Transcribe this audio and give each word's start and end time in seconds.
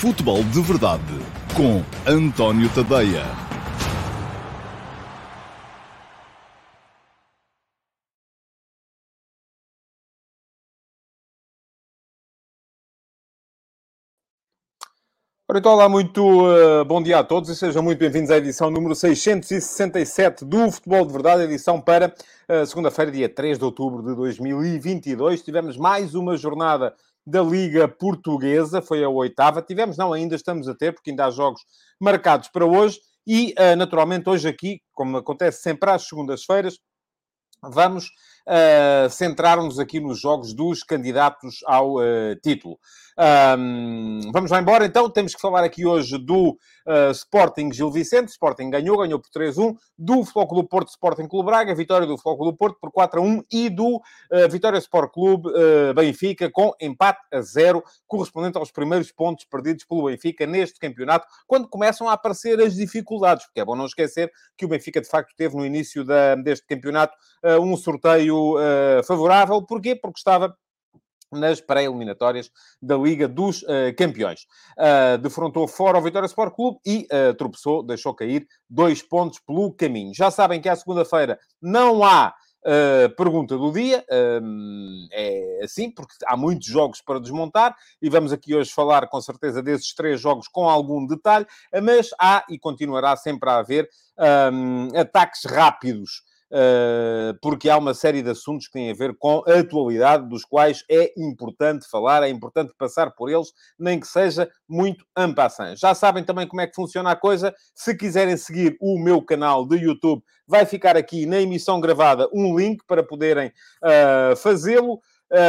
Futebol 0.00 0.42
de 0.44 0.62
Verdade 0.62 1.02
com 1.54 1.82
António 2.10 2.70
Tadeia. 2.70 3.22
Então, 15.54 15.72
olá, 15.72 15.86
muito 15.86 16.22
uh, 16.46 16.82
bom 16.86 17.02
dia 17.02 17.18
a 17.18 17.24
todos 17.24 17.50
e 17.50 17.56
sejam 17.56 17.82
muito 17.82 17.98
bem-vindos 17.98 18.30
à 18.30 18.38
edição 18.38 18.70
número 18.70 18.94
667 18.94 20.46
do 20.46 20.72
Futebol 20.72 21.04
de 21.04 21.12
Verdade, 21.12 21.42
edição 21.42 21.78
para 21.78 22.14
uh, 22.48 22.64
segunda-feira, 22.64 23.10
dia 23.10 23.28
3 23.28 23.58
de 23.58 23.64
outubro 23.66 24.02
de 24.02 24.14
2022. 24.14 25.42
Tivemos 25.42 25.76
mais 25.76 26.14
uma 26.14 26.38
jornada 26.38 26.94
da 27.30 27.42
Liga 27.42 27.86
Portuguesa, 27.86 28.82
foi 28.82 29.04
a 29.04 29.08
oitava. 29.08 29.62
Tivemos, 29.62 29.96
não, 29.96 30.12
ainda 30.12 30.34
estamos 30.34 30.68
a 30.68 30.74
ter, 30.74 30.92
porque 30.92 31.10
ainda 31.10 31.26
há 31.26 31.30
jogos 31.30 31.62
marcados 32.00 32.48
para 32.48 32.66
hoje. 32.66 32.98
E, 33.26 33.54
uh, 33.58 33.76
naturalmente, 33.76 34.28
hoje 34.28 34.48
aqui, 34.48 34.80
como 34.92 35.16
acontece 35.16 35.62
sempre 35.62 35.90
às 35.90 36.08
segundas-feiras, 36.08 36.78
vamos 37.62 38.06
uh, 38.48 39.08
centrar-nos 39.10 39.78
aqui 39.78 40.00
nos 40.00 40.20
jogos 40.20 40.54
dos 40.54 40.82
candidatos 40.82 41.58
ao 41.66 41.96
uh, 41.96 42.34
título. 42.42 42.78
Um, 43.22 44.32
vamos 44.32 44.50
lá 44.50 44.58
embora, 44.62 44.86
então. 44.86 45.10
Temos 45.10 45.34
que 45.34 45.40
falar 45.40 45.62
aqui 45.62 45.84
hoje 45.84 46.16
do 46.16 46.58
uh, 46.86 47.10
Sporting 47.10 47.70
Gil 47.70 47.90
Vicente. 47.90 48.28
Sporting 48.28 48.70
ganhou, 48.70 48.96
ganhou 48.96 49.20
por 49.20 49.28
3-1. 49.28 49.76
Do 49.98 50.22
do 50.22 50.64
Porto, 50.66 50.88
Sporting 50.88 51.28
Clube 51.28 51.50
Braga. 51.50 51.74
Vitória 51.74 52.06
do 52.06 52.16
do 52.16 52.56
Porto 52.56 52.78
por 52.80 52.90
4-1. 52.90 53.44
E 53.52 53.68
do 53.68 53.96
uh, 53.96 54.48
Vitória 54.50 54.78
Sport 54.78 55.12
Clube 55.12 55.50
uh, 55.50 55.92
Benfica 55.92 56.50
com 56.50 56.72
empate 56.80 57.20
a 57.30 57.42
0, 57.42 57.84
correspondente 58.06 58.56
aos 58.56 58.70
primeiros 58.70 59.12
pontos 59.12 59.44
perdidos 59.44 59.84
pelo 59.84 60.06
Benfica 60.06 60.46
neste 60.46 60.78
campeonato, 60.78 61.26
quando 61.46 61.68
começam 61.68 62.08
a 62.08 62.14
aparecer 62.14 62.58
as 62.58 62.74
dificuldades. 62.74 63.44
Porque 63.44 63.60
é 63.60 63.64
bom 63.66 63.76
não 63.76 63.84
esquecer 63.84 64.32
que 64.56 64.64
o 64.64 64.68
Benfica, 64.68 64.98
de 64.98 65.08
facto, 65.08 65.34
teve 65.36 65.54
no 65.54 65.66
início 65.66 66.04
da, 66.04 66.36
deste 66.36 66.66
campeonato 66.66 67.14
um 67.60 67.76
sorteio 67.76 68.54
favorável. 69.04 69.62
Porquê? 69.62 69.94
Porque 69.94 70.18
estava 70.18 70.56
nas 71.32 71.60
pré-eliminatórias 71.60 72.50
da 72.80 72.96
Liga 72.96 73.28
dos 73.28 73.62
uh, 73.62 73.94
Campeões. 73.96 74.46
Uh, 74.76 75.18
defrontou 75.18 75.66
fora 75.68 75.98
o 75.98 76.02
Vitória 76.02 76.26
Sport 76.26 76.54
Clube 76.54 76.78
e 76.84 77.06
uh, 77.12 77.34
tropeçou, 77.34 77.82
deixou 77.82 78.14
cair 78.14 78.46
dois 78.68 79.02
pontos 79.02 79.38
pelo 79.38 79.72
caminho. 79.72 80.12
Já 80.14 80.30
sabem 80.30 80.60
que 80.60 80.68
à 80.68 80.74
segunda-feira 80.74 81.38
não 81.60 82.02
há 82.02 82.34
uh, 82.60 83.14
pergunta 83.16 83.56
do 83.56 83.72
dia, 83.72 84.04
é 85.12 85.60
assim, 85.62 85.90
porque 85.90 86.14
há 86.26 86.36
muitos 86.36 86.66
jogos 86.66 87.00
para 87.00 87.20
desmontar 87.20 87.76
e 88.00 88.08
vamos 88.08 88.32
aqui 88.32 88.54
hoje 88.54 88.72
falar 88.72 89.08
com 89.08 89.20
certeza 89.20 89.62
desses 89.62 89.94
três 89.94 90.20
jogos 90.20 90.48
com 90.48 90.68
algum 90.68 91.06
detalhe, 91.06 91.46
mas 91.82 92.10
há 92.18 92.44
e 92.48 92.58
continuará 92.58 93.16
sempre 93.16 93.48
a 93.50 93.58
haver 93.58 93.88
um, 94.52 94.88
ataques 94.98 95.44
rápidos 95.44 96.22
porque 97.40 97.70
há 97.70 97.78
uma 97.78 97.94
série 97.94 98.22
de 98.22 98.30
assuntos 98.30 98.66
que 98.66 98.72
têm 98.72 98.90
a 98.90 98.94
ver 98.94 99.16
com 99.16 99.42
a 99.46 99.60
atualidade, 99.60 100.28
dos 100.28 100.44
quais 100.44 100.84
é 100.90 101.12
importante 101.16 101.88
falar, 101.88 102.22
é 102.22 102.28
importante 102.28 102.72
passar 102.76 103.12
por 103.12 103.30
eles, 103.30 103.52
nem 103.78 104.00
que 104.00 104.06
seja 104.06 104.50
muito 104.68 105.04
ampassant. 105.16 105.76
Já 105.76 105.94
sabem 105.94 106.24
também 106.24 106.46
como 106.46 106.60
é 106.60 106.66
que 106.66 106.74
funciona 106.74 107.10
a 107.12 107.16
coisa. 107.16 107.54
Se 107.74 107.94
quiserem 107.96 108.36
seguir 108.36 108.76
o 108.80 108.98
meu 108.98 109.22
canal 109.22 109.66
de 109.66 109.76
YouTube, 109.76 110.22
vai 110.46 110.66
ficar 110.66 110.96
aqui 110.96 111.26
na 111.26 111.40
emissão 111.40 111.80
gravada 111.80 112.28
um 112.32 112.58
link 112.58 112.82
para 112.86 113.02
poderem 113.02 113.52
uh, 113.82 114.36
fazê-lo. 114.36 115.00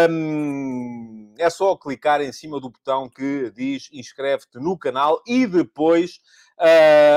Um, 0.10 1.34
é 1.40 1.50
só 1.50 1.76
clicar 1.76 2.22
em 2.22 2.32
cima 2.32 2.60
do 2.60 2.70
botão 2.70 3.10
que 3.10 3.50
diz 3.50 3.90
inscreve-te 3.92 4.60
no 4.60 4.78
canal 4.78 5.20
e 5.26 5.48
depois 5.48 6.20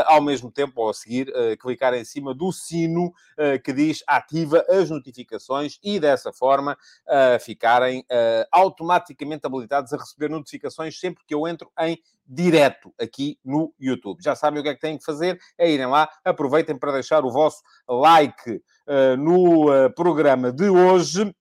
ao 0.07 0.23
mesmo 0.23 0.51
tempo, 0.51 0.81
ou 0.81 0.91
a 0.91 0.95
seguir, 0.95 1.29
uh, 1.29 1.57
clicar 1.59 1.95
em 1.95 2.05
cima 2.05 2.35
do 2.35 2.51
sino 2.53 3.07
uh, 3.07 3.63
que 3.63 3.73
diz 3.73 4.03
ativa 4.07 4.65
as 4.69 4.91
notificações 4.91 5.79
e 5.83 6.01
dessa 6.01 6.33
forma 6.33 6.77
ficarem 7.41 8.05
automaticamente 8.51 9.47
habilitados 9.47 9.93
a 9.93 9.97
receber 9.97 10.29
notificações 10.31 10.99
sempre 10.99 11.25
que 11.27 11.35
eu 11.35 11.47
entro 11.47 11.71
em 11.81 11.99
direto 12.27 12.93
aqui 13.01 13.39
no 13.45 13.73
YouTube. 13.79 14.23
Já 14.23 14.35
sabem 14.35 14.61
o 14.61 14.63
que 14.63 14.69
é 14.71 14.75
que 14.75 14.81
têm 14.81 14.99
que 14.99 15.05
fazer? 15.05 15.39
É 15.59 15.71
irem 15.71 15.87
lá, 15.87 16.09
aproveitem 16.25 16.77
para 16.77 16.93
deixar 16.93 17.25
o 17.25 17.31
vosso 17.31 17.63
like 17.89 18.63
no 19.19 19.67
programa 19.95 20.53
de 20.53 20.69
hoje 20.69 21.35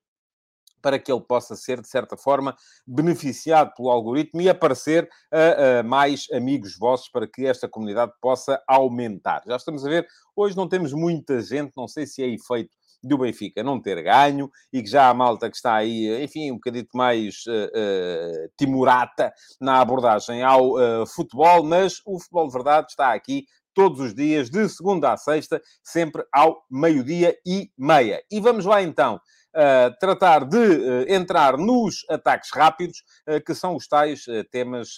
para 0.84 1.00
que 1.00 1.12
ele 1.12 1.22
possa 1.22 1.56
ser, 1.56 1.82
de 1.82 1.88
certa 1.88 2.18
forma, 2.18 2.56
beneficiado 2.86 3.74
pelo 3.74 3.90
algoritmo 3.90 4.42
e 4.42 4.50
aparecer 4.50 5.10
a, 5.32 5.80
a, 5.80 5.84
mais 5.84 6.28
amigos 6.32 6.78
vossos 6.78 7.10
para 7.10 7.26
que 7.26 7.46
esta 7.48 7.70
comunidade 7.70 8.12
possa 8.22 8.62
aumentar. 8.68 9.42
Já 9.48 9.56
estamos 9.56 9.86
a 9.86 9.90
ver, 9.90 10.06
hoje 10.36 10.58
não 10.58 10.68
temos 10.68 10.92
muita 10.92 11.42
gente, 11.42 11.72
não 11.78 11.88
sei 11.88 12.06
se 12.06 12.22
é 12.22 12.28
efeito 12.28 12.70
do 13.02 13.18
Benfica 13.18 13.64
não 13.64 13.82
ter 13.82 14.02
ganho 14.02 14.50
e 14.72 14.82
que 14.82 14.90
já 14.90 15.10
há 15.10 15.14
malta 15.14 15.50
que 15.50 15.56
está 15.56 15.76
aí, 15.76 16.24
enfim, 16.24 16.52
um 16.52 16.56
bocadito 16.56 16.96
mais 16.96 17.44
uh, 17.48 17.52
uh, 17.52 18.50
timorata 18.58 19.34
na 19.60 19.82
abordagem 19.82 20.42
ao 20.42 20.72
uh, 20.72 21.06
futebol, 21.06 21.64
mas 21.64 21.96
o 22.06 22.20
futebol 22.20 22.48
de 22.48 22.54
verdade 22.54 22.88
está 22.92 23.14
aqui 23.14 23.46
todos 23.74 24.00
os 24.00 24.14
dias, 24.14 24.50
de 24.50 24.70
segunda 24.70 25.12
a 25.12 25.18
sexta, 25.18 25.62
sempre 25.84 26.24
ao 26.32 26.64
meio-dia 26.70 27.36
e 27.46 27.70
meia. 27.78 28.24
E 28.32 28.40
vamos 28.40 28.66
lá 28.66 28.82
então 28.82 29.20
tratar 30.00 30.46
de 30.46 30.58
uh, 30.58 31.06
entrar 31.08 31.58
nos 31.58 32.06
ataques 32.09 32.50
rápidos, 32.52 33.03
uh, 33.28 33.44
que 33.44 33.53
são 33.53 33.75
os 33.75 33.88
tais 33.88 34.25
temas 34.52 34.97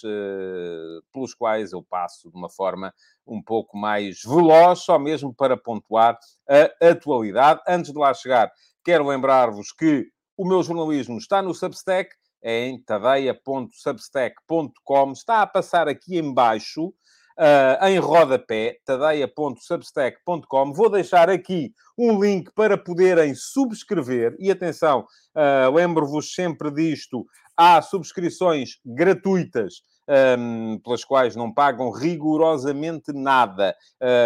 pelos 1.12 1.34
quais 1.34 1.72
eu 1.72 1.82
passo 1.82 2.30
de 2.30 2.36
uma 2.36 2.48
forma 2.48 2.94
um 3.26 3.42
pouco 3.42 3.76
mais 3.76 4.22
veloz, 4.24 4.78
só 4.80 4.98
mesmo 4.98 5.34
para 5.34 5.56
pontuar 5.56 6.18
a 6.48 6.70
atualidade. 6.90 7.60
Antes 7.68 7.92
de 7.92 7.98
lá 7.98 8.14
chegar, 8.14 8.50
quero 8.84 9.06
lembrar-vos 9.06 9.72
que 9.72 10.06
o 10.36 10.46
meu 10.46 10.62
jornalismo 10.62 11.18
está 11.18 11.42
no 11.42 11.52
Substack, 11.54 12.14
é 12.42 12.66
em 12.66 12.80
tadeia.substack.com. 12.80 15.12
Está 15.12 15.42
a 15.42 15.46
passar 15.46 15.88
aqui 15.88 16.18
embaixo 16.18 16.92
uh, 17.38 17.84
em 17.86 17.98
rodapé, 17.98 18.78
tadeia.substack.com. 18.84 20.72
Vou 20.72 20.90
deixar 20.90 21.28
aqui 21.28 21.72
um 21.96 22.20
link 22.20 22.50
para 22.54 22.76
poderem 22.76 23.34
subscrever. 23.34 24.36
E 24.38 24.50
atenção, 24.50 25.06
uh, 25.34 25.74
lembro-vos 25.74 26.34
sempre 26.34 26.70
disto: 26.70 27.26
há 27.56 27.80
subscrições 27.82 28.78
gratuitas. 28.84 29.82
Um, 30.08 30.78
pelas 30.84 31.04
quais 31.04 31.34
não 31.34 31.52
pagam 31.52 31.90
rigorosamente 31.90 33.12
nada 33.12 33.74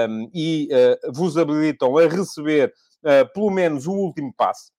um, 0.06 0.30
e 0.34 0.68
uh, 0.70 1.10
vos 1.10 1.38
habilitam 1.38 1.96
a 1.96 2.06
receber 2.06 2.70
uh, 3.02 3.32
pelo 3.32 3.48
menos 3.50 3.86
o 3.86 3.92
último 3.92 4.30
passo. 4.36 4.70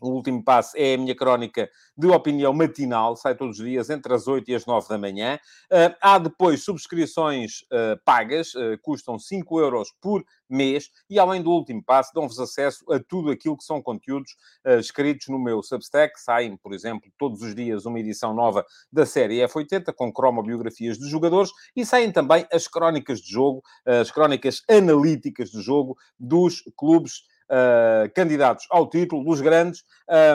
O 0.00 0.10
último 0.10 0.42
passo 0.42 0.76
é 0.76 0.94
a 0.94 0.98
minha 0.98 1.14
crónica 1.14 1.70
de 1.96 2.06
opinião 2.08 2.52
matinal, 2.52 3.16
sai 3.16 3.34
todos 3.34 3.58
os 3.58 3.64
dias 3.64 3.88
entre 3.88 4.12
as 4.12 4.28
8 4.28 4.50
e 4.50 4.54
as 4.54 4.66
9 4.66 4.88
da 4.88 4.98
manhã. 4.98 5.38
Uh, 5.72 5.96
há 6.00 6.18
depois 6.18 6.62
subscrições 6.62 7.62
uh, 7.72 7.98
pagas, 8.04 8.54
uh, 8.54 8.78
custam 8.82 9.18
5 9.18 9.58
euros 9.60 9.88
por 10.00 10.22
mês, 10.48 10.90
e 11.08 11.18
além 11.18 11.42
do 11.42 11.50
último 11.50 11.82
passo, 11.82 12.12
dão-vos 12.14 12.38
acesso 12.38 12.84
a 12.92 13.00
tudo 13.00 13.30
aquilo 13.30 13.56
que 13.56 13.64
são 13.64 13.82
conteúdos 13.82 14.36
escritos 14.78 15.26
no 15.26 15.40
meu 15.40 15.60
Substack. 15.60 16.20
Saem, 16.20 16.56
por 16.56 16.72
exemplo, 16.72 17.10
todos 17.18 17.42
os 17.42 17.52
dias 17.52 17.84
uma 17.84 17.98
edição 17.98 18.32
nova 18.32 18.64
da 18.92 19.04
série 19.04 19.38
F80, 19.38 19.92
com 19.92 20.12
cromobiografias 20.12 20.98
de 20.98 21.08
jogadores, 21.08 21.50
e 21.74 21.84
saem 21.84 22.12
também 22.12 22.46
as 22.52 22.68
crónicas 22.68 23.20
de 23.20 23.28
jogo, 23.28 23.60
as 23.84 24.12
crónicas 24.12 24.62
analíticas 24.70 25.50
de 25.50 25.60
jogo 25.60 25.96
dos 26.16 26.62
clubes 26.76 27.22
uh, 27.50 28.12
candidatos 28.14 28.66
ao 28.70 28.88
título, 28.88 29.24
dos 29.24 29.40
grandes. 29.40 29.84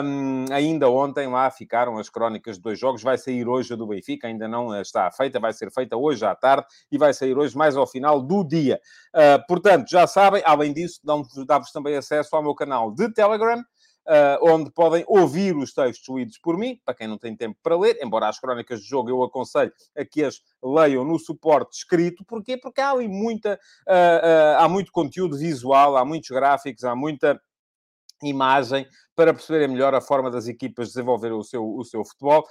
Um, 0.04 0.44
ainda 0.52 0.88
ontem 0.88 1.28
lá 1.28 1.50
ficaram 1.50 1.98
as 1.98 2.08
crónicas 2.08 2.56
de 2.56 2.62
dois 2.62 2.78
jogos. 2.78 3.02
Vai 3.02 3.18
sair 3.18 3.46
hoje 3.48 3.72
a 3.72 3.76
do 3.76 3.86
Benfica, 3.86 4.26
ainda 4.26 4.48
não 4.48 4.78
está 4.80 5.10
feita, 5.10 5.40
vai 5.40 5.52
ser 5.52 5.70
feita 5.72 5.96
hoje 5.96 6.24
à 6.24 6.34
tarde 6.34 6.66
e 6.90 6.98
vai 6.98 7.12
sair 7.14 7.36
hoje 7.36 7.56
mais 7.56 7.76
ao 7.76 7.86
final 7.86 8.20
do 8.20 8.44
dia. 8.44 8.80
Uh, 9.14 9.46
portanto, 9.46 9.88
já 9.90 10.06
sabem, 10.06 10.42
além 10.44 10.72
disso, 10.72 11.00
dá-vos 11.46 11.70
também 11.72 11.96
acesso 11.96 12.34
ao 12.34 12.42
meu 12.42 12.54
canal 12.54 12.90
de 12.90 13.12
Telegram 13.12 13.62
onde 14.42 14.70
podem 14.70 15.04
ouvir 15.06 15.56
os 15.56 15.72
textos 15.72 16.14
lidos 16.14 16.38
por 16.38 16.56
mim, 16.56 16.80
para 16.84 16.94
quem 16.94 17.06
não 17.06 17.18
tem 17.18 17.36
tempo 17.36 17.58
para 17.62 17.78
ler, 17.78 17.98
embora 18.02 18.28
as 18.28 18.38
crónicas 18.38 18.80
de 18.80 18.88
jogo 18.88 19.08
eu 19.08 19.22
aconselho 19.22 19.72
a 19.96 20.04
que 20.04 20.24
as 20.24 20.40
leiam 20.62 21.04
no 21.04 21.18
suporte 21.18 21.76
escrito. 21.76 22.24
Porquê? 22.24 22.56
Porque 22.56 22.80
há 22.80 22.90
ali 22.90 23.08
muita, 23.08 23.58
uh, 23.88 23.92
uh, 23.92 24.58
há 24.58 24.68
muito 24.68 24.92
conteúdo 24.92 25.36
visual, 25.36 25.96
há 25.96 26.04
muitos 26.04 26.30
gráficos, 26.30 26.84
há 26.84 26.94
muita 26.94 27.40
imagem 28.22 28.86
para 29.22 29.32
perceberem 29.32 29.68
melhor 29.68 29.94
a 29.94 30.00
forma 30.00 30.32
das 30.32 30.48
equipas 30.48 30.88
desenvolverem 30.88 31.36
o 31.36 31.44
seu, 31.44 31.64
o 31.64 31.84
seu 31.84 32.04
futebol. 32.04 32.44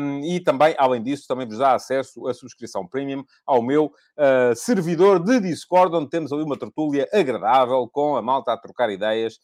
Um, 0.00 0.20
e 0.20 0.38
também, 0.38 0.72
além 0.78 1.02
disso, 1.02 1.26
também 1.26 1.48
vos 1.48 1.58
dá 1.58 1.74
acesso 1.74 2.28
à 2.28 2.34
subscrição 2.34 2.86
premium 2.86 3.24
ao 3.44 3.60
meu 3.60 3.86
uh, 3.86 4.54
servidor 4.54 5.18
de 5.18 5.40
Discord, 5.40 5.96
onde 5.96 6.08
temos 6.08 6.32
ali 6.32 6.44
uma 6.44 6.56
tertúlia 6.56 7.08
agradável 7.12 7.88
com 7.88 8.16
a 8.16 8.22
malta 8.22 8.52
a 8.52 8.56
trocar 8.56 8.88
ideias, 8.88 9.40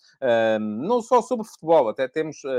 não 0.61 1.03
só 1.03 1.20
sobre 1.20 1.44
futebol, 1.47 1.88
até 1.88 2.06
temos 2.06 2.37
uh, 2.44 2.53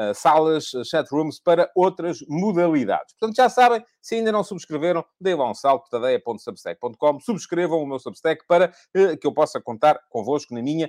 uh, 0.00 0.14
salas, 0.14 0.70
chatrooms 0.84 1.40
para 1.40 1.68
outras 1.74 2.18
modalidades. 2.28 3.14
Portanto, 3.18 3.36
já 3.36 3.48
sabem, 3.48 3.84
Se 4.00 4.14
ainda 4.14 4.30
não 4.30 4.44
subscreveram, 4.44 5.04
deem 5.20 5.34
lá 5.34 5.50
um 5.50 5.54
salto, 5.54 5.90
tadeia.substack.com, 5.90 7.20
subscrevam 7.20 7.82
o 7.82 7.86
meu 7.86 7.98
Substack 7.98 8.46
para 8.46 8.72
que 9.20 9.26
eu 9.26 9.32
possa 9.32 9.60
contar 9.60 9.98
convosco 10.08 10.54
na 10.54 10.62
minha 10.62 10.88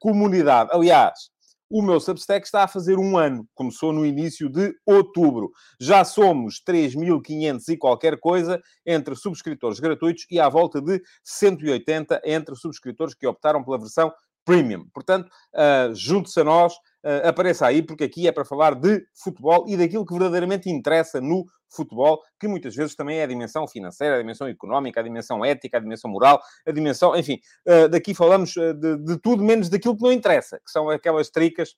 comunidade. 0.00 0.70
Aliás, 0.72 1.35
o 1.68 1.82
meu 1.82 1.98
Substack 1.98 2.46
está 2.46 2.64
a 2.64 2.68
fazer 2.68 2.98
um 2.98 3.16
ano. 3.16 3.46
Começou 3.54 3.92
no 3.92 4.06
início 4.06 4.48
de 4.48 4.74
outubro. 4.84 5.50
Já 5.80 6.04
somos 6.04 6.62
3.500 6.66 7.68
e 7.68 7.76
qualquer 7.76 8.18
coisa 8.18 8.60
entre 8.84 9.14
subscritores 9.16 9.80
gratuitos 9.80 10.26
e 10.30 10.38
à 10.38 10.48
volta 10.48 10.80
de 10.80 11.02
180 11.24 12.20
entre 12.24 12.54
subscritores 12.54 13.14
que 13.14 13.26
optaram 13.26 13.64
pela 13.64 13.78
versão 13.78 14.12
Premium. 14.46 14.86
Portanto, 14.94 15.28
uh, 15.52 15.92
junte-se 15.92 16.40
a 16.40 16.44
nós, 16.44 16.72
uh, 16.72 17.28
apareça 17.28 17.66
aí, 17.66 17.82
porque 17.82 18.04
aqui 18.04 18.28
é 18.28 18.32
para 18.32 18.44
falar 18.44 18.76
de 18.76 19.04
futebol 19.12 19.64
e 19.68 19.76
daquilo 19.76 20.06
que 20.06 20.14
verdadeiramente 20.14 20.70
interessa 20.70 21.20
no 21.20 21.44
futebol, 21.68 22.22
que 22.38 22.46
muitas 22.46 22.74
vezes 22.74 22.94
também 22.94 23.18
é 23.18 23.24
a 23.24 23.26
dimensão 23.26 23.66
financeira, 23.66 24.14
a 24.14 24.18
dimensão 24.18 24.46
económica, 24.46 25.00
a 25.00 25.02
dimensão 25.02 25.44
ética, 25.44 25.76
a 25.76 25.80
dimensão 25.80 26.08
moral, 26.08 26.40
a 26.64 26.70
dimensão, 26.70 27.16
enfim, 27.16 27.40
uh, 27.66 27.88
daqui 27.88 28.14
falamos 28.14 28.52
de, 28.54 28.96
de, 28.98 29.18
tudo 29.18 29.42
menos 29.42 29.68
daquilo 29.68 29.96
que 29.96 30.04
não 30.04 30.12
interessa, 30.12 30.58
que 30.64 30.70
são 30.70 30.88
aquelas 30.88 31.28
tricas 31.28 31.74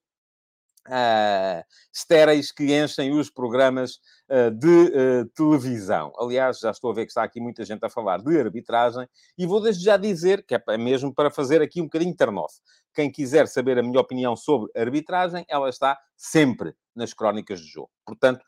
uh, 0.89 1.63
estéreis 1.93 2.51
que 2.51 2.75
enchem 2.75 3.13
os 3.13 3.31
programas 3.31 3.99
uh, 4.29 4.51
de 4.51 4.67
uh, 4.67 5.27
televisão. 5.35 6.13
Aliás, 6.19 6.59
já 6.59 6.71
estou 6.71 6.91
a 6.91 6.95
ver 6.95 7.05
que 7.05 7.11
está 7.11 7.23
aqui 7.23 7.41
muita 7.41 7.65
gente 7.65 7.85
a 7.85 7.91
falar 7.91 8.19
de 8.19 8.39
arbitragem 8.39 9.07
e 9.37 9.47
vou 9.47 9.61
desde 9.61 9.85
já 9.85 9.97
dizer, 9.97 10.45
que 10.45 10.55
é 10.55 10.79
mesmo 10.79 11.15
para 11.15 11.31
fazer 11.31 11.63
aqui 11.63 11.81
um 11.81 11.85
bocadinho 11.85 12.17
turn-off. 12.17 12.55
Quem 12.95 13.13
quiser 13.13 13.47
saber 13.47 13.79
a 13.79 13.83
minha 13.83 14.01
opinião 14.01 14.35
sobre 14.35 14.71
arbitragem, 14.75 15.45
ela 15.49 15.69
está 15.69 15.97
sempre 16.17 16.75
nas 16.97 17.15
crónicas 17.15 17.61
de 17.61 17.67
jogo. 17.69 17.91
Portanto, 18.05 18.45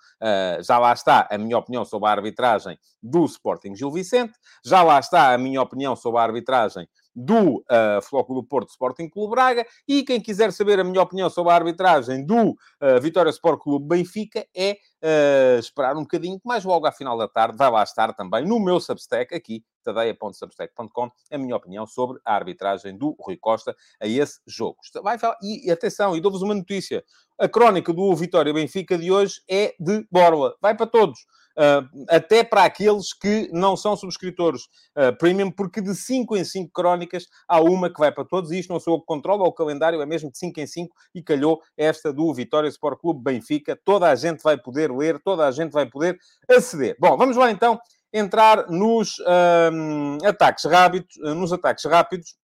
já 0.61 0.77
lá 0.77 0.93
está 0.93 1.29
a 1.31 1.39
minha 1.39 1.57
opinião 1.57 1.85
sobre 1.85 2.09
a 2.09 2.13
arbitragem 2.13 2.77
do 3.01 3.25
Sporting 3.27 3.77
Gil 3.77 3.93
Vicente, 3.93 4.33
já 4.65 4.83
lá 4.83 4.99
está 4.99 5.33
a 5.33 5.39
minha 5.39 5.63
opinião 5.63 5.95
sobre 5.95 6.21
a 6.21 6.25
arbitragem 6.25 6.89
do 7.15 7.59
uh, 7.59 8.03
Flóculo 8.03 8.43
Porto 8.45 8.71
Sporting 8.71 9.09
Clube 9.09 9.31
Braga 9.33 9.67
e 9.87 10.03
quem 10.03 10.21
quiser 10.21 10.53
saber 10.53 10.79
a 10.81 10.85
minha 10.85 11.03
opinião 11.03 11.29
sobre 11.29 11.53
a 11.53 11.57
arbitragem 11.57 12.25
do 12.25 12.51
uh, 12.51 13.01
Vitória 13.01 13.31
Sport 13.31 13.61
Clube 13.61 13.87
Benfica 13.87 14.47
é 14.55 14.77
uh, 15.03 15.59
esperar 15.59 15.97
um 15.97 16.03
bocadinho, 16.03 16.41
mais 16.45 16.65
logo 16.65 16.87
à 16.87 16.93
final 16.93 17.17
da 17.19 17.29
tarde 17.29 17.57
vai 17.57 17.71
lá 17.71 17.83
estar 17.83 18.13
também 18.15 18.47
no 18.47 18.61
meu 18.61 18.81
Substack 18.81 19.35
aqui, 19.35 19.65
tadeia.substack.com, 19.83 21.11
a 21.31 21.39
minha 21.39 21.57
opinião 21.57 21.87
sobre 21.87 22.21
a 22.25 22.35
arbitragem 22.35 22.97
do 22.97 23.17
Rui 23.19 23.37
Costa 23.37 23.75
a 24.01 24.07
esse 24.07 24.41
jogo. 24.47 24.79
Vai, 25.03 25.19
e 25.43 25.71
atenção, 25.71 26.17
e 26.17 26.21
dou-vos 26.21 26.43
uma 26.43 26.55
notícia. 26.55 27.05
A 27.39 27.49
crónica 27.49 27.93
do 27.93 28.15
Vitória 28.15 28.53
Benfica 28.53 28.99
de 28.99 29.11
hoje 29.11 29.41
é 29.49 29.75
de 29.81 30.07
borla. 30.11 30.55
Vai 30.61 30.77
para 30.77 30.87
todos. 30.87 31.21
Uh, 31.59 32.07
até 32.09 32.45
para 32.45 32.65
aqueles 32.65 33.13
que 33.13 33.51
não 33.53 33.77
são 33.77 33.97
subscritores 33.97 34.63
uh, 34.97 35.17
premium, 35.19 35.51
porque 35.51 35.81
de 35.81 35.95
5 35.95 36.37
em 36.37 36.45
5 36.45 36.71
crónicas 36.73 37.27
há 37.49 37.61
uma 37.61 37.93
que 37.93 37.99
vai 37.99 38.13
para 38.13 38.25
todos, 38.25 38.51
e 38.51 38.59
isto 38.59 38.73
não 38.73 38.81
sou 38.81 38.95
eu 38.95 39.01
que 39.01 39.07
controlo, 39.07 39.45
o 39.45 39.53
calendário 39.53 40.01
é 40.01 40.07
mesmo 40.07 40.31
de 40.31 40.39
5 40.39 40.61
em 40.61 40.67
5, 40.67 40.95
e 41.15 41.23
calhou 41.23 41.61
esta 41.77 42.13
do 42.13 42.33
Vitória 42.33 42.69
Sport 42.69 43.01
Clube 43.01 43.23
Benfica. 43.23 43.79
Toda 43.85 44.09
a 44.09 44.15
gente 44.15 44.43
vai 44.43 44.57
poder 44.57 44.91
ler, 44.91 45.21
toda 45.23 45.47
a 45.47 45.51
gente 45.51 45.73
vai 45.73 45.87
poder 45.87 46.19
aceder. 46.49 46.97
Bom, 46.99 47.17
vamos 47.17 47.37
lá 47.37 47.51
então 47.51 47.79
entrar 48.13 48.69
nos 48.69 49.19
uh, 49.21 50.27
ataques 50.27 50.65
rápidos, 50.65 51.17
nos 51.19 51.53
ataques 51.53 51.85
rápidos. 51.85 52.37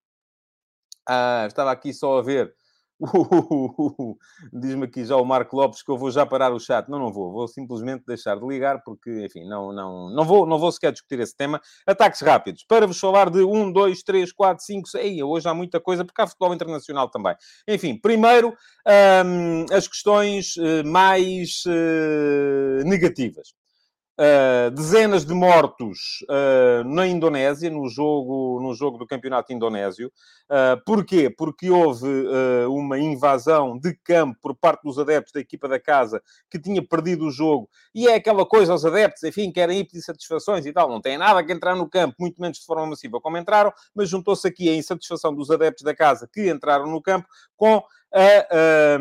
Ah, 1.09 1.45
estava 1.47 1.71
aqui 1.71 1.95
só 1.95 2.19
a 2.19 2.23
ver 2.23 2.53
Diz-me 4.53 4.85
aqui 4.85 5.05
já 5.05 5.17
o 5.17 5.25
Marco 5.25 5.57
Lopes 5.57 5.83
que 5.83 5.91
eu 5.91 5.99
vou 5.99 6.11
já 6.11 6.25
parar 6.25 6.53
o 6.53 6.59
chat. 6.59 6.89
Não, 6.89 6.99
não 6.99 7.13
vou. 7.13 7.33
Vou 7.33 7.47
simplesmente 7.47 8.05
deixar 8.07 8.37
de 8.37 8.47
ligar 8.47 8.83
porque, 8.83 9.25
enfim, 9.25 9.45
não, 9.47 9.73
não, 9.73 10.11
não, 10.11 10.25
vou, 10.25 10.47
não 10.47 10.59
vou 10.59 10.73
sequer 10.73 10.93
discutir 10.93 11.21
esse 11.21 11.37
tema. 11.37 11.61
Ataques 11.87 12.21
rápidos. 12.21 12.65
Para 12.67 12.87
vos 12.87 12.99
falar 12.99 13.31
de 13.31 13.43
1, 13.43 13.73
2, 13.73 14.03
3, 14.03 14.33
4, 14.33 14.65
5, 14.65 14.89
6. 14.89 15.23
Hoje 15.23 15.49
há 15.49 15.55
muita 15.55 15.81
coisa 15.81 16.05
porque 16.05 16.23
há 16.23 16.27
futebol 16.27 16.55
internacional 16.55 17.09
também. 17.11 17.35
Enfim, 17.69 17.99
primeiro, 18.01 18.55
hum, 19.25 19.67
as 19.71 19.87
questões 19.87 20.55
eh, 20.59 20.83
mais 20.83 21.63
uh, 21.67 22.85
negativas. 22.85 23.55
Uh, 24.19 24.71
dezenas 24.71 25.27
de 25.27 25.35
mortos 25.35 26.25
uh, 26.31 26.83
na 26.89 27.07
Indonésia, 27.07 27.69
no 27.69 27.87
jogo, 27.87 28.59
no 28.63 28.75
jogo 28.75 28.97
do 28.97 29.07
campeonato 29.07 29.53
indonésio. 29.53 30.11
Uh, 30.51 30.83
porquê? 30.87 31.29
Porque 31.29 31.71
houve 31.71 32.07
uma 32.67 32.99
invasão 32.99 33.79
de 33.79 33.95
campo 33.95 34.39
por 34.41 34.55
parte 34.55 34.83
dos 34.85 34.99
adeptos 34.99 35.35
da 35.35 35.41
equipa 35.41 35.69
da 35.69 35.79
casa 35.79 36.23
que 36.51 36.59
tinha 36.59 36.83
perdido 36.83 37.27
o 37.27 37.31
jogo. 37.31 37.69
E 37.95 38.09
é 38.09 38.15
aquela 38.15 38.47
coisa, 38.47 38.73
os 38.73 38.87
adeptos, 38.87 39.23
enfim, 39.23 39.53
querem 39.53 39.81
ir 39.81 39.85
pedir 39.85 40.01
satisfações 40.01 40.65
e 40.65 40.73
tal. 40.73 40.89
Não 40.89 41.01
tem 41.01 41.19
nada 41.19 41.45
que 41.45 41.53
entrar 41.53 41.77
no 41.77 41.89
campo, 41.89 42.17
muito 42.19 42.41
menos 42.41 42.59
de 42.59 42.65
forma 42.65 42.87
massiva 42.87 43.21
como 43.21 43.37
entraram, 43.37 43.71
mas 43.95 44.09
juntou-se 44.09 44.49
aqui 44.49 44.71
a 44.71 44.75
insatisfação 44.75 45.35
dos 45.35 45.51
adeptos 45.51 45.85
da 45.85 45.95
casa 45.95 46.27
que 46.33 46.49
entraram 46.49 46.87
no 46.87 47.03
campo 47.03 47.29
com 47.55 47.83
a, 48.15 48.99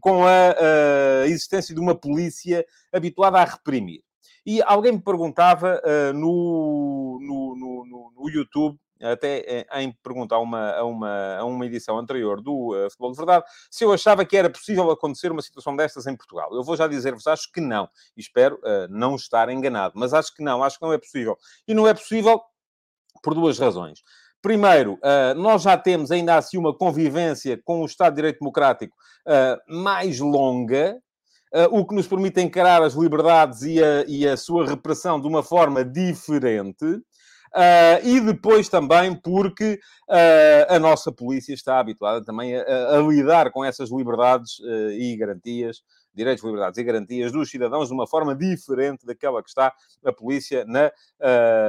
com 0.00 0.24
a, 0.24 1.22
a 1.22 1.26
existência 1.26 1.74
de 1.74 1.80
uma 1.80 1.94
polícia 1.94 2.64
habituada 2.92 3.38
a 3.38 3.44
reprimir. 3.44 4.02
E 4.48 4.62
alguém 4.62 4.92
me 4.92 4.98
perguntava 5.02 5.78
uh, 5.84 6.12
no, 6.14 7.18
no, 7.20 7.54
no, 7.54 8.12
no, 8.16 8.30
YouTube, 8.30 8.78
até 8.98 9.40
eh, 9.46 9.82
em 9.82 9.92
pergunta 10.02 10.36
a 10.36 10.38
uma, 10.38 10.70
a 10.70 10.84
uma, 10.84 11.36
a 11.36 11.44
uma 11.44 11.66
edição 11.66 11.98
anterior 11.98 12.40
do 12.40 12.70
uh, 12.74 12.88
Futebol 12.88 13.12
de 13.12 13.18
Verdade, 13.18 13.44
se 13.70 13.84
eu 13.84 13.92
achava 13.92 14.24
que 14.24 14.34
era 14.34 14.48
possível 14.48 14.90
acontecer 14.90 15.30
uma 15.30 15.42
situação 15.42 15.76
destas 15.76 16.06
em 16.06 16.16
Portugal. 16.16 16.48
Eu 16.54 16.64
vou 16.64 16.78
já 16.78 16.88
dizer-vos, 16.88 17.26
acho 17.26 17.52
que 17.52 17.60
não. 17.60 17.90
Espero 18.16 18.56
uh, 18.56 18.88
não 18.88 19.16
estar 19.16 19.50
enganado. 19.50 19.92
Mas 19.94 20.14
acho 20.14 20.34
que 20.34 20.42
não, 20.42 20.64
acho 20.64 20.78
que 20.78 20.86
não 20.86 20.94
é 20.94 20.98
possível. 20.98 21.36
E 21.68 21.74
não 21.74 21.86
é 21.86 21.92
possível 21.92 22.40
por 23.22 23.34
duas 23.34 23.58
razões. 23.58 24.02
Primeiro, 24.40 24.98
nós 25.36 25.62
já 25.62 25.76
temos 25.76 26.12
ainda 26.12 26.36
assim 26.36 26.56
uma 26.56 26.72
convivência 26.72 27.60
com 27.64 27.82
o 27.82 27.86
Estado 27.86 28.12
de 28.12 28.16
Direito 28.16 28.38
Democrático 28.38 28.96
mais 29.66 30.20
longa, 30.20 30.96
o 31.70 31.86
que 31.86 31.94
nos 31.94 32.06
permite 32.06 32.40
encarar 32.40 32.82
as 32.82 32.94
liberdades 32.94 33.62
e 33.62 33.82
a, 33.82 34.04
e 34.06 34.26
a 34.26 34.36
sua 34.36 34.66
repressão 34.66 35.20
de 35.20 35.26
uma 35.26 35.42
forma 35.42 35.84
diferente. 35.84 36.84
Uh, 37.48 38.04
e 38.04 38.20
depois 38.20 38.68
também 38.68 39.14
porque 39.14 39.80
uh, 40.08 40.74
a 40.74 40.78
nossa 40.78 41.10
polícia 41.10 41.54
está 41.54 41.80
habituada 41.80 42.22
também 42.22 42.54
a, 42.54 42.96
a 42.96 42.98
lidar 43.00 43.50
com 43.50 43.64
essas 43.64 43.90
liberdades 43.90 44.60
e 44.98 45.16
garantias, 45.16 45.82
direitos, 46.14 46.44
liberdades 46.44 46.78
e 46.78 46.84
garantias 46.84 47.32
dos 47.32 47.50
cidadãos 47.50 47.88
de 47.88 47.94
uma 47.94 48.06
forma 48.06 48.34
diferente 48.34 49.06
daquela 49.06 49.42
que 49.42 49.48
está 49.48 49.72
a 50.04 50.12
polícia 50.12 50.64
na 50.64 50.92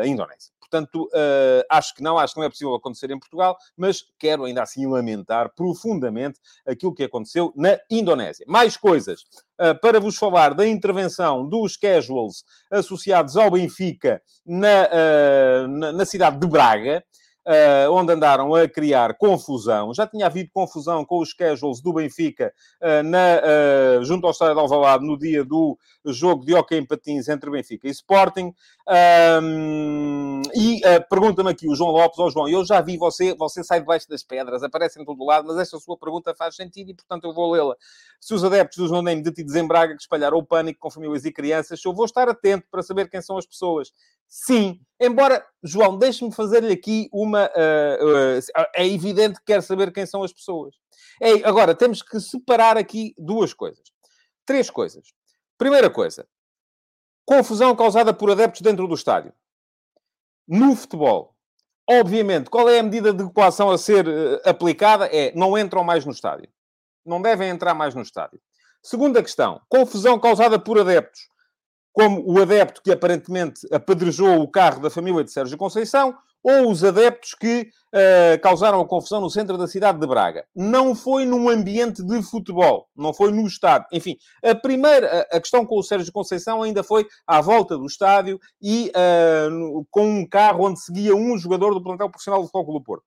Indonésia. 0.05 0.51
Portanto, 0.69 1.05
uh, 1.07 1.65
acho 1.67 1.95
que 1.95 2.03
não, 2.03 2.19
acho 2.19 2.35
que 2.35 2.39
não 2.39 2.45
é 2.45 2.49
possível 2.49 2.75
acontecer 2.75 3.09
em 3.09 3.19
Portugal, 3.19 3.57
mas 3.75 4.03
quero 4.19 4.45
ainda 4.45 4.61
assim 4.61 4.85
lamentar 4.85 5.51
profundamente 5.55 6.39
aquilo 6.65 6.93
que 6.93 7.03
aconteceu 7.03 7.51
na 7.55 7.79
Indonésia. 7.89 8.45
Mais 8.47 8.77
coisas 8.77 9.21
uh, 9.59 9.77
para 9.81 9.99
vos 9.99 10.15
falar 10.15 10.53
da 10.53 10.67
intervenção 10.67 11.47
dos 11.47 11.75
casuals 11.75 12.45
associados 12.69 13.35
ao 13.35 13.49
Benfica 13.49 14.21
na, 14.45 14.87
uh, 14.87 15.67
na, 15.67 15.91
na 15.91 16.05
cidade 16.05 16.37
de 16.37 16.47
Braga 16.47 17.03
uh, 17.49 17.91
onde 17.91 18.13
andaram 18.13 18.53
a 18.53 18.67
criar 18.69 19.17
confusão. 19.17 19.91
Já 19.93 20.05
tinha 20.05 20.27
havido 20.27 20.51
confusão 20.53 21.03
com 21.03 21.19
os 21.19 21.33
casuals 21.33 21.81
do 21.81 21.93
Benfica 21.93 22.53
uh, 22.81 23.03
na, 23.03 23.41
uh, 23.99 24.05
junto 24.05 24.25
ao 24.25 24.31
Estádio 24.31 24.53
de 24.53 24.61
Alvalade 24.61 25.05
no 25.05 25.17
dia 25.17 25.43
do 25.43 25.77
jogo 26.05 26.45
de 26.45 26.53
hockey 26.53 26.75
em 26.75 26.85
patins 26.85 27.27
entre 27.27 27.49
Benfica 27.49 27.87
e 27.87 27.91
Sporting. 27.91 28.53
Um, 29.41 30.41
e 30.55 30.81
pergunta-me 31.09 31.51
aqui 31.51 31.67
o 31.67 31.75
João 31.75 31.91
Lopes, 31.91 32.17
ó 32.17 32.25
oh, 32.25 32.31
João, 32.31 32.49
eu 32.49 32.65
já 32.65 32.81
vi 32.81 32.97
você, 32.97 33.35
você 33.35 33.63
sai 33.63 33.79
debaixo 33.79 34.09
das 34.09 34.23
pedras, 34.23 34.63
aparece 34.63 34.99
em 34.99 35.05
todo 35.05 35.23
lado, 35.23 35.47
mas 35.47 35.57
esta 35.57 35.77
sua 35.77 35.95
pergunta 35.95 36.33
faz 36.33 36.55
sentido 36.55 36.89
e, 36.89 36.95
portanto, 36.95 37.25
eu 37.25 37.33
vou 37.33 37.51
lê-la. 37.51 37.75
Se 38.19 38.33
os 38.33 38.43
adeptos 38.43 38.77
dos 38.77 38.91
No 38.91 39.01
Name 39.01 39.21
detidos 39.21 39.55
em 39.55 39.67
Braga 39.67 39.95
que 39.95 40.01
espalharam 40.01 40.37
o 40.37 40.43
pânico 40.43 40.79
com 40.79 40.89
famílias 40.89 41.23
e 41.23 41.31
crianças, 41.31 41.79
eu 41.85 41.93
vou 41.93 42.05
estar 42.05 42.27
atento 42.27 42.65
para 42.71 42.81
saber 42.81 43.09
quem 43.09 43.21
são 43.21 43.37
as 43.37 43.45
pessoas. 43.45 43.91
Sim, 44.29 44.79
embora, 45.01 45.43
João, 45.63 45.97
deixe-me 45.97 46.31
fazer-lhe 46.31 46.71
aqui 46.71 47.09
uma. 47.11 47.47
Uh, 47.47 48.37
uh, 48.37 48.65
é 48.75 48.87
evidente 48.87 49.39
que 49.39 49.45
quer 49.45 49.63
saber 49.63 49.91
quem 49.91 50.05
são 50.05 50.21
as 50.21 50.31
pessoas. 50.31 50.75
É, 51.19 51.31
agora, 51.43 51.73
temos 51.73 52.03
que 52.03 52.19
separar 52.19 52.77
aqui 52.77 53.15
duas 53.17 53.55
coisas. 53.55 53.83
Três 54.45 54.69
coisas. 54.69 55.03
Primeira 55.57 55.89
coisa: 55.89 56.27
confusão 57.25 57.75
causada 57.75 58.13
por 58.13 58.29
adeptos 58.29 58.61
dentro 58.61 58.87
do 58.87 58.93
estádio. 58.93 59.33
No 60.47 60.75
futebol, 60.75 61.35
obviamente, 61.89 62.51
qual 62.51 62.69
é 62.69 62.79
a 62.79 62.83
medida 62.83 63.11
de 63.11 63.27
coação 63.33 63.71
a 63.71 63.79
ser 63.79 64.07
uh, 64.07 64.41
aplicada? 64.45 65.07
É 65.07 65.33
não 65.33 65.57
entram 65.57 65.83
mais 65.83 66.05
no 66.05 66.11
estádio. 66.11 66.47
Não 67.03 67.19
devem 67.19 67.49
entrar 67.49 67.73
mais 67.73 67.95
no 67.95 68.03
estádio. 68.03 68.39
Segunda 68.83 69.23
questão: 69.23 69.59
confusão 69.67 70.19
causada 70.19 70.59
por 70.59 70.79
adeptos 70.79 71.29
como 71.99 72.23
o 72.25 72.41
adepto 72.41 72.81
que 72.81 72.93
aparentemente 72.93 73.67
apedrejou 73.73 74.39
o 74.39 74.47
carro 74.47 74.79
da 74.79 74.89
família 74.89 75.21
de 75.21 75.33
Sérgio 75.33 75.57
Conceição, 75.57 76.15
ou 76.41 76.71
os 76.71 76.81
adeptos 76.81 77.33
que 77.33 77.67
uh, 77.93 78.41
causaram 78.41 78.79
a 78.79 78.87
confusão 78.87 79.19
no 79.19 79.29
centro 79.29 79.57
da 79.57 79.67
cidade 79.67 79.99
de 79.99 80.07
Braga. 80.07 80.45
Não 80.55 80.95
foi 80.95 81.25
num 81.25 81.49
ambiente 81.49 82.01
de 82.01 82.21
futebol, 82.23 82.87
não 82.95 83.13
foi 83.13 83.33
no 83.33 83.45
estádio. 83.45 83.85
Enfim, 83.91 84.15
a 84.41 84.55
primeira, 84.55 85.27
a 85.29 85.41
questão 85.41 85.65
com 85.65 85.77
o 85.77 85.83
Sérgio 85.83 86.13
Conceição 86.13 86.63
ainda 86.63 86.83
foi 86.83 87.05
à 87.27 87.41
volta 87.41 87.77
do 87.77 87.85
estádio 87.85 88.39
e 88.61 88.89
uh, 88.95 89.85
com 89.91 90.09
um 90.09 90.25
carro 90.25 90.67
onde 90.67 90.79
seguia 90.79 91.13
um 91.13 91.37
jogador 91.37 91.73
do 91.73 91.83
plantel 91.83 92.09
profissional 92.09 92.41
do 92.41 92.47
Futebol 92.47 92.79
do 92.79 92.83
Porto. 92.85 93.03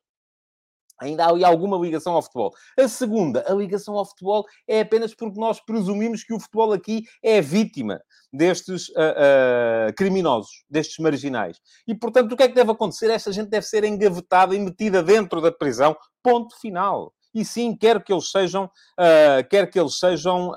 Ainda 1.02 1.24
há 1.24 1.48
alguma 1.48 1.76
ligação 1.76 2.14
ao 2.14 2.22
futebol. 2.22 2.52
A 2.78 2.86
segunda, 2.86 3.44
a 3.46 3.54
ligação 3.54 3.96
ao 3.96 4.06
futebol 4.06 4.44
é 4.68 4.80
apenas 4.80 5.14
porque 5.14 5.38
nós 5.38 5.60
presumimos 5.60 6.22
que 6.22 6.32
o 6.32 6.38
futebol 6.38 6.72
aqui 6.72 7.04
é 7.22 7.40
vítima 7.40 8.00
destes 8.32 8.88
uh, 8.90 8.92
uh, 8.92 9.94
criminosos, 9.96 10.64
destes 10.70 10.98
marginais. 10.98 11.58
E, 11.86 11.94
portanto, 11.94 12.32
o 12.32 12.36
que 12.36 12.44
é 12.44 12.48
que 12.48 12.54
deve 12.54 12.70
acontecer? 12.70 13.10
Esta 13.10 13.32
gente 13.32 13.48
deve 13.48 13.66
ser 13.66 13.84
engavetada 13.84 14.54
e 14.54 14.58
metida 14.58 15.02
dentro 15.02 15.40
da 15.40 15.52
prisão. 15.52 15.96
Ponto 16.22 16.58
final. 16.60 17.12
E 17.34 17.44
sim, 17.44 17.76
quer 17.76 18.02
que 18.04 18.12
eles 18.12 18.30
sejam, 18.30 18.64
uh, 18.64 19.70
que 19.70 19.78
eles 19.78 19.98
sejam 19.98 20.52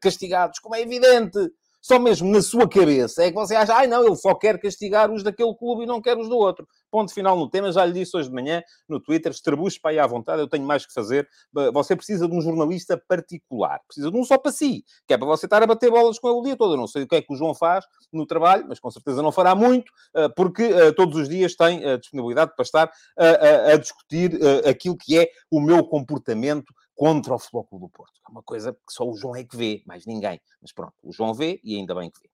castigados, 0.00 0.58
como 0.58 0.74
é 0.74 0.80
evidente 0.80 1.38
só 1.80 1.98
mesmo 1.98 2.30
na 2.30 2.42
sua 2.42 2.68
cabeça 2.68 3.24
é 3.24 3.28
que 3.30 3.34
você 3.34 3.54
acha, 3.54 3.74
ai 3.74 3.86
não, 3.86 4.04
ele 4.04 4.16
só 4.16 4.34
quer 4.34 4.60
castigar 4.60 5.10
os 5.10 5.22
daquele 5.22 5.54
clube 5.54 5.84
e 5.84 5.86
não 5.86 6.00
quer 6.00 6.16
os 6.18 6.28
do 6.28 6.36
outro. 6.36 6.68
Ponto 6.90 7.12
final 7.14 7.36
no 7.36 7.48
tema, 7.48 7.72
já 7.72 7.84
lhe 7.84 7.92
disse 7.92 8.16
hoje 8.16 8.28
de 8.28 8.34
manhã 8.34 8.62
no 8.88 9.00
Twitter, 9.00 9.30
estrebuche 9.30 9.80
para 9.80 9.92
aí 9.92 9.98
à 9.98 10.06
vontade, 10.06 10.42
eu 10.42 10.48
tenho 10.48 10.64
mais 10.64 10.84
que 10.84 10.92
fazer. 10.92 11.28
Você 11.72 11.94
precisa 11.96 12.28
de 12.28 12.34
um 12.34 12.40
jornalista 12.40 13.00
particular, 13.08 13.80
precisa 13.86 14.10
de 14.10 14.16
um 14.16 14.24
só 14.24 14.36
para 14.36 14.52
si, 14.52 14.84
que 15.06 15.14
é 15.14 15.18
para 15.18 15.26
você 15.26 15.46
estar 15.46 15.62
a 15.62 15.66
bater 15.66 15.90
bolas 15.90 16.18
com 16.18 16.28
ele 16.28 16.38
o 16.38 16.42
dia 16.42 16.56
todo. 16.56 16.74
Eu 16.74 16.78
não 16.78 16.86
sei 16.86 17.04
o 17.04 17.08
que 17.08 17.16
é 17.16 17.22
que 17.22 17.32
o 17.32 17.36
João 17.36 17.54
faz 17.54 17.84
no 18.12 18.26
trabalho, 18.26 18.66
mas 18.68 18.78
com 18.80 18.90
certeza 18.90 19.22
não 19.22 19.32
fará 19.32 19.54
muito, 19.54 19.90
eh, 20.14 20.28
porque 20.30 20.64
eh, 20.64 20.92
todos 20.92 21.16
os 21.16 21.28
dias 21.28 21.54
tem 21.54 21.84
a 21.84 21.96
disponibilidade 21.96 22.52
para 22.54 22.62
estar 22.62 22.90
a, 23.16 23.26
a, 23.26 23.72
a 23.72 23.76
discutir 23.76 24.38
eh, 24.42 24.68
aquilo 24.68 24.96
que 24.96 25.18
é 25.18 25.28
o 25.50 25.60
meu 25.60 25.84
comportamento 25.84 26.74
contra 27.00 27.34
o 27.34 27.38
Futebol 27.38 27.64
Clube 27.64 27.86
do 27.86 27.88
Porto. 27.88 28.12
É 28.28 28.30
uma 28.30 28.42
coisa 28.42 28.74
que 28.74 28.92
só 28.92 29.08
o 29.08 29.16
João 29.16 29.34
é 29.34 29.42
que 29.42 29.56
vê, 29.56 29.82
mais 29.86 30.04
ninguém. 30.04 30.38
Mas 30.60 30.70
pronto, 30.70 30.92
o 31.02 31.10
João 31.10 31.32
vê 31.32 31.58
e 31.64 31.76
ainda 31.76 31.94
bem 31.94 32.10
que 32.10 32.20
vê. 32.20 32.28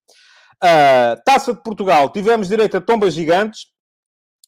Uh, 0.57 1.23
Taça 1.25 1.55
de 1.55 1.63
Portugal, 1.63 2.11
tivemos 2.11 2.49
direito 2.49 2.77
a 2.77 2.81
tombas 2.81 3.15
gigantes, 3.15 3.67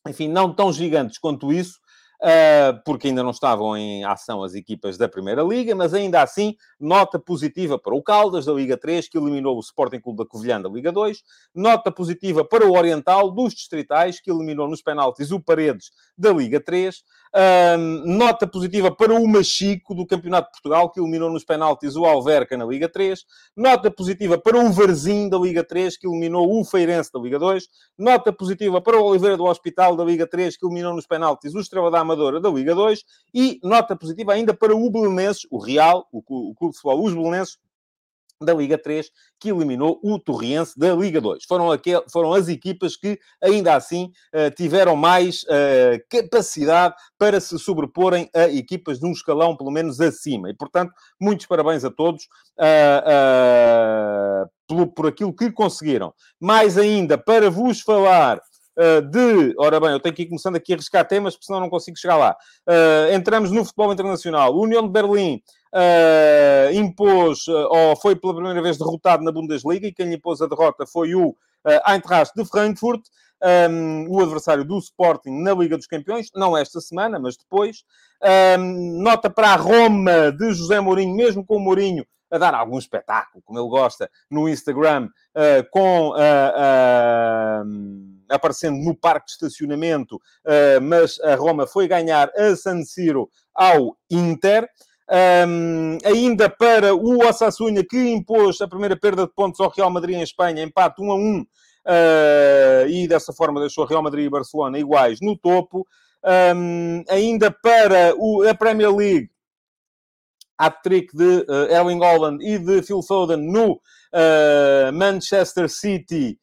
enfim, 0.08 0.26
não 0.26 0.52
tão 0.52 0.72
gigantes 0.72 1.18
quanto 1.18 1.52
isso, 1.52 1.78
uh, 2.20 2.82
porque 2.84 3.06
ainda 3.06 3.22
não 3.22 3.30
estavam 3.30 3.76
em 3.76 4.02
ação 4.02 4.42
as 4.42 4.54
equipas 4.54 4.98
da 4.98 5.08
Primeira 5.08 5.40
Liga, 5.40 5.72
mas 5.76 5.94
ainda 5.94 6.20
assim, 6.20 6.56
nota 6.80 7.16
positiva 7.16 7.78
para 7.78 7.94
o 7.94 8.02
Caldas, 8.02 8.46
da 8.46 8.52
Liga 8.52 8.76
3, 8.76 9.08
que 9.08 9.18
eliminou 9.18 9.56
o 9.56 9.60
Sporting 9.60 10.00
Clube 10.00 10.18
da 10.18 10.26
Covilhã 10.26 10.60
da 10.60 10.68
Liga 10.68 10.90
2, 10.90 11.22
nota 11.54 11.92
positiva 11.92 12.44
para 12.44 12.66
o 12.66 12.76
Oriental, 12.76 13.30
dos 13.30 13.54
Distritais, 13.54 14.20
que 14.20 14.32
eliminou 14.32 14.68
nos 14.68 14.82
penaltis 14.82 15.30
o 15.30 15.38
Paredes 15.38 15.92
da 16.16 16.32
Liga 16.32 16.60
3, 16.60 17.04
nota 18.04 18.46
positiva 18.46 18.90
para 18.94 19.12
o 19.12 19.26
Machico 19.26 19.94
do 19.94 20.06
Campeonato 20.06 20.48
de 20.48 20.52
Portugal, 20.52 20.90
que 20.90 21.00
eliminou 21.00 21.30
nos 21.30 21.44
penaltis 21.44 21.96
o 21.96 22.04
Alverca 22.04 22.56
na 22.56 22.64
Liga 22.64 22.88
3. 22.88 23.24
Nota 23.56 23.90
positiva 23.90 24.38
para 24.38 24.58
o 24.58 24.72
Varzim 24.72 25.28
da 25.28 25.38
Liga 25.38 25.62
3, 25.62 25.96
que 25.96 26.06
eliminou 26.06 26.58
o 26.58 26.64
Feirense 26.64 27.10
da 27.12 27.20
Liga 27.20 27.38
2. 27.38 27.68
Nota 27.96 28.32
positiva 28.32 28.80
para 28.80 28.98
o 28.98 29.04
Oliveira 29.04 29.36
do 29.36 29.44
Hospital 29.44 29.96
da 29.96 30.04
Liga 30.04 30.26
3, 30.26 30.56
que 30.56 30.66
eliminou 30.66 30.94
nos 30.94 31.06
penaltis 31.06 31.54
o 31.54 31.60
Estrela 31.60 31.90
da 31.90 32.00
Amadora 32.00 32.40
da 32.40 32.50
Liga 32.50 32.74
2. 32.74 33.04
E 33.34 33.60
nota 33.62 33.96
positiva 33.96 34.32
ainda 34.32 34.54
para 34.54 34.74
o 34.74 34.90
Belenenses, 34.90 35.46
o 35.50 35.58
Real, 35.58 36.06
o, 36.12 36.18
o 36.18 36.54
Clube 36.54 36.72
de 36.72 36.80
Futebol, 36.80 37.04
os 37.04 37.14
Belenenses, 37.14 37.58
da 38.40 38.54
Liga 38.54 38.78
3, 38.78 39.10
que 39.40 39.50
eliminou 39.50 39.98
o 40.02 40.18
Torriense 40.18 40.78
da 40.78 40.94
Liga 40.94 41.20
2. 41.20 41.44
Foram, 41.44 41.70
aquel, 41.70 42.04
foram 42.10 42.32
as 42.32 42.48
equipas 42.48 42.96
que, 42.96 43.18
ainda 43.42 43.74
assim, 43.74 44.12
uh, 44.34 44.50
tiveram 44.54 44.94
mais 44.94 45.42
uh, 45.44 46.00
capacidade 46.08 46.94
para 47.18 47.40
se 47.40 47.58
sobreporem 47.58 48.30
a 48.34 48.48
equipas 48.48 49.00
de 49.00 49.06
um 49.06 49.12
escalão, 49.12 49.56
pelo 49.56 49.70
menos, 49.70 50.00
acima. 50.00 50.50
E, 50.50 50.54
portanto, 50.54 50.92
muitos 51.20 51.46
parabéns 51.46 51.84
a 51.84 51.90
todos 51.90 52.24
uh, 52.58 54.48
por, 54.66 54.86
por 54.88 55.06
aquilo 55.08 55.34
que 55.34 55.50
conseguiram. 55.50 56.14
Mais 56.40 56.78
ainda, 56.78 57.18
para 57.18 57.50
vos 57.50 57.80
falar 57.80 58.38
uh, 58.78 59.02
de. 59.02 59.54
Ora 59.58 59.80
bem, 59.80 59.90
eu 59.90 60.00
tenho 60.00 60.14
que 60.14 60.22
ir 60.22 60.26
começando 60.26 60.56
aqui 60.56 60.72
a 60.72 60.76
arriscar 60.76 61.06
temas, 61.06 61.34
porque 61.34 61.46
senão 61.46 61.60
não 61.60 61.68
consigo 61.68 61.98
chegar 61.98 62.16
lá. 62.16 62.36
Uh, 62.68 63.12
entramos 63.12 63.50
no 63.50 63.64
futebol 63.64 63.92
internacional. 63.92 64.56
União 64.56 64.82
de 64.82 64.90
Berlim 64.90 65.42
uh, 65.74 66.74
impôs, 66.74 67.46
ou 67.48 67.96
foi 67.96 68.16
pela 68.16 68.34
primeira 68.34 68.62
vez 68.62 68.78
derrotado 68.78 69.22
na 69.22 69.32
Bundesliga, 69.32 69.86
e 69.86 69.92
quem 69.92 70.12
impôs 70.12 70.40
a 70.40 70.46
derrota 70.46 70.86
foi 70.86 71.14
o 71.14 71.36
Eintracht 71.86 72.32
de 72.36 72.44
Frankfurt. 72.44 73.02
Um, 73.70 74.06
o 74.08 74.20
adversário 74.20 74.64
do 74.64 74.76
Sporting 74.78 75.30
na 75.30 75.54
Liga 75.54 75.76
dos 75.76 75.86
Campeões, 75.86 76.28
não 76.34 76.56
esta 76.56 76.80
semana, 76.80 77.20
mas 77.20 77.36
depois. 77.36 77.84
Um, 78.58 79.00
nota 79.00 79.30
para 79.30 79.50
a 79.50 79.56
Roma 79.56 80.32
de 80.32 80.52
José 80.52 80.80
Mourinho, 80.80 81.14
mesmo 81.14 81.46
com 81.46 81.56
o 81.56 81.60
Mourinho 81.60 82.04
a 82.30 82.36
dar 82.36 82.54
algum 82.54 82.78
espetáculo, 82.78 83.42
como 83.44 83.58
ele 83.58 83.68
gosta, 83.68 84.10
no 84.30 84.48
Instagram, 84.48 85.08
uh, 85.36 85.70
com. 85.70 86.10
Uh, 86.10 88.18
aparecendo 88.30 88.78
no 88.78 88.94
parque 88.94 89.26
de 89.26 89.32
estacionamento, 89.32 90.16
uh, 90.16 90.80
mas 90.82 91.18
a 91.20 91.34
Roma 91.34 91.66
foi 91.66 91.88
ganhar 91.88 92.30
a 92.36 92.56
San 92.56 92.82
Siro 92.82 93.30
ao 93.54 93.96
Inter. 94.10 94.68
Um, 95.10 95.96
ainda 96.04 96.50
para 96.50 96.94
o 96.94 97.26
Osasuna, 97.26 97.82
que 97.82 97.96
impôs 98.10 98.60
a 98.60 98.68
primeira 98.68 98.94
perda 98.94 99.26
de 99.26 99.32
pontos 99.32 99.58
ao 99.58 99.70
Real 99.70 99.90
Madrid 99.90 100.16
em 100.16 100.22
Espanha, 100.22 100.62
empate 100.62 101.00
1 101.00 101.10
a 101.10 101.14
1, 101.14 101.40
uh, 101.40 102.88
e 102.88 103.08
dessa 103.08 103.32
forma 103.32 103.60
deixou 103.60 103.86
Real 103.86 104.02
Madrid 104.02 104.26
e 104.26 104.30
Barcelona 104.30 104.78
iguais 104.78 105.18
no 105.22 105.36
topo. 105.36 105.86
Um, 106.54 107.04
ainda 107.08 107.50
para 107.50 108.14
o, 108.16 108.42
a 108.42 108.54
Premier 108.54 108.94
League, 108.94 109.30
hat-trick 110.58 111.16
de 111.16 111.46
uh, 111.48 111.70
Erling 111.70 112.02
Haaland 112.04 112.44
e 112.44 112.58
de 112.58 112.82
Phil 112.82 113.02
Foden 113.02 113.38
no 113.38 113.74
uh, 113.74 114.92
Manchester 114.92 115.70
City, 115.70 116.38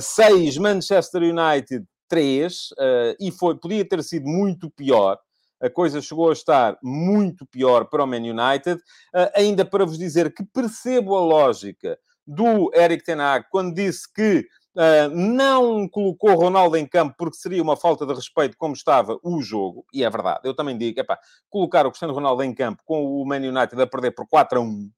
6 0.00 0.56
uh, 0.56 0.62
Manchester 0.62 1.22
United 1.22 1.84
3, 2.08 2.70
uh, 2.72 2.76
e 3.20 3.30
foi, 3.30 3.56
podia 3.56 3.84
ter 3.84 4.02
sido 4.02 4.26
muito 4.26 4.70
pior. 4.70 5.18
A 5.60 5.68
coisa 5.70 6.00
chegou 6.00 6.30
a 6.30 6.32
estar 6.32 6.78
muito 6.82 7.46
pior 7.46 7.84
para 7.86 8.04
o 8.04 8.06
Man 8.06 8.18
United. 8.18 8.80
Uh, 9.14 9.30
ainda 9.34 9.64
para 9.64 9.84
vos 9.84 9.98
dizer 9.98 10.32
que 10.34 10.44
percebo 10.44 11.16
a 11.16 11.20
lógica 11.20 11.98
do 12.26 12.70
Eric 12.74 13.04
Ten 13.04 13.20
Hag 13.20 13.46
quando 13.50 13.74
disse 13.74 14.12
que 14.12 14.46
Uh, 14.72 15.10
não 15.12 15.88
colocou 15.88 16.32
Ronaldo 16.36 16.76
em 16.76 16.86
campo 16.86 17.16
porque 17.18 17.36
seria 17.36 17.60
uma 17.60 17.76
falta 17.76 18.06
de 18.06 18.14
respeito 18.14 18.56
como 18.56 18.72
estava 18.72 19.18
o 19.20 19.42
jogo, 19.42 19.84
e 19.92 20.04
é 20.04 20.08
verdade, 20.08 20.42
eu 20.44 20.54
também 20.54 20.78
digo, 20.78 21.00
epá, 21.00 21.18
colocar 21.48 21.84
o 21.84 21.90
Cristiano 21.90 22.14
Ronaldo 22.14 22.44
em 22.44 22.54
campo 22.54 22.80
com 22.84 23.04
o 23.04 23.26
Man 23.26 23.38
United 23.38 23.82
a 23.82 23.86
perder 23.86 24.12
por 24.12 24.28
4 24.28 24.60
a 24.60 24.62
1, 24.62 24.90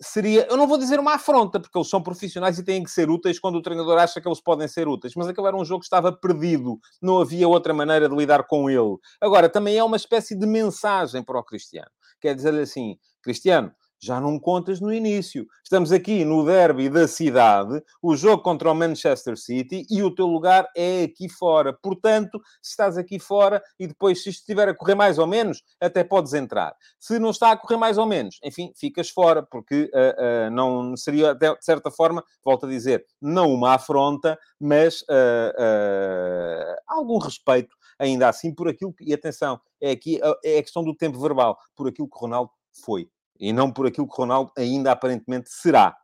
seria, 0.00 0.46
eu 0.50 0.56
não 0.56 0.66
vou 0.66 0.78
dizer 0.78 0.98
uma 1.00 1.14
afronta, 1.14 1.58
porque 1.58 1.76
eles 1.76 1.88
são 1.88 2.02
profissionais 2.02 2.58
e 2.58 2.64
têm 2.64 2.82
que 2.82 2.90
ser 2.90 3.10
úteis 3.10 3.38
quando 3.38 3.56
o 3.56 3.62
treinador 3.62 3.98
acha 3.98 4.20
que 4.20 4.28
eles 4.28 4.40
podem 4.40 4.68
ser 4.68 4.88
úteis, 4.88 5.14
mas 5.16 5.28
aquele 5.28 5.46
era 5.46 5.56
um 5.56 5.64
jogo 5.64 5.80
que 5.80 5.86
estava 5.86 6.12
perdido, 6.12 6.78
não 7.00 7.20
havia 7.20 7.48
outra 7.48 7.72
maneira 7.72 8.08
de 8.08 8.14
lidar 8.14 8.44
com 8.44 8.68
ele. 8.68 8.96
Agora, 9.20 9.48
também 9.48 9.76
é 9.76 9.84
uma 9.84 9.96
espécie 9.96 10.34
de 10.34 10.46
mensagem 10.46 11.22
para 11.22 11.38
o 11.38 11.44
Cristiano. 11.44 11.90
Quer 12.20 12.34
dizer 12.34 12.54
assim, 12.54 12.98
Cristiano, 13.22 13.72
já 14.00 14.20
não 14.20 14.38
contas 14.38 14.80
no 14.80 14.92
início. 14.92 15.46
Estamos 15.62 15.92
aqui 15.92 16.24
no 16.24 16.44
derby 16.44 16.88
da 16.88 17.08
cidade, 17.08 17.82
o 18.02 18.16
jogo 18.16 18.42
contra 18.42 18.70
o 18.70 18.74
Manchester 18.74 19.36
City 19.36 19.86
e 19.90 20.02
o 20.02 20.14
teu 20.14 20.26
lugar 20.26 20.68
é 20.76 21.04
aqui 21.04 21.28
fora. 21.28 21.72
Portanto, 21.72 22.40
se 22.62 22.70
estás 22.70 22.96
aqui 22.96 23.18
fora 23.18 23.62
e 23.78 23.86
depois, 23.86 24.22
se 24.22 24.30
estiver 24.30 24.68
a 24.68 24.74
correr 24.74 24.94
mais 24.94 25.18
ou 25.18 25.26
menos, 25.26 25.62
até 25.80 26.04
podes 26.04 26.34
entrar. 26.34 26.74
Se 26.98 27.18
não 27.18 27.30
está 27.30 27.52
a 27.52 27.56
correr 27.56 27.76
mais 27.76 27.98
ou 27.98 28.06
menos, 28.06 28.38
enfim, 28.44 28.72
ficas 28.76 29.10
fora, 29.10 29.42
porque 29.42 29.90
uh, 29.94 30.48
uh, 30.48 30.50
não 30.50 30.96
seria, 30.96 31.34
de 31.34 31.56
certa 31.60 31.90
forma, 31.90 32.22
volto 32.44 32.66
a 32.66 32.68
dizer, 32.68 33.04
não 33.20 33.52
uma 33.52 33.74
afronta, 33.74 34.38
mas 34.60 35.02
uh, 35.02 36.76
algum 36.86 37.18
respeito 37.18 37.74
ainda 37.98 38.28
assim 38.28 38.54
por 38.54 38.68
aquilo 38.68 38.92
que, 38.92 39.04
e 39.04 39.14
atenção, 39.14 39.58
é 39.80 39.90
aqui 39.90 40.20
é 40.44 40.58
a 40.58 40.62
questão 40.62 40.84
do 40.84 40.94
tempo 40.94 41.18
verbal, 41.18 41.58
por 41.74 41.88
aquilo 41.88 42.08
que 42.08 42.18
Ronaldo 42.18 42.50
foi 42.84 43.08
e 43.38 43.52
não 43.52 43.72
por 43.72 43.86
aquilo 43.86 44.08
que 44.08 44.16
Ronaldo 44.16 44.52
ainda 44.56 44.92
aparentemente 44.92 45.50
será. 45.50 45.96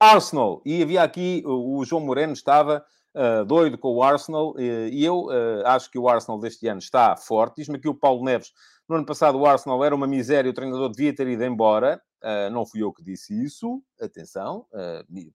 Arsenal, 0.00 0.62
e 0.64 0.82
havia 0.82 1.02
aqui, 1.02 1.42
o 1.44 1.84
João 1.84 2.04
Moreno 2.04 2.32
estava 2.32 2.84
uh, 3.16 3.44
doido 3.44 3.76
com 3.76 3.96
o 3.96 4.02
Arsenal, 4.02 4.54
e 4.58 5.04
eu 5.04 5.24
uh, 5.26 5.66
acho 5.66 5.90
que 5.90 5.98
o 5.98 6.08
Arsenal 6.08 6.38
deste 6.38 6.68
ano 6.68 6.78
está 6.78 7.16
forte. 7.16 7.56
Diz-me 7.56 7.76
aqui 7.76 7.88
o 7.88 7.94
Paulo 7.94 8.24
Neves, 8.24 8.52
no 8.88 8.94
ano 8.94 9.04
passado 9.04 9.38
o 9.38 9.44
Arsenal 9.44 9.84
era 9.84 9.94
uma 9.94 10.06
miséria, 10.06 10.50
o 10.50 10.54
treinador 10.54 10.90
devia 10.90 11.14
ter 11.14 11.26
ido 11.26 11.44
embora. 11.44 12.00
Uh, 12.22 12.50
não 12.50 12.64
fui 12.64 12.82
eu 12.82 12.92
que 12.92 13.02
disse 13.02 13.34
isso, 13.44 13.82
atenção. 14.00 14.66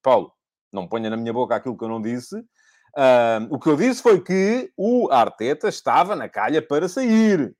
Paulo, 0.02 0.34
não 0.72 0.88
ponha 0.88 1.10
na 1.10 1.18
minha 1.18 1.34
boca 1.34 1.56
aquilo 1.56 1.78
que 1.78 1.84
eu 1.84 1.90
não 1.90 2.02
disse. 2.02 2.36
o 3.50 3.60
que 3.60 3.70
eu 3.70 3.76
disse 3.76 4.02
foi 4.02 4.22
que 4.22 4.72
o 4.78 5.10
Arteta 5.12 5.68
estava 5.68 6.16
na 6.16 6.30
calha 6.30 6.62
para 6.66 6.88
sair 6.88 7.56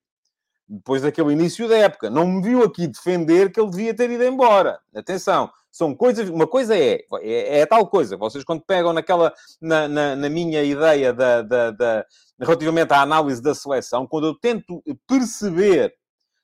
depois 0.68 1.02
daquele 1.02 1.34
início 1.34 1.68
da 1.68 1.78
época. 1.78 2.10
Não 2.10 2.28
me 2.28 2.42
viu 2.42 2.64
aqui 2.64 2.88
defender 2.88 3.52
que 3.52 3.60
ele 3.60 3.70
devia 3.70 3.94
ter 3.96 4.10
ido 4.10 4.24
embora. 4.24 4.80
Atenção, 4.96 5.50
São 5.72 5.96
coisas... 5.96 6.30
Uma 6.30 6.48
coisa 6.48 6.78
é, 6.78 7.00
é, 7.22 7.60
é 7.60 7.66
tal 7.66 7.88
coisa. 7.88 8.16
Vocês 8.18 8.44
quando 8.44 8.64
pegam 8.66 8.94
naquela... 8.94 9.34
Na, 9.62 9.88
na, 9.88 10.16
na 10.16 10.30
minha 10.30 10.64
ideia 10.64 11.14
da, 11.14 11.42
da, 11.42 11.72
da, 11.72 12.06
relativamente 12.40 12.94
à 12.94 13.02
análise 13.02 13.42
da 13.42 13.56
seleção, 13.56 14.08
quando 14.08 14.28
eu 14.28 14.36
tento 14.36 14.84
perceber 15.08 15.94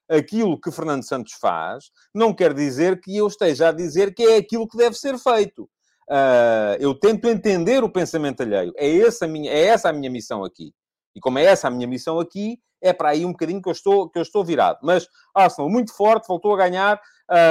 aquilo 0.09 0.59
que 0.59 0.71
Fernando 0.71 1.03
Santos 1.03 1.33
faz, 1.33 1.91
não 2.13 2.33
quer 2.33 2.53
dizer 2.53 2.99
que 2.99 3.15
eu 3.15 3.27
esteja 3.27 3.69
a 3.69 3.71
dizer 3.71 4.13
que 4.13 4.23
é 4.23 4.37
aquilo 4.37 4.67
que 4.67 4.77
deve 4.77 4.95
ser 4.95 5.17
feito. 5.19 5.69
Uh, 6.09 6.73
eu 6.79 6.95
tento 6.95 7.27
entender 7.27 7.83
o 7.83 7.91
pensamento 7.91 8.41
alheio. 8.41 8.73
É 8.75 8.97
essa, 8.97 9.27
minha, 9.27 9.51
é 9.51 9.65
essa 9.65 9.89
a 9.89 9.93
minha 9.93 10.09
missão 10.09 10.43
aqui. 10.43 10.73
E 11.15 11.19
como 11.19 11.39
é 11.39 11.45
essa 11.45 11.67
a 11.67 11.71
minha 11.71 11.87
missão 11.87 12.19
aqui, 12.19 12.59
é 12.81 12.93
para 12.93 13.09
aí 13.09 13.25
um 13.25 13.31
bocadinho 13.31 13.61
que 13.61 13.69
eu 13.69 13.73
estou, 13.73 14.09
que 14.09 14.17
eu 14.17 14.23
estou 14.23 14.43
virado. 14.43 14.79
Mas 14.81 15.07
Arsenal, 15.33 15.69
muito 15.69 15.93
forte, 15.93 16.27
voltou 16.27 16.53
a 16.53 16.57
ganhar. 16.57 16.99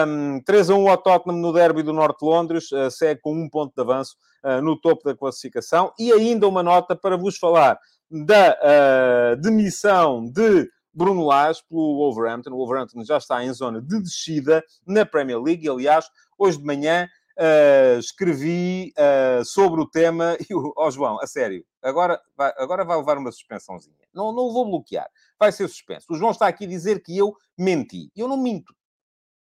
Um, 0.07 0.41
3 0.45 0.71
a 0.71 0.75
1 0.75 0.89
ao 0.89 0.97
Tottenham 0.97 1.39
no 1.39 1.53
derby 1.53 1.83
do 1.83 1.93
Norte 1.93 2.21
de 2.21 2.27
Londres, 2.27 2.73
uh, 2.73 2.91
segue 2.91 3.21
com 3.21 3.33
um 3.33 3.49
ponto 3.49 3.73
de 3.75 3.81
avanço 3.81 4.17
uh, 4.45 4.61
no 4.61 4.81
topo 4.81 5.05
da 5.05 5.17
classificação. 5.17 5.93
E 5.99 6.13
ainda 6.13 6.49
uma 6.49 6.63
nota 6.63 6.97
para 6.97 7.17
vos 7.17 7.37
falar 7.39 7.79
da 8.11 8.57
uh, 8.57 9.37
demissão 9.41 10.25
de 10.31 10.69
Bruno 10.93 11.25
Lage 11.25 11.61
pelo 11.69 11.97
Wolverhampton. 11.97 12.51
O 12.51 12.57
Wolverhampton 12.57 13.05
já 13.05 13.19
está 13.19 13.45
em 13.45 13.53
zona 13.53 13.81
de 13.81 14.03
descida 14.03 14.65
na 14.87 15.07
Premier 15.07 15.41
League. 15.41 15.69
Aliás, 15.69 16.07
hoje 16.37 16.59
de 16.59 16.65
manhã 16.65 17.07
uh, 17.39 17.99
escrevi 17.99 18.93
uh, 18.99 19.45
sobre 19.45 19.81
o 19.81 19.89
tema 19.89 20.37
e 20.51 20.55
o 20.55 20.73
oh, 20.77 20.91
João, 20.91 21.21
a 21.21 21.27
sério, 21.27 21.65
agora 21.83 22.21
vai, 22.37 22.53
agora 22.57 22.85
vai 22.85 22.97
levar 22.97 23.19
uma 23.19 23.31
suspensãozinha. 23.31 23.97
Não, 24.13 24.33
não 24.33 24.45
o 24.45 24.53
vou 24.53 24.67
bloquear, 24.67 25.09
vai 25.39 25.53
ser 25.53 25.69
suspenso. 25.69 26.07
O 26.11 26.17
João 26.17 26.33
está 26.33 26.49
aqui 26.49 26.65
a 26.65 26.69
dizer 26.69 27.03
que 27.03 27.17
eu 27.17 27.35
menti. 27.57 28.11
Eu 28.17 28.29
não 28.29 28.37
minto. 28.37 28.75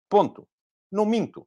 Ponto. 0.08 0.46
Não 0.90 1.04
minto. 1.04 1.46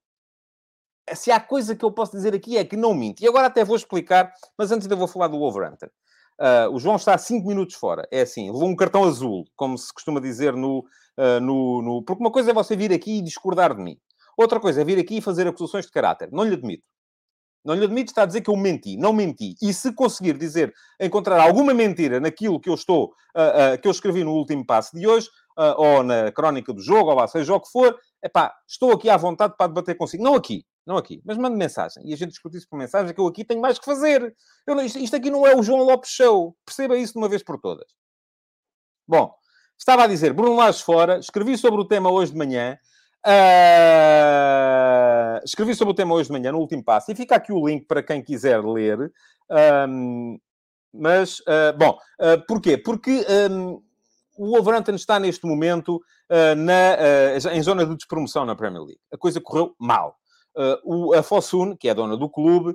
Se 1.14 1.32
há 1.32 1.40
coisa 1.40 1.76
que 1.76 1.84
eu 1.84 1.92
posso 1.92 2.12
dizer 2.12 2.36
aqui 2.36 2.58
é 2.58 2.64
que 2.64 2.78
não 2.78 2.94
minto. 2.94 3.24
E 3.24 3.28
agora 3.28 3.48
até 3.48 3.64
vou 3.64 3.76
explicar, 3.76 4.32
mas 4.58 4.72
antes 4.72 4.88
eu 4.88 4.98
vou 4.98 5.08
falar 5.08 5.28
do 5.28 5.40
Wolverhampton. 5.40 5.88
Uh, 6.40 6.72
o 6.72 6.80
João 6.80 6.96
está 6.96 7.18
5 7.18 7.46
minutos 7.46 7.76
fora. 7.76 8.08
É 8.12 8.22
assim, 8.22 8.50
levou 8.50 8.70
um 8.70 8.76
cartão 8.76 9.04
azul, 9.04 9.46
como 9.56 9.78
se 9.78 9.94
costuma 9.94 10.22
dizer 10.22 10.54
no, 10.54 10.80
uh, 11.18 11.40
no, 11.42 11.82
no, 11.82 12.04
Porque 12.04 12.24
uma 12.24 12.32
coisa 12.32 12.52
é 12.52 12.54
você 12.54 12.78
vir 12.78 12.94
aqui 12.94 13.18
e 13.18 13.22
discordar 13.22 13.76
de 13.76 13.82
mim. 13.82 14.00
Outra 14.40 14.58
coisa 14.58 14.80
é 14.80 14.86
vir 14.86 14.98
aqui 14.98 15.18
e 15.18 15.22
fazer 15.22 15.46
acusações 15.46 15.86
de 15.86 15.92
caráter. 15.92 16.30
Não 16.32 16.46
lhe 16.46 16.54
admito. 16.54 16.86
Não 17.66 17.76
lhe 17.76 17.84
admito, 17.84 18.10
está 18.10 18.24
a 18.24 18.26
dizer 18.26 18.40
que 18.40 18.50
eu 18.50 18.56
menti. 18.56 18.96
Não 18.96 19.12
menti. 19.12 19.54
E 19.62 19.74
se 19.74 19.92
conseguir 19.94 20.38
dizer, 20.38 20.74
encontrar 20.98 21.42
alguma 21.42 21.74
mentira 21.74 22.22
naquilo 22.22 22.58
que 22.58 22.70
eu 22.70 22.74
estou, 22.74 23.08
uh, 23.36 23.76
uh, 23.76 23.82
que 23.82 23.86
eu 23.86 23.92
escrevi 23.92 24.24
no 24.24 24.32
último 24.32 24.66
passo 24.66 24.96
de 24.96 25.06
hoje, 25.06 25.28
uh, 25.58 25.76
ou 25.76 26.04
na 26.04 26.32
crónica 26.32 26.72
do 26.72 26.82
jogo, 26.82 27.10
ou 27.10 27.18
lá 27.18 27.28
seja 27.28 27.54
o 27.54 27.60
que 27.60 27.70
for, 27.70 28.00
epá, 28.24 28.56
estou 28.66 28.94
aqui 28.94 29.10
à 29.10 29.18
vontade 29.18 29.56
para 29.58 29.68
debater 29.68 29.98
consigo. 29.98 30.24
Não 30.24 30.36
aqui. 30.36 30.66
Não 30.88 30.96
aqui. 30.96 31.22
Mas 31.26 31.38
mande 31.38 31.58
mensagem. 31.58 32.02
E 32.06 32.14
a 32.14 32.16
gente 32.16 32.30
discute 32.30 32.56
isso 32.56 32.68
por 32.70 32.78
mensagem, 32.78 33.14
que 33.14 33.20
eu 33.20 33.28
aqui 33.28 33.44
tenho 33.44 33.60
mais 33.60 33.78
que 33.78 33.84
fazer. 33.84 34.34
Eu, 34.66 34.80
isto, 34.80 35.00
isto 35.00 35.18
aqui 35.18 35.30
não 35.30 35.46
é 35.46 35.54
o 35.54 35.62
João 35.62 35.84
Lopes 35.84 36.12
Show. 36.12 36.56
Perceba 36.66 36.98
isso 36.98 37.12
de 37.12 37.20
uma 37.20 37.28
vez 37.28 37.44
por 37.44 37.60
todas. 37.60 37.92
Bom, 39.06 39.34
estava 39.78 40.06
a 40.06 40.08
dizer, 40.08 40.32
Bruno 40.32 40.56
Lage 40.56 40.82
fora, 40.82 41.20
escrevi 41.20 41.58
sobre 41.58 41.82
o 41.82 41.86
tema 41.86 42.10
hoje 42.10 42.32
de 42.32 42.38
manhã, 42.38 42.78
Uh, 43.26 45.10
escrevi 45.44 45.76
sobre 45.76 45.92
o 45.92 45.96
tema 45.96 46.16
hoje 46.16 46.28
de 46.28 46.32
manhã, 46.32 46.52
no 46.52 46.60
último 46.60 46.84
passo, 46.84 47.12
e 47.12 47.16
fica 47.16 47.36
aqui 47.36 47.52
o 47.52 47.68
link 47.68 47.86
para 47.86 48.02
quem 48.02 48.22
quiser 48.22 48.64
ler. 48.64 49.12
Um, 49.88 50.40
mas, 50.94 51.40
uh, 51.42 51.78
bom, 51.78 51.98
uh, 52.20 52.46
porquê? 52.48 52.78
Porque 52.78 53.26
um, 53.52 53.82
o 54.38 54.52
Wolverhampton 54.52 54.96
está 54.96 55.20
neste 55.20 55.46
momento 55.46 55.98
uh, 55.98 56.56
na, 56.56 57.54
em 57.54 57.62
zona 57.62 57.86
de 57.86 57.96
despromoção 57.96 58.46
na 58.46 58.56
Premier 58.56 58.84
League. 58.84 59.02
A 59.12 59.18
coisa 59.18 59.42
correu 59.42 59.76
mal. 59.78 60.18
o, 60.84 61.14
a 61.14 61.22
Fosun, 61.22 61.76
que 61.76 61.88
é 61.88 61.92
a 61.92 61.94
dona 61.94 62.18
do 62.18 62.30
clube, 62.30 62.74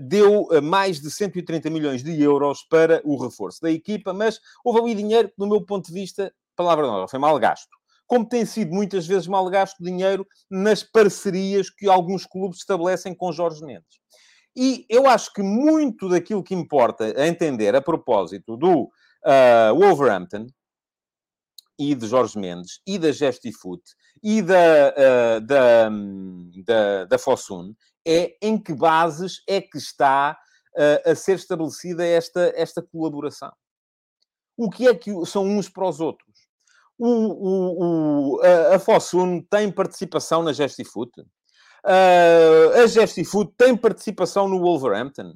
deu 0.00 0.48
mais 0.62 1.00
de 1.00 1.10
130 1.10 1.70
milhões 1.70 2.02
de 2.02 2.20
euros 2.20 2.62
para 2.62 3.00
o 3.04 3.16
reforço 3.16 3.60
da 3.62 3.70
equipa, 3.70 4.12
mas 4.12 4.40
houve 4.64 4.80
ali 4.80 4.94
dinheiro, 4.94 5.30
do 5.36 5.46
meu 5.46 5.60
ponto 5.64 5.86
de 5.86 5.92
vista, 5.92 6.32
palavra 6.54 6.86
não, 6.86 7.08
foi 7.08 7.18
mal 7.18 7.38
gasto 7.38 7.76
como 8.06 8.28
tem 8.28 8.44
sido 8.44 8.72
muitas 8.72 9.06
vezes 9.06 9.26
mal 9.26 9.48
gasto 9.50 9.82
dinheiro 9.82 10.26
nas 10.50 10.82
parcerias 10.82 11.70
que 11.70 11.88
alguns 11.88 12.24
clubes 12.24 12.58
estabelecem 12.58 13.14
com 13.14 13.32
Jorge 13.32 13.64
Mendes. 13.64 13.98
E 14.56 14.86
eu 14.88 15.06
acho 15.06 15.32
que 15.32 15.42
muito 15.42 16.08
daquilo 16.08 16.42
que 16.42 16.54
importa 16.54 17.04
a 17.20 17.26
entender 17.26 17.74
a 17.76 17.82
propósito 17.82 18.56
do 18.56 18.84
uh, 18.84 19.74
Wolverhampton 19.74 20.46
e 21.78 21.94
de 21.94 22.06
Jorge 22.06 22.38
Mendes 22.38 22.80
e 22.86 22.98
da 22.98 23.12
Gestifoot 23.12 23.82
e 24.22 24.40
da, 24.40 24.54
uh, 24.56 25.40
da, 25.42 25.90
da, 26.64 27.04
da 27.04 27.18
Fosun 27.18 27.74
é 28.06 28.36
em 28.40 28.56
que 28.56 28.72
bases 28.72 29.42
é 29.46 29.60
que 29.60 29.76
está 29.76 30.38
uh, 30.74 31.10
a 31.10 31.14
ser 31.14 31.36
estabelecida 31.36 32.06
esta, 32.06 32.52
esta 32.56 32.80
colaboração. 32.80 33.52
O 34.56 34.70
que 34.70 34.88
é 34.88 34.94
que 34.94 35.10
são 35.26 35.44
uns 35.44 35.68
para 35.68 35.86
os 35.86 36.00
outros? 36.00 36.45
O, 36.98 37.08
o, 37.08 38.36
o, 38.36 38.40
a, 38.42 38.76
a 38.76 38.78
Fosun 38.78 39.42
tem 39.50 39.70
participação 39.70 40.42
na 40.42 40.52
Gestifoot. 40.52 41.12
Uh, 41.20 42.82
a 42.82 42.86
Gestifoot 42.86 43.52
tem 43.56 43.76
participação 43.76 44.48
no 44.48 44.60
Wolverhampton. 44.60 45.34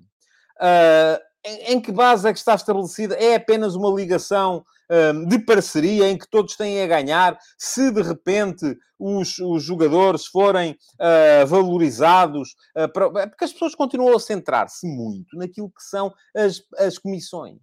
Uh, 0.61 1.21
em, 1.45 1.75
em, 1.75 1.81
que 1.81 1.93
base 1.93 2.29
é 2.29 2.33
que 2.33 2.39
está 2.39 2.55
estabelecida? 2.55 3.15
É 3.15 3.35
apenas 3.35 3.75
uma 3.75 3.91
ligação 3.91 4.65
uh, 4.91 5.27
de 5.27 5.39
parceria 5.39 6.09
em 6.09 6.19
que 6.19 6.29
todos 6.29 6.57
têm 6.57 6.83
a 6.83 6.87
ganhar 6.87 7.39
se 7.57 7.91
de 7.91 8.03
repente 8.03 8.77
os, 8.99 9.39
os 9.39 9.63
jogadores 9.63 10.27
forem 10.27 10.73
uh, 10.73 11.47
valorizados, 11.47 12.55
uh, 12.77 12.93
para... 12.93 13.29
porque 13.29 13.45
as 13.45 13.53
pessoas 13.53 13.75
continuam 13.75 14.17
a 14.17 14.21
centrar-se 14.21 14.87
muito 14.87 15.37
naquilo 15.37 15.71
que 15.71 15.83
são 15.83 16.13
as, 16.37 16.63
as 16.77 16.99
comissões. 16.99 17.59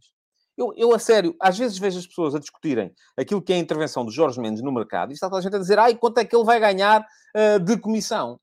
Eu, 0.57 0.73
eu, 0.75 0.93
a 0.93 0.99
sério, 0.99 1.35
às 1.39 1.57
vezes 1.57 1.77
vejo 1.77 1.99
as 1.99 2.07
pessoas 2.07 2.33
a 2.33 2.39
discutirem 2.39 2.91
aquilo 3.15 3.41
que 3.41 3.53
é 3.53 3.55
a 3.55 3.59
intervenção 3.59 4.03
de 4.05 4.11
Jorge 4.11 4.41
Mendes 4.41 4.63
no 4.63 4.71
mercado 4.71 5.11
e 5.11 5.13
está 5.13 5.27
toda 5.27 5.37
a 5.37 5.41
gente 5.41 5.55
a 5.55 5.59
dizer, 5.59 5.77
ai, 5.77 5.95
quanto 5.95 6.17
é 6.17 6.25
que 6.25 6.35
ele 6.35 6.45
vai 6.45 6.59
ganhar 6.59 7.01
uh, 7.01 7.59
de 7.59 7.77
comissão? 7.79 8.39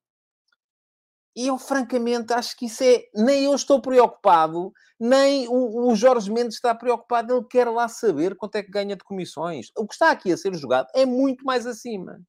E 1.36 1.48
eu, 1.48 1.58
francamente, 1.58 2.32
acho 2.32 2.56
que 2.56 2.66
isso 2.66 2.84
é... 2.84 3.02
Nem 3.12 3.44
eu 3.44 3.54
estou 3.56 3.82
preocupado, 3.82 4.72
nem 5.00 5.48
o, 5.48 5.88
o 5.90 5.96
Jorge 5.96 6.30
Mendes 6.30 6.54
está 6.54 6.72
preocupado. 6.72 7.34
Ele 7.34 7.44
quer 7.50 7.68
lá 7.68 7.88
saber 7.88 8.36
quanto 8.36 8.54
é 8.54 8.62
que 8.62 8.70
ganha 8.70 8.94
de 8.94 9.02
comissões. 9.02 9.66
O 9.76 9.84
que 9.84 9.94
está 9.94 10.12
aqui 10.12 10.32
a 10.32 10.36
ser 10.36 10.54
jogado 10.54 10.86
é 10.94 11.04
muito 11.04 11.44
mais 11.44 11.66
acima 11.66 12.20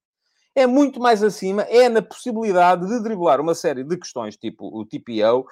é 0.56 0.66
muito 0.66 1.00
mais 1.02 1.22
acima, 1.22 1.64
é 1.64 1.90
na 1.90 2.02
possibilidade 2.02 2.88
de 2.88 3.04
driblar 3.04 3.42
uma 3.42 3.54
série 3.54 3.84
de 3.84 3.98
questões, 3.98 4.38
tipo 4.38 4.68
o 4.68 4.86
TPO, 4.86 5.46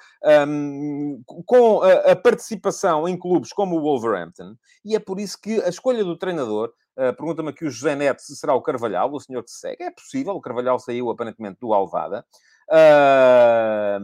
um, 0.48 1.22
com 1.26 1.82
a, 1.82 2.12
a, 2.12 2.16
participação 2.16 3.06
em 3.06 3.16
clubes 3.16 3.52
como 3.52 3.76
o 3.76 3.82
Wolverhampton, 3.82 4.56
e 4.82 4.96
é 4.96 4.98
por 4.98 5.20
isso 5.20 5.38
que 5.40 5.60
a 5.62 5.68
escolha 5.68 6.02
do 6.02 6.16
treinador, 6.16 6.72
uh, 6.96 7.14
pergunta-me 7.14 7.50
aqui 7.50 7.66
o 7.66 7.70
José 7.70 7.94
Neto 7.94 8.22
se 8.22 8.34
será 8.34 8.54
o 8.54 8.62
Carvalhal, 8.62 9.12
o 9.12 9.20
senhor 9.20 9.42
que 9.44 9.50
se 9.50 9.58
segue, 9.58 9.84
é 9.84 9.90
possível, 9.90 10.34
o 10.34 10.40
Carvalhal 10.40 10.78
saiu 10.78 11.10
aparentemente 11.10 11.58
do 11.60 11.74
Alvada, 11.74 12.24
uh, 12.70 14.00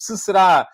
se 0.00 0.16
será 0.16 0.66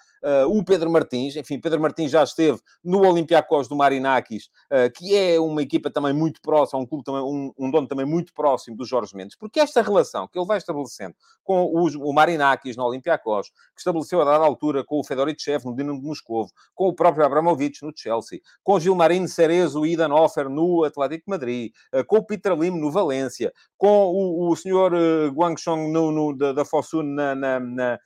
o 0.48 0.64
Pedro 0.64 0.90
Martins, 0.90 1.36
enfim, 1.36 1.60
Pedro 1.60 1.80
Martins 1.80 2.10
já 2.10 2.22
esteve 2.22 2.58
no 2.82 3.06
Olympiacos 3.06 3.68
do 3.68 3.76
Marinakis, 3.76 4.46
uh, 4.72 4.90
que 4.94 5.16
é 5.16 5.38
uma 5.38 5.62
equipa 5.62 5.90
também 5.90 6.12
muito 6.12 6.40
próxima, 6.40 6.80
um 6.80 6.86
clube 6.86 7.04
também, 7.04 7.22
um, 7.22 7.52
um, 7.58 7.70
dono 7.70 7.86
também 7.86 8.06
muito 8.06 8.32
próximo 8.32 8.76
do 8.76 8.84
Jorge 8.84 9.14
Mendes, 9.14 9.36
porque 9.36 9.60
esta 9.60 9.82
relação 9.82 10.26
que 10.26 10.38
ele 10.38 10.46
vai 10.46 10.58
estabelecendo 10.58 11.14
com 11.42 11.70
os, 11.74 11.94
o 11.94 12.12
Marinakis 12.12 12.76
no 12.76 12.84
Olympiacos, 12.84 13.50
que 13.74 13.80
estabeleceu 13.80 14.20
a 14.22 14.24
dada 14.24 14.44
altura 14.44 14.82
com 14.84 14.98
o 14.98 15.04
Fedorichev 15.04 15.64
no 15.64 15.76
Dinamo 15.76 16.00
de 16.00 16.06
Moscovo, 16.06 16.50
com 16.74 16.88
o 16.88 16.94
próprio 16.94 17.26
Abramovich 17.26 17.82
no 17.82 17.92
Chelsea, 17.94 18.40
com 18.62 18.80
Gilmarino 18.80 19.28
Cerezo 19.28 19.84
e 19.84 19.92
Idan 19.92 20.14
Offer 20.14 20.48
no 20.48 20.84
Atlético 20.84 21.30
Madrid, 21.30 21.72
uh, 21.94 22.04
com 22.04 22.16
o 22.16 22.24
Peter 22.24 22.54
Lim 22.54 22.78
no 22.78 22.90
Valência, 22.90 23.52
com 23.76 24.06
o, 24.06 24.50
o 24.50 24.56
senhor 24.56 24.92
Guangchong 25.32 25.90
no, 25.90 26.10
no, 26.10 26.36
da, 26.36 26.52
da 26.52 26.64
Fosun 26.64 27.02
na, 27.02 27.34
na, 27.34 27.60
na 27.60 27.98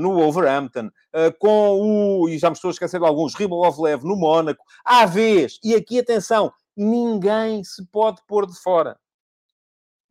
no 0.00 0.14
Wolverhampton, 0.14 0.86
uh, 0.86 1.38
com 1.38 1.80
o, 1.80 2.28
e 2.28 2.38
já 2.38 2.48
me 2.50 2.54
estou 2.54 2.68
a 2.68 2.72
esquecer 2.72 2.98
de 2.98 3.06
alguns, 3.06 3.34
Ribolovlev 3.34 4.04
no 4.04 4.16
Mónaco, 4.16 4.64
à 4.84 5.06
vez, 5.06 5.58
e 5.62 5.74
aqui 5.74 5.98
atenção, 5.98 6.52
ninguém 6.76 7.62
se 7.64 7.84
pode 7.86 8.20
pôr 8.26 8.46
de 8.46 8.58
fora. 8.60 8.98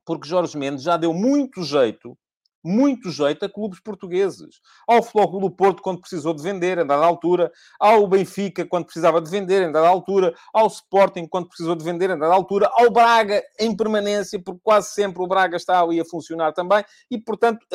Porque 0.05 0.27
Jorge 0.27 0.57
Mendes 0.57 0.83
já 0.83 0.95
deu 0.95 1.13
muito 1.13 1.63
jeito 1.63 2.17
muito 2.63 3.09
jeito 3.09 3.45
a 3.45 3.49
clubes 3.49 3.79
portugueses. 3.79 4.59
Ao 4.87 5.03
Flóculo 5.03 5.49
do 5.49 5.55
Porto, 5.55 5.81
quando 5.81 6.01
precisou 6.01 6.33
de 6.33 6.41
vender, 6.41 6.77
em 6.77 6.85
dada 6.85 7.05
altura. 7.05 7.51
Ao 7.79 8.07
Benfica, 8.07 8.65
quando 8.65 8.85
precisava 8.85 9.21
de 9.21 9.29
vender, 9.29 9.67
em 9.67 9.71
dada 9.71 9.87
altura. 9.87 10.33
Ao 10.53 10.67
Sporting, 10.67 11.27
quando 11.27 11.47
precisou 11.47 11.75
de 11.75 11.83
vender, 11.83 12.09
em 12.09 12.17
dada 12.17 12.33
altura. 12.33 12.69
Ao 12.73 12.91
Braga, 12.91 13.43
em 13.59 13.75
permanência, 13.75 14.41
porque 14.41 14.61
quase 14.63 14.89
sempre 14.89 15.21
o 15.21 15.27
Braga 15.27 15.57
está 15.57 15.81
ali 15.81 15.99
a 15.99 16.05
funcionar 16.05 16.53
também. 16.53 16.83
E, 17.11 17.17
portanto, 17.17 17.65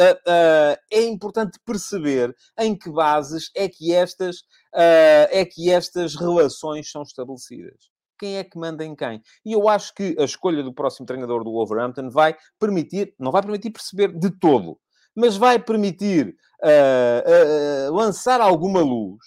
é 0.90 1.02
importante 1.02 1.58
perceber 1.64 2.34
em 2.58 2.76
que 2.76 2.90
bases 2.90 3.50
é 3.54 3.68
que 3.68 3.94
estas, 3.94 4.44
é 4.74 5.44
que 5.44 5.70
estas 5.70 6.14
relações 6.14 6.90
são 6.90 7.02
estabelecidas 7.02 7.91
quem 8.22 8.36
é 8.36 8.44
que 8.44 8.56
manda 8.56 8.84
em 8.84 8.94
quem. 8.94 9.20
E 9.44 9.52
eu 9.52 9.68
acho 9.68 9.92
que 9.92 10.14
a 10.16 10.22
escolha 10.22 10.62
do 10.62 10.72
próximo 10.72 11.04
treinador 11.04 11.42
do 11.42 11.50
Wolverhampton 11.50 12.08
vai 12.08 12.36
permitir, 12.56 13.12
não 13.18 13.32
vai 13.32 13.42
permitir 13.42 13.70
perceber 13.70 14.16
de 14.16 14.30
todo, 14.30 14.78
mas 15.12 15.36
vai 15.36 15.58
permitir 15.58 16.36
uh, 16.62 17.88
uh, 17.90 17.92
lançar 17.92 18.40
alguma 18.40 18.80
luz 18.80 19.18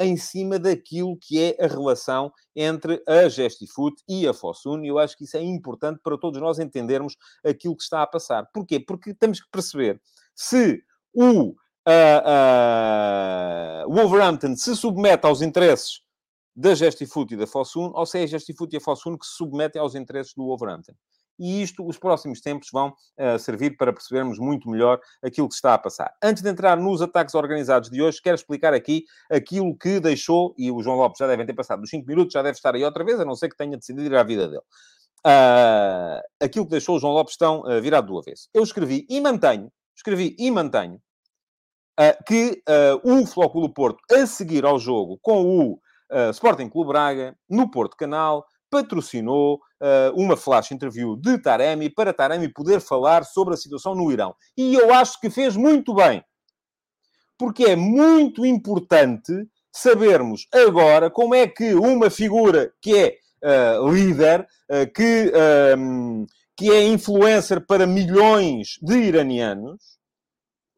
em 0.00 0.16
cima 0.16 0.58
daquilo 0.58 1.18
que 1.20 1.42
é 1.42 1.62
a 1.62 1.66
relação 1.66 2.32
entre 2.56 3.02
a 3.06 3.28
Gestifoot 3.28 4.02
e 4.08 4.26
a 4.26 4.32
Fosun. 4.32 4.82
E 4.82 4.88
eu 4.88 4.98
acho 4.98 5.14
que 5.14 5.24
isso 5.24 5.36
é 5.36 5.42
importante 5.42 6.00
para 6.02 6.16
todos 6.16 6.40
nós 6.40 6.58
entendermos 6.58 7.16
aquilo 7.44 7.76
que 7.76 7.82
está 7.82 8.02
a 8.02 8.06
passar. 8.06 8.48
Porquê? 8.54 8.80
Porque 8.80 9.12
temos 9.12 9.42
que 9.42 9.50
perceber 9.50 10.00
se 10.34 10.82
o 11.12 11.50
uh, 11.50 11.54
Wolverhampton 13.90 14.56
se 14.56 14.74
submete 14.74 15.26
aos 15.26 15.42
interesses 15.42 16.07
da 16.58 16.74
Gestifoot 16.74 17.32
e 17.32 17.36
da 17.36 17.46
Fosun, 17.46 17.92
ou 17.94 18.04
se 18.04 18.18
é 18.18 18.24
a 18.24 18.26
Gestifoot 18.26 18.74
e 18.74 18.78
a 18.78 18.80
Fosun 18.80 19.16
que 19.16 19.24
se 19.24 19.36
submetem 19.36 19.80
aos 19.80 19.94
interesses 19.94 20.34
do 20.34 20.44
Wolverhampton. 20.44 20.92
E 21.38 21.62
isto, 21.62 21.86
os 21.86 21.96
próximos 21.96 22.40
tempos 22.40 22.68
vão 22.72 22.88
uh, 22.88 23.38
servir 23.38 23.76
para 23.76 23.92
percebermos 23.92 24.40
muito 24.40 24.68
melhor 24.68 25.00
aquilo 25.22 25.48
que 25.48 25.54
está 25.54 25.74
a 25.74 25.78
passar. 25.78 26.12
Antes 26.20 26.42
de 26.42 26.48
entrar 26.48 26.76
nos 26.76 27.00
ataques 27.00 27.36
organizados 27.36 27.88
de 27.88 28.02
hoje, 28.02 28.20
quero 28.20 28.34
explicar 28.34 28.74
aqui 28.74 29.04
aquilo 29.30 29.72
que 29.78 30.00
deixou, 30.00 30.52
e 30.58 30.68
o 30.68 30.82
João 30.82 30.96
Lopes 30.96 31.18
já 31.20 31.28
devem 31.28 31.46
ter 31.46 31.54
passado 31.54 31.80
os 31.84 31.90
5 31.90 32.04
minutos, 32.04 32.32
já 32.32 32.42
deve 32.42 32.56
estar 32.56 32.74
aí 32.74 32.84
outra 32.84 33.04
vez, 33.04 33.20
a 33.20 33.24
não 33.24 33.36
ser 33.36 33.48
que 33.48 33.56
tenha 33.56 33.76
decidido 33.76 34.06
ir 34.06 34.16
à 34.16 34.24
vida 34.24 34.48
dele. 34.48 34.62
Uh, 35.24 36.20
aquilo 36.44 36.64
que 36.64 36.72
deixou 36.72 36.96
o 36.96 36.98
João 36.98 37.12
Lopes 37.12 37.36
tão 37.36 37.60
uh, 37.60 37.80
virado 37.80 38.08
do 38.08 38.18
avesso. 38.18 38.48
Eu 38.52 38.64
escrevi 38.64 39.06
e 39.08 39.20
mantenho, 39.20 39.70
escrevi 39.96 40.34
e 40.36 40.50
mantenho, 40.50 41.00
uh, 42.00 42.24
que 42.26 42.60
o 43.04 43.24
Flóculo 43.26 43.72
Porto, 43.72 44.00
a 44.12 44.26
seguir 44.26 44.64
ao 44.64 44.76
jogo 44.80 45.20
com 45.22 45.44
o 45.44 45.78
Sporting 46.32 46.68
Clube 46.68 46.88
Braga, 46.88 47.36
no 47.48 47.70
Porto 47.70 47.96
Canal, 47.96 48.46
patrocinou 48.70 49.60
uh, 49.80 50.14
uma 50.14 50.36
flash 50.36 50.72
interview 50.72 51.16
de 51.16 51.38
Taremi 51.38 51.90
para 51.90 52.12
Taremi 52.12 52.48
poder 52.52 52.80
falar 52.80 53.24
sobre 53.24 53.54
a 53.54 53.56
situação 53.56 53.94
no 53.94 54.12
Irão. 54.12 54.34
E 54.56 54.74
eu 54.74 54.92
acho 54.92 55.20
que 55.20 55.30
fez 55.30 55.56
muito 55.56 55.94
bem. 55.94 56.22
Porque 57.38 57.64
é 57.64 57.76
muito 57.76 58.44
importante 58.44 59.32
sabermos 59.72 60.46
agora 60.52 61.10
como 61.10 61.34
é 61.34 61.46
que 61.46 61.74
uma 61.74 62.10
figura 62.10 62.72
que 62.80 62.96
é 62.96 63.78
uh, 63.80 63.88
líder, 63.88 64.46
uh, 64.70 64.92
que, 64.92 65.32
um, 65.78 66.26
que 66.56 66.70
é 66.70 66.84
influencer 66.84 67.64
para 67.64 67.86
milhões 67.86 68.78
de 68.82 68.96
iranianos, 68.96 69.98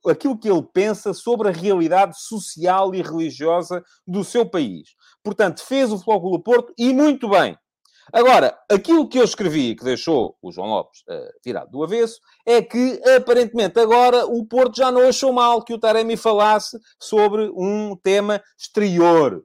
aquilo 0.06 0.38
que 0.38 0.50
ele 0.50 0.66
pensa 0.72 1.12
sobre 1.12 1.48
a 1.48 1.52
realidade 1.52 2.18
social 2.18 2.94
e 2.94 3.02
religiosa 3.02 3.82
do 4.06 4.24
seu 4.24 4.46
país. 4.46 4.90
Portanto, 5.22 5.64
fez 5.64 5.92
o 5.92 5.98
Flóculo 5.98 6.42
Porto 6.42 6.72
e 6.78 6.92
muito 6.92 7.28
bem. 7.28 7.56
Agora, 8.12 8.58
aquilo 8.68 9.08
que 9.08 9.18
eu 9.18 9.24
escrevi, 9.24 9.76
que 9.76 9.84
deixou 9.84 10.36
o 10.42 10.50
João 10.50 10.68
Lopes 10.68 11.00
uh, 11.02 11.30
tirado 11.42 11.70
do 11.70 11.84
avesso, 11.84 12.20
é 12.44 12.60
que 12.60 13.00
aparentemente 13.16 13.78
agora 13.78 14.26
o 14.26 14.44
Porto 14.44 14.76
já 14.76 14.90
não 14.90 15.08
achou 15.08 15.32
mal 15.32 15.62
que 15.62 15.72
o 15.72 15.78
Taremi 15.78 16.16
falasse 16.16 16.76
sobre 16.98 17.50
um 17.54 17.96
tema 17.96 18.42
exterior. 18.58 19.44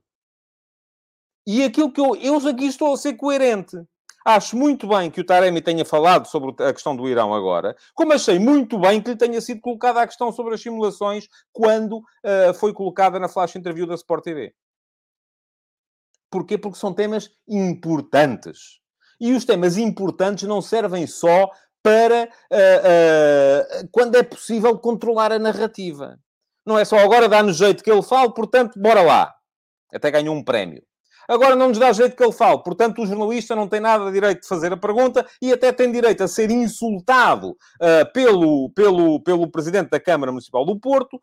E 1.46 1.64
aquilo 1.64 1.92
que 1.92 2.02
eu, 2.02 2.16
eu 2.16 2.36
aqui 2.48 2.66
estou 2.66 2.94
a 2.94 2.98
ser 2.98 3.14
coerente. 3.14 3.78
Acho 4.26 4.58
muito 4.58 4.88
bem 4.88 5.12
que 5.12 5.22
o 5.22 5.26
Taremi 5.26 5.62
tenha 5.62 5.86
falado 5.86 6.26
sobre 6.26 6.52
a 6.66 6.74
questão 6.74 6.96
do 6.96 7.08
Irão 7.08 7.32
agora, 7.32 7.76
como 7.94 8.14
achei 8.14 8.40
muito 8.40 8.80
bem 8.80 9.00
que 9.00 9.12
lhe 9.12 9.16
tenha 9.16 9.40
sido 9.40 9.62
colocada 9.62 10.02
a 10.02 10.08
questão 10.08 10.32
sobre 10.32 10.56
as 10.56 10.62
simulações 10.62 11.28
quando 11.54 11.98
uh, 12.00 12.52
foi 12.56 12.74
colocada 12.74 13.20
na 13.20 13.30
flash 13.30 13.56
interview 13.56 13.86
da 13.86 13.94
Sport 13.94 14.24
TV. 14.24 14.56
Porquê? 16.36 16.58
Porque 16.58 16.78
são 16.78 16.93
temas 16.93 17.32
importantes. 17.48 18.82
E 19.21 19.32
os 19.32 19.45
temas 19.45 19.78
importantes 19.78 20.43
não 20.43 20.62
servem 20.62 21.08
só 21.08 21.50
para 21.82 22.26
uh, 22.26 23.86
uh, 23.86 23.89
quando 23.89 24.15
é 24.15 24.24
possível 24.24 24.78
controlar 24.78 25.32
a 25.32 25.39
narrativa. 25.39 26.19
Não 26.65 26.78
é 26.78 26.84
só 26.84 26.98
agora 26.98 27.30
dá-nos 27.30 27.56
jeito 27.56 27.82
que 27.82 27.89
ele 27.89 28.04
fale, 28.04 28.34
portanto, 28.34 28.78
bora 28.78 29.02
lá. 29.02 29.34
Até 29.93 30.12
ganhou 30.12 30.36
um 30.36 30.43
prémio. 30.43 30.84
Agora 31.26 31.56
não 31.56 31.69
nos 31.69 31.78
dá 31.78 31.93
jeito 31.93 32.17
que 32.17 32.24
ele 32.24 32.34
fale, 32.34 32.62
portanto, 32.62 33.02
o 33.02 33.08
jornalista 33.08 33.56
não 33.56 33.69
tem 33.69 33.80
nada 33.80 34.06
de 34.08 34.12
direito 34.12 34.41
de 34.41 34.48
fazer 34.50 34.74
a 34.74 34.78
pergunta 34.78 35.26
e 35.41 35.54
até 35.54 35.71
tem 35.71 35.89
direito 35.89 36.21
a 36.21 36.28
ser 36.28 36.52
insultado 36.52 37.52
uh, 37.52 38.12
pelo, 38.13 38.69
pelo, 38.71 39.24
pelo 39.24 39.50
presidente 39.50 39.89
da 39.89 40.02
Câmara 40.02 40.34
Municipal 40.34 40.65
do 40.65 40.78
Porto, 40.78 41.17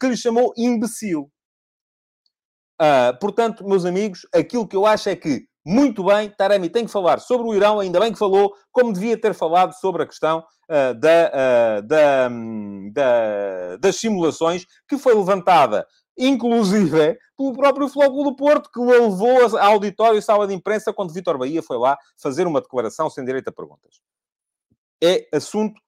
que 0.00 0.06
lhe 0.06 0.16
chamou 0.16 0.52
imbecil. 0.56 1.32
Uh, 2.80 3.18
portanto, 3.18 3.66
meus 3.66 3.84
amigos, 3.84 4.26
aquilo 4.34 4.68
que 4.68 4.76
eu 4.76 4.86
acho 4.86 5.08
é 5.08 5.16
que, 5.16 5.46
muito 5.64 6.04
bem, 6.04 6.28
Taremi 6.30 6.68
tem 6.68 6.84
que 6.84 6.90
falar 6.90 7.20
sobre 7.20 7.48
o 7.48 7.54
Irão, 7.54 7.80
ainda 7.80 7.98
bem 7.98 8.12
que 8.12 8.18
falou, 8.18 8.54
como 8.70 8.92
devia 8.92 9.18
ter 9.18 9.34
falado 9.34 9.72
sobre 9.72 10.02
a 10.02 10.06
questão 10.06 10.44
uh, 10.70 10.94
da, 10.94 11.32
uh, 11.80 11.82
da, 11.82 12.28
um, 12.30 12.90
da, 12.92 13.76
das 13.78 13.96
simulações, 13.96 14.66
que 14.86 14.98
foi 14.98 15.14
levantada, 15.14 15.86
inclusive, 16.18 17.18
pelo 17.36 17.52
próprio 17.54 17.88
Flóculo 17.88 18.24
do 18.24 18.36
Porto, 18.36 18.70
que 18.70 18.80
levou 18.80 19.58
a 19.58 19.66
auditório 19.66 20.18
e 20.18 20.22
sala 20.22 20.46
de 20.46 20.54
imprensa 20.54 20.92
quando 20.92 21.12
Vitor 21.12 21.38
Bahia 21.38 21.62
foi 21.62 21.78
lá 21.78 21.96
fazer 22.20 22.46
uma 22.46 22.60
declaração 22.60 23.08
sem 23.08 23.24
direito 23.24 23.48
a 23.48 23.52
perguntas. 23.52 24.00
É 25.02 25.28
assunto 25.34 25.78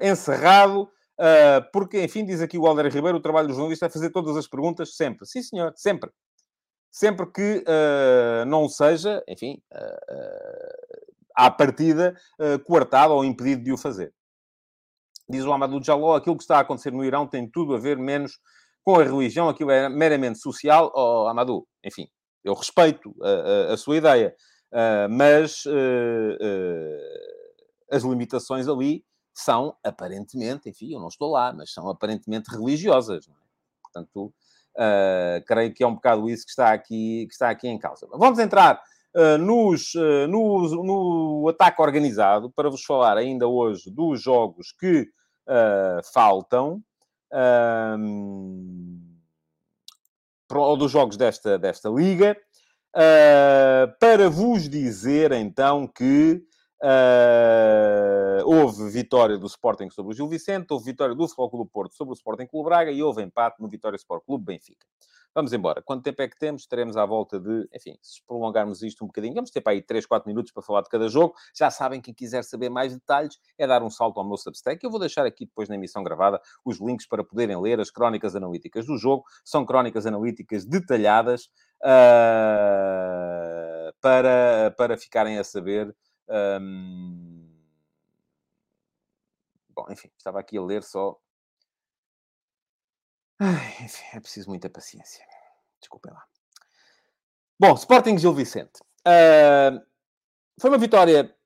encerrado, 0.00 0.88
Uh, 1.18 1.62
porque, 1.72 2.02
enfim, 2.02 2.24
diz 2.24 2.40
aqui 2.40 2.58
o 2.58 2.66
Alder 2.66 2.92
Ribeiro, 2.92 3.18
o 3.18 3.22
trabalho 3.22 3.46
do 3.46 3.54
jornalista 3.54 3.86
é 3.86 3.90
fazer 3.90 4.10
todas 4.10 4.36
as 4.36 4.48
perguntas 4.48 4.96
sempre. 4.96 5.26
Sim, 5.26 5.42
senhor, 5.42 5.72
sempre. 5.76 6.10
Sempre 6.90 7.30
que 7.30 7.64
uh, 7.66 8.44
não 8.46 8.68
seja, 8.68 9.22
enfim, 9.28 9.60
uh, 9.72 11.06
à 11.34 11.50
partida, 11.50 12.14
coartado 12.64 13.12
ou 13.14 13.24
impedido 13.24 13.64
de 13.64 13.72
o 13.72 13.76
fazer. 13.76 14.12
Diz 15.28 15.44
o 15.44 15.52
Amadou 15.52 15.82
Jaló, 15.82 16.14
aquilo 16.14 16.36
que 16.36 16.42
está 16.42 16.58
a 16.58 16.60
acontecer 16.60 16.92
no 16.92 17.04
Irão 17.04 17.26
tem 17.26 17.50
tudo 17.50 17.74
a 17.74 17.78
ver 17.78 17.98
menos 17.98 18.38
com 18.84 19.00
a 19.00 19.02
religião, 19.02 19.48
aquilo 19.48 19.72
é 19.72 19.88
meramente 19.88 20.38
social. 20.38 20.92
Oh, 20.94 21.26
Amadou, 21.26 21.66
enfim, 21.84 22.06
eu 22.44 22.54
respeito 22.54 23.12
a, 23.20 23.28
a, 23.28 23.72
a 23.72 23.76
sua 23.76 23.96
ideia, 23.96 24.32
mas 25.10 25.64
as 27.90 28.04
limitações 28.04 28.68
ali 28.68 29.04
são 29.34 29.76
aparentemente, 29.82 30.68
enfim, 30.68 30.94
eu 30.94 31.00
não 31.00 31.08
estou 31.08 31.32
lá, 31.32 31.52
mas 31.52 31.72
são 31.72 31.88
aparentemente 31.88 32.48
religiosas. 32.50 33.28
É? 33.28 33.32
Portanto, 33.82 34.32
uh, 34.76 35.44
creio 35.44 35.74
que 35.74 35.82
é 35.82 35.86
um 35.86 35.94
bocado 35.94 36.30
isso 36.30 36.44
que 36.44 36.50
está 36.50 36.72
aqui, 36.72 37.26
que 37.26 37.32
está 37.32 37.50
aqui 37.50 37.66
em 37.68 37.78
causa. 37.78 38.06
Vamos 38.12 38.38
entrar 38.38 38.80
uh, 39.14 39.36
nos, 39.38 39.92
uh, 39.94 40.28
no, 40.28 40.84
no, 40.84 41.48
ataque 41.48 41.82
organizado 41.82 42.48
para 42.50 42.70
vos 42.70 42.84
falar 42.84 43.16
ainda 43.16 43.48
hoje 43.48 43.90
dos 43.90 44.22
jogos 44.22 44.72
que 44.72 45.10
faltam. 46.14 46.82
ou 50.50 50.76
dos 50.76 50.90
jogos 50.90 51.16
desta, 51.18 51.58
desta 51.58 51.90
liga, 51.90 52.34
para 54.00 54.30
vos 54.30 54.70
dizer 54.70 55.32
então 55.32 55.86
que 55.86 56.42
Uh, 56.82 58.44
houve 58.44 58.90
vitória 58.90 59.38
do 59.38 59.46
Sporting 59.46 59.88
sobre 59.90 60.12
o 60.12 60.16
Gil 60.16 60.28
Vicente, 60.28 60.66
houve 60.70 60.84
vitória 60.84 61.14
do 61.14 61.26
Futebol 61.26 61.50
Clube 61.50 61.70
Porto 61.70 61.94
sobre 61.94 62.12
o 62.12 62.16
Sporting 62.16 62.46
Clube 62.46 62.68
Braga 62.68 62.90
e 62.90 63.02
houve 63.02 63.22
empate 63.22 63.60
no 63.60 63.68
Vitória 63.68 63.96
Sport 63.96 64.24
Clube 64.26 64.44
Benfica. 64.44 64.86
Vamos 65.34 65.52
embora. 65.52 65.82
Quanto 65.82 66.04
tempo 66.04 66.22
é 66.22 66.28
que 66.28 66.38
temos? 66.38 66.62
Estaremos 66.62 66.96
à 66.96 67.04
volta 67.04 67.40
de, 67.40 67.68
enfim, 67.74 67.98
se 68.00 68.22
prolongarmos 68.24 68.84
isto 68.84 69.02
um 69.02 69.08
bocadinho, 69.08 69.34
vamos 69.34 69.50
ter 69.50 69.60
para 69.60 69.72
aí 69.72 69.82
3, 69.82 70.06
4 70.06 70.28
minutos 70.28 70.52
para 70.52 70.62
falar 70.62 70.82
de 70.82 70.88
cada 70.88 71.08
jogo. 71.08 71.34
Já 71.52 71.72
sabem, 71.72 72.00
quem 72.00 72.14
quiser 72.14 72.44
saber 72.44 72.68
mais 72.68 72.94
detalhes 72.94 73.36
é 73.58 73.66
dar 73.66 73.82
um 73.82 73.90
salto 73.90 74.20
ao 74.20 74.26
meu 74.26 74.36
Substack. 74.36 74.84
Eu 74.84 74.92
vou 74.92 75.00
deixar 75.00 75.26
aqui 75.26 75.44
depois 75.44 75.68
na 75.68 75.74
emissão 75.74 76.04
gravada 76.04 76.40
os 76.64 76.80
links 76.80 77.08
para 77.08 77.24
poderem 77.24 77.60
ler 77.60 77.80
as 77.80 77.90
crónicas 77.90 78.36
analíticas 78.36 78.86
do 78.86 78.96
jogo. 78.96 79.24
São 79.44 79.66
crónicas 79.66 80.06
analíticas 80.06 80.64
detalhadas 80.64 81.46
uh, 81.82 81.90
para, 84.00 84.72
para 84.78 84.96
ficarem 84.96 85.36
a 85.38 85.42
saber 85.42 85.92
um... 86.28 87.48
Bom, 89.70 89.86
enfim, 89.90 90.10
estava 90.16 90.40
aqui 90.40 90.56
a 90.56 90.62
ler 90.62 90.82
só. 90.82 91.18
Ai, 93.40 93.84
enfim, 93.84 94.04
é 94.16 94.20
preciso 94.20 94.48
muita 94.48 94.70
paciência. 94.70 95.26
Desculpem 95.80 96.12
lá. 96.12 96.24
Bom, 97.58 97.74
Sporting 97.74 98.18
Gil 98.18 98.32
Vicente. 98.32 98.80
Uh... 99.06 99.84
Foi 100.60 100.70
uma 100.70 100.78
vitória 100.78 101.36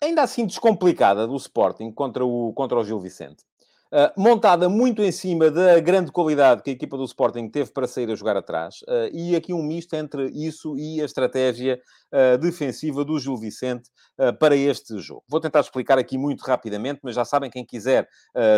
ainda 0.00 0.22
assim 0.22 0.46
descomplicada 0.46 1.26
do 1.26 1.36
Sporting 1.36 1.92
contra 1.92 2.24
o, 2.24 2.52
contra 2.54 2.78
o 2.78 2.84
Gil 2.84 3.00
Vicente. 3.00 3.44
Uh, 3.90 4.12
montada 4.20 4.68
muito 4.68 5.02
em 5.02 5.10
cima 5.10 5.50
da 5.50 5.80
grande 5.80 6.12
qualidade 6.12 6.62
que 6.62 6.68
a 6.68 6.72
equipa 6.74 6.94
do 6.98 7.04
Sporting 7.04 7.48
teve 7.48 7.72
para 7.72 7.86
sair 7.86 8.10
a 8.10 8.14
jogar 8.14 8.36
atrás, 8.36 8.82
uh, 8.82 9.08
e 9.10 9.34
aqui 9.34 9.54
um 9.54 9.62
misto 9.62 9.94
entre 9.94 10.26
isso 10.26 10.76
e 10.76 11.00
a 11.00 11.06
estratégia 11.06 11.80
uh, 12.12 12.36
defensiva 12.36 13.02
do 13.02 13.18
Gil 13.18 13.38
Vicente 13.38 13.88
para 14.40 14.54
este 14.56 14.98
jogo. 14.98 15.22
Vou 15.28 15.40
tentar 15.40 15.60
explicar 15.60 15.96
aqui 15.96 16.18
muito 16.18 16.42
rapidamente, 16.42 17.00
mas 17.02 17.14
já 17.14 17.24
sabem, 17.24 17.48
quem 17.48 17.64
quiser 17.64 18.08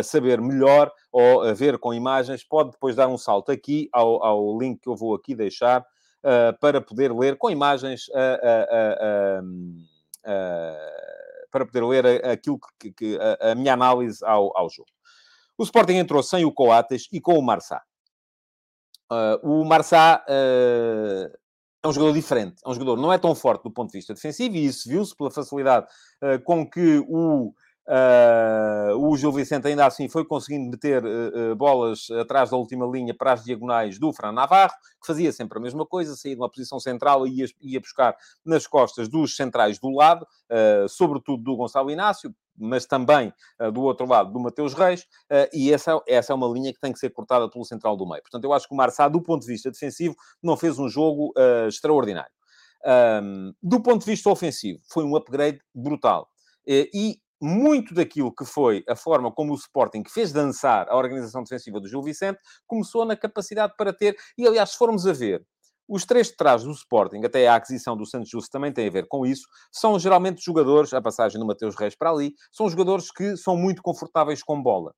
saber 0.03 0.41
melhor 0.41 0.91
ou 1.11 1.53
ver 1.53 1.77
com 1.77 1.93
imagens, 1.93 2.43
pode 2.43 2.71
depois 2.71 2.95
dar 2.95 3.07
um 3.07 3.17
salto 3.17 3.51
aqui 3.51 3.87
ao, 3.93 4.23
ao 4.25 4.57
link 4.57 4.81
que 4.81 4.89
eu 4.89 4.95
vou 4.95 5.13
aqui 5.13 5.35
deixar 5.35 5.85
para 6.59 6.81
poder 6.81 7.13
ler 7.13 7.37
com 7.37 7.47
imagens 7.47 8.07
para 11.51 11.65
poder 11.65 11.83
ler 11.83 12.25
aquilo 12.25 12.59
que, 12.79 12.91
que 12.91 13.19
a, 13.19 13.51
a 13.51 13.55
minha 13.55 13.73
análise 13.73 14.25
ao, 14.25 14.57
ao 14.57 14.67
jogo. 14.67 14.89
O 15.57 15.63
Sporting 15.63 15.93
entrou 15.93 16.23
sem 16.23 16.45
o 16.45 16.51
Coates 16.51 17.07
e 17.11 17.19
com 17.19 17.37
o 17.37 17.41
Marçá. 17.41 17.81
Uh, 19.11 19.61
o 19.61 19.65
Marçá 19.65 20.23
uh, 20.25 21.37
é 21.83 21.87
um 21.87 21.91
jogador 21.91 22.13
diferente. 22.13 22.61
É 22.65 22.69
um 22.69 22.73
jogador 22.73 22.95
não 22.95 23.11
é 23.11 23.17
tão 23.17 23.35
forte 23.35 23.63
do 23.63 23.71
ponto 23.71 23.91
de 23.91 23.97
vista 23.97 24.13
defensivo 24.13 24.55
e 24.55 24.65
isso 24.65 24.87
viu-se 24.87 25.13
pela 25.13 25.29
facilidade 25.29 25.85
uh, 26.23 26.41
com 26.43 26.67
que 26.67 27.03
o 27.07 27.53
o 28.95 29.17
Gil 29.17 29.33
Vicente 29.33 29.67
ainda 29.67 29.85
assim 29.85 30.07
foi 30.07 30.23
conseguindo 30.23 30.69
meter 30.69 31.03
bolas 31.57 32.09
atrás 32.21 32.49
da 32.49 32.55
última 32.55 32.85
linha 32.85 33.13
para 33.13 33.33
as 33.33 33.43
diagonais 33.43 33.99
do 33.99 34.13
Fran 34.13 34.31
Navarro, 34.31 34.71
que 35.01 35.07
fazia 35.07 35.33
sempre 35.33 35.57
a 35.57 35.61
mesma 35.61 35.85
coisa, 35.85 36.15
saía 36.15 36.35
de 36.35 36.41
uma 36.41 36.49
posição 36.49 36.79
central 36.79 37.27
e 37.27 37.41
ia, 37.41 37.47
ia 37.59 37.79
buscar 37.81 38.15
nas 38.45 38.65
costas 38.65 39.09
dos 39.09 39.35
centrais 39.35 39.77
do 39.77 39.89
lado, 39.89 40.25
sobretudo 40.87 41.43
do 41.43 41.57
Gonçalo 41.57 41.91
Inácio, 41.91 42.33
mas 42.61 42.85
também 42.85 43.33
do 43.73 43.81
outro 43.81 44.07
lado 44.07 44.31
do 44.31 44.39
Mateus 44.39 44.73
Reis, 44.73 45.05
e 45.51 45.73
essa, 45.73 46.01
essa 46.07 46.31
é 46.31 46.35
uma 46.35 46.47
linha 46.47 46.73
que 46.73 46.79
tem 46.79 46.93
que 46.93 46.99
ser 46.99 47.09
cortada 47.09 47.49
pelo 47.49 47.65
central 47.65 47.97
do 47.97 48.07
meio. 48.07 48.21
Portanto, 48.21 48.43
eu 48.43 48.53
acho 48.53 48.67
que 48.67 48.73
o 48.73 48.77
Marçá, 48.77 49.07
do 49.07 49.21
ponto 49.21 49.41
de 49.41 49.47
vista 49.47 49.71
defensivo, 49.71 50.15
não 50.41 50.55
fez 50.55 50.77
um 50.79 50.87
jogo 50.87 51.33
extraordinário. 51.67 52.31
Um, 53.23 53.53
do 53.61 53.81
ponto 53.81 53.99
de 53.99 54.11
vista 54.11 54.29
ofensivo, 54.29 54.79
foi 54.91 55.03
um 55.03 55.15
upgrade 55.15 55.59
brutal. 55.73 56.29
E 56.67 57.19
muito 57.41 57.93
daquilo 57.93 58.31
que 58.33 58.45
foi 58.45 58.83
a 58.87 58.95
forma 58.95 59.31
como 59.31 59.51
o 59.51 59.55
Sporting 59.55 60.03
fez 60.07 60.31
dançar 60.31 60.87
a 60.87 60.95
organização 60.95 61.41
defensiva 61.41 61.79
do 61.79 61.87
Gil 61.87 62.03
Vicente 62.03 62.39
começou 62.67 63.03
na 63.03 63.15
capacidade 63.15 63.73
para 63.75 63.91
ter, 63.91 64.15
e 64.37 64.45
aliás, 64.47 64.69
se 64.71 64.77
formos 64.77 65.07
a 65.07 65.13
ver, 65.13 65.43
os 65.91 66.05
três 66.05 66.27
de 66.27 66.37
trás 66.37 66.63
do 66.63 66.71
Sporting, 66.71 67.21
até 67.25 67.49
a 67.49 67.55
aquisição 67.55 67.97
do 67.97 68.05
Santos 68.05 68.29
Justo 68.29 68.49
também 68.49 68.71
tem 68.71 68.87
a 68.87 68.91
ver 68.91 69.07
com 69.09 69.25
isso, 69.25 69.45
são 69.69 69.99
geralmente 69.99 70.41
jogadores, 70.41 70.93
a 70.93 71.01
passagem 71.01 71.37
do 71.37 71.45
Mateus 71.45 71.75
Reis 71.75 71.95
para 71.95 72.09
ali, 72.09 72.33
são 72.49 72.69
jogadores 72.69 73.11
que 73.11 73.35
são 73.35 73.57
muito 73.57 73.81
confortáveis 73.81 74.41
com 74.41 74.61
bola. 74.63 74.93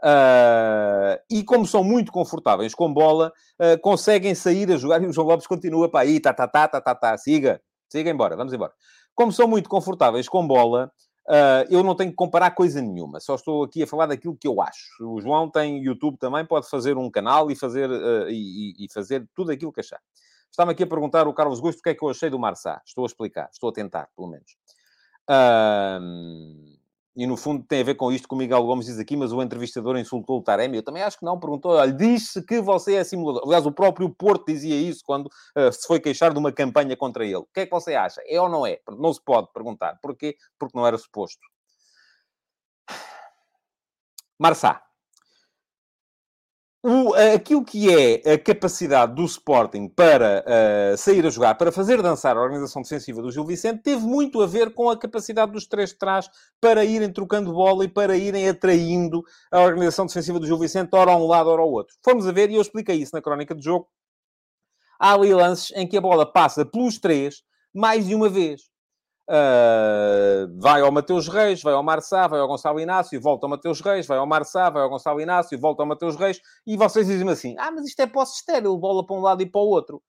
Uh, 0.00 1.18
e 1.28 1.42
como 1.42 1.66
são 1.66 1.82
muito 1.82 2.12
confortáveis 2.12 2.72
com 2.72 2.92
bola, 2.94 3.32
uh, 3.60 3.80
conseguem 3.80 4.32
sair 4.32 4.72
a 4.72 4.76
jogar 4.76 5.02
e 5.02 5.06
o 5.06 5.12
João 5.12 5.26
Lopes 5.26 5.48
continua 5.48 5.90
para 5.90 6.00
aí, 6.00 6.20
tá, 6.20 6.32
tá, 6.32 6.46
tá, 6.46 6.68
tá, 6.68 6.80
tá, 6.80 6.94
tá, 6.94 7.18
siga, 7.18 7.60
siga 7.90 8.08
embora, 8.08 8.36
vamos 8.36 8.52
embora. 8.52 8.72
Como 9.16 9.32
são 9.32 9.48
muito 9.48 9.68
confortáveis 9.68 10.28
com 10.28 10.46
bola, 10.46 10.92
Uh, 11.30 11.60
eu 11.68 11.82
não 11.82 11.94
tenho 11.94 12.08
que 12.08 12.16
comparar 12.16 12.52
coisa 12.52 12.80
nenhuma, 12.80 13.20
só 13.20 13.34
estou 13.34 13.62
aqui 13.62 13.82
a 13.82 13.86
falar 13.86 14.06
daquilo 14.06 14.34
que 14.34 14.48
eu 14.48 14.62
acho. 14.62 14.88
O 15.02 15.20
João 15.20 15.50
tem 15.50 15.84
YouTube 15.84 16.16
também, 16.16 16.42
pode 16.42 16.66
fazer 16.70 16.96
um 16.96 17.10
canal 17.10 17.50
e 17.50 17.54
fazer, 17.54 17.90
e, 18.30 18.86
e, 18.86 18.90
fazer 18.90 19.28
tudo 19.34 19.52
aquilo 19.52 19.70
que 19.70 19.80
achar. 19.80 20.00
Estava 20.50 20.72
aqui 20.72 20.82
a 20.82 20.86
perguntar 20.86 21.28
o 21.28 21.34
Carlos 21.34 21.60
Gusto 21.60 21.78
o 21.78 21.82
que 21.82 21.90
é 21.90 21.94
que 21.94 22.02
eu 22.02 22.10
achei 22.10 22.30
do 22.30 22.38
Marçá. 22.38 22.80
Estou 22.84 23.04
a 23.04 23.06
explicar, 23.06 23.48
estou 23.52 23.70
a 23.70 23.72
tentar, 23.72 24.08
pelo 24.16 24.28
menos. 24.28 24.56
Uh, 25.30 26.78
e 27.14 27.26
no 27.26 27.36
fundo 27.36 27.64
tem 27.64 27.80
a 27.80 27.84
ver 27.84 27.94
com 27.96 28.12
isto 28.12 28.28
que 28.28 28.34
o 28.34 28.38
Miguel 28.38 28.64
Gomes 28.64 28.86
diz 28.86 28.98
aqui, 28.98 29.16
mas 29.16 29.32
o 29.32 29.42
entrevistador 29.42 29.98
insultou 29.98 30.38
o 30.38 30.42
Taremi. 30.42 30.76
Eu 30.76 30.82
também 30.82 31.02
acho 31.02 31.18
que 31.18 31.24
não, 31.24 31.38
perguntou, 31.38 31.72
olha, 31.72 31.92
disse 31.92 32.42
que 32.42 32.60
você 32.60 32.94
é 32.94 33.04
simulador. 33.04 33.42
Aliás, 33.44 33.66
o 33.66 33.72
próprio 33.72 34.08
Porto 34.08 34.46
dizia 34.46 34.76
isso 34.76 35.02
quando 35.04 35.26
uh, 35.26 35.72
se 35.72 35.86
foi 35.86 36.00
queixar 36.00 36.32
de 36.32 36.38
uma 36.38 36.52
campanha 36.52 36.96
contra 36.96 37.24
ele. 37.24 37.36
O 37.36 37.48
que 37.52 37.60
é 37.60 37.66
que 37.66 37.72
você 37.72 37.94
acha? 37.94 38.22
É 38.26 38.40
ou 38.40 38.48
não 38.48 38.66
é? 38.66 38.80
Não 38.98 39.12
se 39.12 39.22
pode 39.22 39.48
perguntar. 39.52 39.98
Porquê? 40.02 40.36
Porque 40.58 40.76
não 40.76 40.86
era 40.86 40.96
suposto. 40.96 41.40
Marçá 44.38 44.87
o, 46.82 47.12
aquilo 47.14 47.64
que 47.64 47.92
é 47.92 48.34
a 48.34 48.38
capacidade 48.38 49.14
do 49.14 49.24
Sporting 49.24 49.88
para 49.88 50.44
uh, 50.46 50.96
sair 50.96 51.26
a 51.26 51.30
jogar, 51.30 51.56
para 51.56 51.72
fazer 51.72 52.00
dançar 52.00 52.36
a 52.36 52.40
organização 52.40 52.82
defensiva 52.82 53.20
do 53.20 53.32
Gil 53.32 53.44
Vicente, 53.44 53.82
teve 53.82 54.02
muito 54.02 54.40
a 54.40 54.46
ver 54.46 54.72
com 54.72 54.88
a 54.88 54.96
capacidade 54.96 55.50
dos 55.50 55.66
três 55.66 55.90
de 55.90 55.96
trás 55.96 56.30
para 56.60 56.84
irem 56.84 57.12
trocando 57.12 57.52
bola 57.52 57.84
e 57.84 57.88
para 57.88 58.16
irem 58.16 58.48
atraindo 58.48 59.24
a 59.50 59.60
organização 59.60 60.06
defensiva 60.06 60.38
do 60.38 60.46
Gil 60.46 60.58
Vicente, 60.58 60.90
ora 60.92 61.12
a 61.12 61.16
um 61.16 61.26
lado, 61.26 61.50
ora 61.50 61.62
ao 61.62 61.70
outro. 61.70 61.96
Fomos 62.04 62.28
a 62.28 62.32
ver, 62.32 62.50
e 62.50 62.54
eu 62.54 62.62
expliquei 62.62 62.96
isso 62.96 63.14
na 63.14 63.22
crónica 63.22 63.54
de 63.54 63.64
jogo, 63.64 63.88
há 65.00 65.14
ali 65.14 65.34
lances 65.34 65.72
em 65.74 65.86
que 65.86 65.96
a 65.96 66.00
bola 66.00 66.30
passa 66.30 66.64
pelos 66.64 66.98
três 66.98 67.42
mais 67.74 68.06
de 68.06 68.14
uma 68.14 68.28
vez. 68.28 68.62
Uh, 69.28 70.48
vai 70.58 70.80
ao 70.80 70.90
Mateus 70.90 71.28
Reis, 71.28 71.60
vai 71.60 71.74
ao 71.74 71.82
Marçá, 71.82 72.26
vai 72.26 72.40
ao 72.40 72.48
Gonçalo 72.48 72.80
Inácio, 72.80 73.20
volta 73.20 73.44
ao 73.44 73.50
Mateus 73.50 73.82
Reis, 73.82 74.06
vai 74.06 74.16
ao 74.16 74.26
Marçá, 74.26 74.70
vai 74.70 74.82
ao 74.82 74.88
Gonçalo 74.88 75.20
Inácio, 75.20 75.60
volta 75.60 75.82
ao 75.82 75.86
Mateus 75.86 76.16
Reis, 76.16 76.40
e 76.66 76.78
vocês 76.78 77.06
dizem 77.06 77.28
assim: 77.28 77.54
ah, 77.58 77.70
mas 77.70 77.84
isto 77.84 78.00
é 78.00 78.06
posse 78.06 78.36
estéril, 78.36 78.74
bola 78.78 79.06
para 79.06 79.16
um 79.16 79.20
lado 79.20 79.42
e 79.42 79.46
para 79.46 79.60
o 79.60 79.66
outro. 79.66 80.02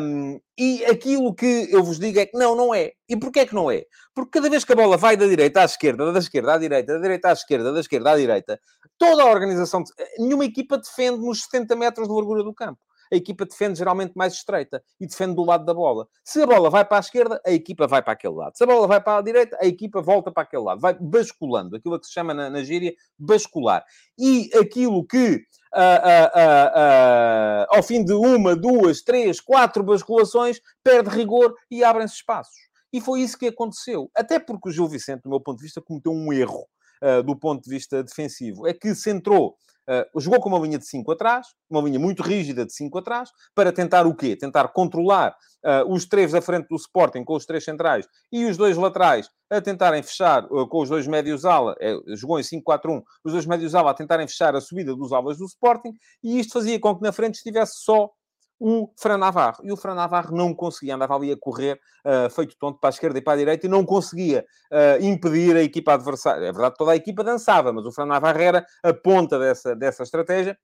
Um, 0.00 0.38
e 0.56 0.84
aquilo 0.84 1.34
que 1.34 1.66
eu 1.72 1.82
vos 1.82 1.98
digo 1.98 2.20
é 2.20 2.26
que 2.26 2.38
não, 2.38 2.54
não 2.54 2.72
é. 2.72 2.92
E 3.08 3.16
porquê 3.16 3.40
é 3.40 3.46
que 3.46 3.54
não 3.54 3.68
é? 3.68 3.82
Porque 4.14 4.38
cada 4.38 4.48
vez 4.48 4.64
que 4.64 4.72
a 4.72 4.76
bola 4.76 4.96
vai 4.96 5.16
da 5.16 5.26
direita 5.26 5.62
à 5.62 5.64
esquerda, 5.64 6.12
da 6.12 6.18
esquerda 6.20 6.54
à 6.54 6.58
direita, 6.58 6.92
da 6.92 7.00
direita 7.00 7.28
à 7.30 7.32
esquerda, 7.32 7.72
da 7.72 7.80
esquerda 7.80 8.12
à 8.12 8.16
direita, 8.16 8.60
toda 8.96 9.24
a 9.24 9.26
organização, 9.26 9.82
nenhuma 10.18 10.44
equipa 10.44 10.78
defende 10.78 11.18
nos 11.18 11.42
70 11.44 11.74
metros 11.74 12.06
de 12.06 12.14
largura 12.14 12.44
do 12.44 12.54
campo 12.54 12.78
a 13.12 13.16
equipa 13.16 13.44
defende 13.44 13.78
geralmente 13.78 14.12
mais 14.14 14.34
estreita 14.34 14.82
e 15.00 15.06
defende 15.06 15.34
do 15.34 15.44
lado 15.44 15.64
da 15.64 15.74
bola. 15.74 16.06
Se 16.24 16.42
a 16.42 16.46
bola 16.46 16.70
vai 16.70 16.84
para 16.84 16.98
a 16.98 17.00
esquerda, 17.00 17.40
a 17.44 17.50
equipa 17.50 17.86
vai 17.86 18.02
para 18.02 18.12
aquele 18.12 18.34
lado. 18.34 18.56
Se 18.56 18.64
a 18.64 18.66
bola 18.66 18.86
vai 18.86 19.00
para 19.00 19.18
a 19.18 19.22
direita, 19.22 19.56
a 19.60 19.66
equipa 19.66 20.02
volta 20.02 20.30
para 20.30 20.42
aquele 20.42 20.62
lado. 20.62 20.80
Vai 20.80 20.94
basculando, 20.98 21.76
aquilo 21.76 21.98
que 21.98 22.06
se 22.06 22.12
chama 22.12 22.34
na, 22.34 22.50
na 22.50 22.62
gíria 22.62 22.94
bascular. 23.18 23.84
E 24.18 24.50
aquilo 24.58 25.06
que 25.06 25.44
Uh, 25.74 25.78
uh, 25.78 26.40
uh, 26.40 27.76
ao 27.76 27.82
fim 27.82 28.02
de 28.02 28.14
uma, 28.14 28.56
duas, 28.56 29.02
três, 29.02 29.42
quatro 29.42 29.82
basculações, 29.82 30.58
perde 30.82 31.10
rigor 31.10 31.54
e 31.70 31.84
abrem-se 31.84 32.14
espaços. 32.14 32.56
E 32.90 32.98
foi 32.98 33.20
isso 33.20 33.36
que 33.36 33.48
aconteceu. 33.48 34.10
Até 34.16 34.38
porque 34.38 34.70
o 34.70 34.72
Gil 34.72 34.88
Vicente, 34.88 35.24
do 35.24 35.28
meu 35.28 35.40
ponto 35.40 35.58
de 35.58 35.64
vista, 35.64 35.82
cometeu 35.82 36.12
um 36.12 36.32
erro 36.32 36.66
do 37.26 37.36
ponto 37.36 37.62
de 37.62 37.68
vista 37.68 38.02
defensivo. 38.02 38.66
É 38.66 38.72
que 38.72 38.94
centrou 38.94 39.54
Uh, 39.88 40.20
jogou 40.20 40.40
com 40.40 40.48
uma 40.48 40.58
linha 40.58 40.78
de 40.78 40.86
5 40.86 41.12
atrás, 41.12 41.46
uma 41.70 41.80
linha 41.80 41.98
muito 41.98 42.22
rígida 42.22 42.66
de 42.66 42.72
5 42.72 42.98
atrás, 42.98 43.30
para 43.54 43.72
tentar 43.72 44.06
o 44.06 44.14
quê? 44.14 44.36
Tentar 44.36 44.68
controlar 44.68 45.36
uh, 45.64 45.92
os 45.92 46.06
três 46.06 46.34
à 46.34 46.40
frente 46.40 46.66
do 46.68 46.76
Sporting 46.76 47.24
com 47.24 47.34
os 47.34 47.46
três 47.46 47.64
centrais 47.64 48.06
e 48.32 48.44
os 48.44 48.56
dois 48.56 48.76
laterais 48.76 49.28
a 49.50 49.60
tentarem 49.60 50.02
fechar 50.02 50.44
uh, 50.46 50.66
com 50.66 50.82
os 50.82 50.88
dois 50.88 51.06
médios 51.06 51.44
ala, 51.44 51.76
é, 51.80 51.94
jogou 52.16 52.38
em 52.38 52.42
5-4-1, 52.42 53.02
os 53.24 53.32
dois 53.32 53.46
médios 53.46 53.74
ala 53.74 53.90
a 53.90 53.94
tentarem 53.94 54.26
fechar 54.26 54.54
a 54.56 54.60
subida 54.60 54.94
dos 54.94 55.12
alas 55.12 55.38
do 55.38 55.44
Sporting 55.44 55.92
e 56.22 56.38
isto 56.40 56.54
fazia 56.54 56.78
com 56.80 56.96
que 56.96 57.02
na 57.02 57.12
frente 57.12 57.36
estivesse 57.36 57.74
só 57.76 58.10
o 58.58 58.90
Fran 58.96 59.18
Navarro. 59.18 59.58
E 59.62 59.72
o 59.72 59.76
Fran 59.76 59.94
Navarro 59.94 60.34
não 60.34 60.54
conseguia, 60.54 60.94
andava 60.94 61.14
ali 61.14 61.32
a 61.32 61.36
correr, 61.36 61.78
uh, 62.04 62.30
feito 62.30 62.56
tonto 62.58 62.78
para 62.78 62.88
a 62.88 62.90
esquerda 62.90 63.18
e 63.18 63.22
para 63.22 63.34
a 63.34 63.36
direita, 63.36 63.66
e 63.66 63.68
não 63.68 63.84
conseguia 63.84 64.44
uh, 64.72 65.04
impedir 65.04 65.56
a 65.56 65.62
equipa 65.62 65.94
adversária. 65.94 66.46
É 66.46 66.52
verdade, 66.52 66.74
toda 66.76 66.92
a 66.92 66.96
equipa 66.96 67.22
dançava, 67.22 67.72
mas 67.72 67.84
o 67.84 67.92
Fran 67.92 68.06
Navarro 68.06 68.40
era 68.40 68.66
a 68.82 68.92
ponta 68.92 69.38
dessa, 69.38 69.74
dessa 69.74 70.02
estratégia 70.02 70.56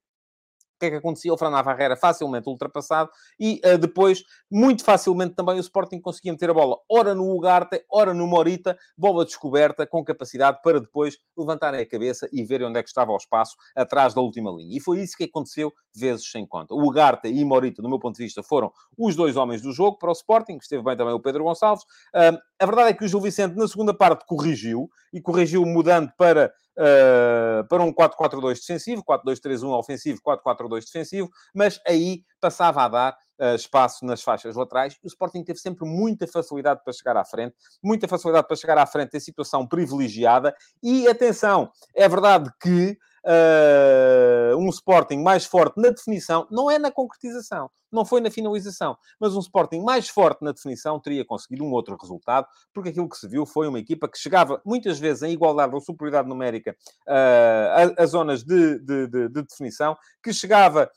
que 0.83 0.87
é 0.87 0.91
que 0.91 0.97
acontecia? 0.97 1.33
O 1.33 1.39
Fran 1.39 1.51
Navarro 1.51 1.81
era 1.81 1.97
facilmente 1.97 2.49
ultrapassado 2.49 3.09
e 3.39 3.61
uh, 3.65 3.79
depois, 3.79 4.25
muito 4.51 4.85
facilmente 4.85 5.35
também, 5.35 5.57
o 5.57 5.61
Sporting 5.61 6.01
conseguia 6.01 6.33
meter 6.33 6.51
a 6.51 6.55
bola 6.55 6.77
ora 6.91 7.15
no 7.15 7.33
Ugarte, 7.33 7.85
ora 7.91 8.13
no 8.13 8.27
Morita, 8.27 8.77
bola 8.99 9.25
descoberta, 9.25 9.87
com 9.87 10.05
capacidade 10.05 10.59
para 10.63 10.81
depois 10.81 11.19
levantarem 11.39 11.81
a 11.81 11.87
cabeça 11.89 12.29
e 12.33 12.43
verem 12.43 12.67
onde 12.67 12.81
é 12.81 12.83
que 12.83 12.89
estava 12.89 13.13
o 13.13 13.17
espaço 13.17 13.57
atrás 13.77 14.13
da 14.13 14.21
última 14.21 14.51
linha. 14.51 14.77
E 14.77 14.81
foi 14.81 15.01
isso 15.01 15.17
que 15.17 15.25
aconteceu 15.25 15.73
vezes 15.95 16.29
sem 16.31 16.45
conta. 16.47 16.75
O 16.75 16.89
Ugarte 16.89 17.29
e 17.29 17.45
Morita, 17.45 17.81
do 17.81 17.89
meu 17.89 18.01
ponto 18.01 18.17
de 18.17 18.25
vista, 18.25 18.43
foram 18.43 18.73
os 18.99 19.15
dois 19.15 19.37
homens 19.37 19.63
do 19.63 19.73
jogo 19.73 19.99
para 19.99 20.09
o 20.09 20.13
Sporting, 20.13 20.59
esteve 20.61 20.83
bem 20.83 20.97
também 20.97 21.15
o 21.15 21.21
Pedro 21.21 21.45
Gonçalves. 21.45 21.85
Uh, 22.15 22.37
a 22.59 22.67
verdade 22.67 22.91
é 22.91 22.95
que 22.95 23.05
o 23.05 23.09
Gil 23.09 23.21
Vicente, 23.21 23.57
na 23.57 23.69
segunda 23.69 23.95
parte, 23.95 24.25
corrigiu, 24.27 24.91
e 25.13 25.21
corrigiu 25.21 25.65
mudando 25.65 26.11
para 26.17 26.53
uh, 26.79 27.67
para 27.69 27.83
um 27.83 27.93
4-4-2 27.93 28.55
defensivo, 28.61 29.05
4-2-3-1 29.05 29.79
ofensivo, 29.79 30.21
4-4-2 30.23 30.85
defensivo, 30.85 31.31
mas 31.55 31.81
aí 31.87 32.23
passava 32.41 32.85
a 32.85 32.89
dar 32.89 33.19
uh, 33.41 33.55
espaço 33.55 34.05
nas 34.05 34.23
faixas 34.23 34.57
laterais. 34.57 34.97
O 35.03 35.07
Sporting 35.07 35.45
teve 35.45 35.59
sempre 35.59 35.87
muita 35.87 36.27
facilidade 36.27 36.83
para 36.85 36.93
chegar 36.93 37.17
à 37.17 37.25
frente, 37.25 37.55
muita 37.83 38.09
facilidade 38.09 38.47
para 38.47 38.57
chegar 38.57 38.79
à 38.79 38.87
frente 38.87 39.17
em 39.17 39.21
situação 39.21 39.67
privilegiada. 39.67 40.55
E 40.83 41.07
atenção, 41.09 41.71
é 41.95 42.09
verdade 42.09 42.51
que 42.61 42.97
uh, 43.25 44.57
um 44.57 44.69
Sporting 44.69 45.19
mais 45.19 45.45
forte 45.45 45.81
na 45.81 45.91
definição, 45.91 46.47
não 46.51 46.71
é 46.71 46.79
na 46.79 46.91
concretização, 46.91 47.71
não 47.93 48.05
foi 48.05 48.21
na 48.21 48.31
finalização, 48.31 48.97
mas 49.21 49.35
um 49.37 49.41
Sporting 49.41 49.81
mais 49.81 50.09
forte 50.09 50.43
na 50.43 50.53
definição 50.53 50.99
teria 50.99 51.25
conseguido 51.25 51.65
um 51.65 51.73
outro 51.73 51.97
resultado, 52.01 52.47
porque 52.73 52.91
aquilo 52.91 53.09
que 53.09 53.17
se 53.17 53.29
viu 53.29 53.45
foi 53.45 53.69
uma 53.69 53.79
equipa 53.79 54.09
que 54.09 54.19
chegava 54.19 54.61
muitas 54.65 54.99
vezes 54.99 55.23
em 55.23 55.33
igualdade 55.33 55.75
ou 55.75 55.81
superioridade 55.81 56.29
numérica 56.29 56.77
uh, 57.07 57.97
a, 57.99 58.03
a, 58.03 58.07
zonas 58.07 58.43
de, 58.43 58.79
de, 58.79 59.07
de, 59.07 59.29
de 59.29 59.43
definição, 59.43 59.97
que 60.23 60.33
chegava 60.33 60.91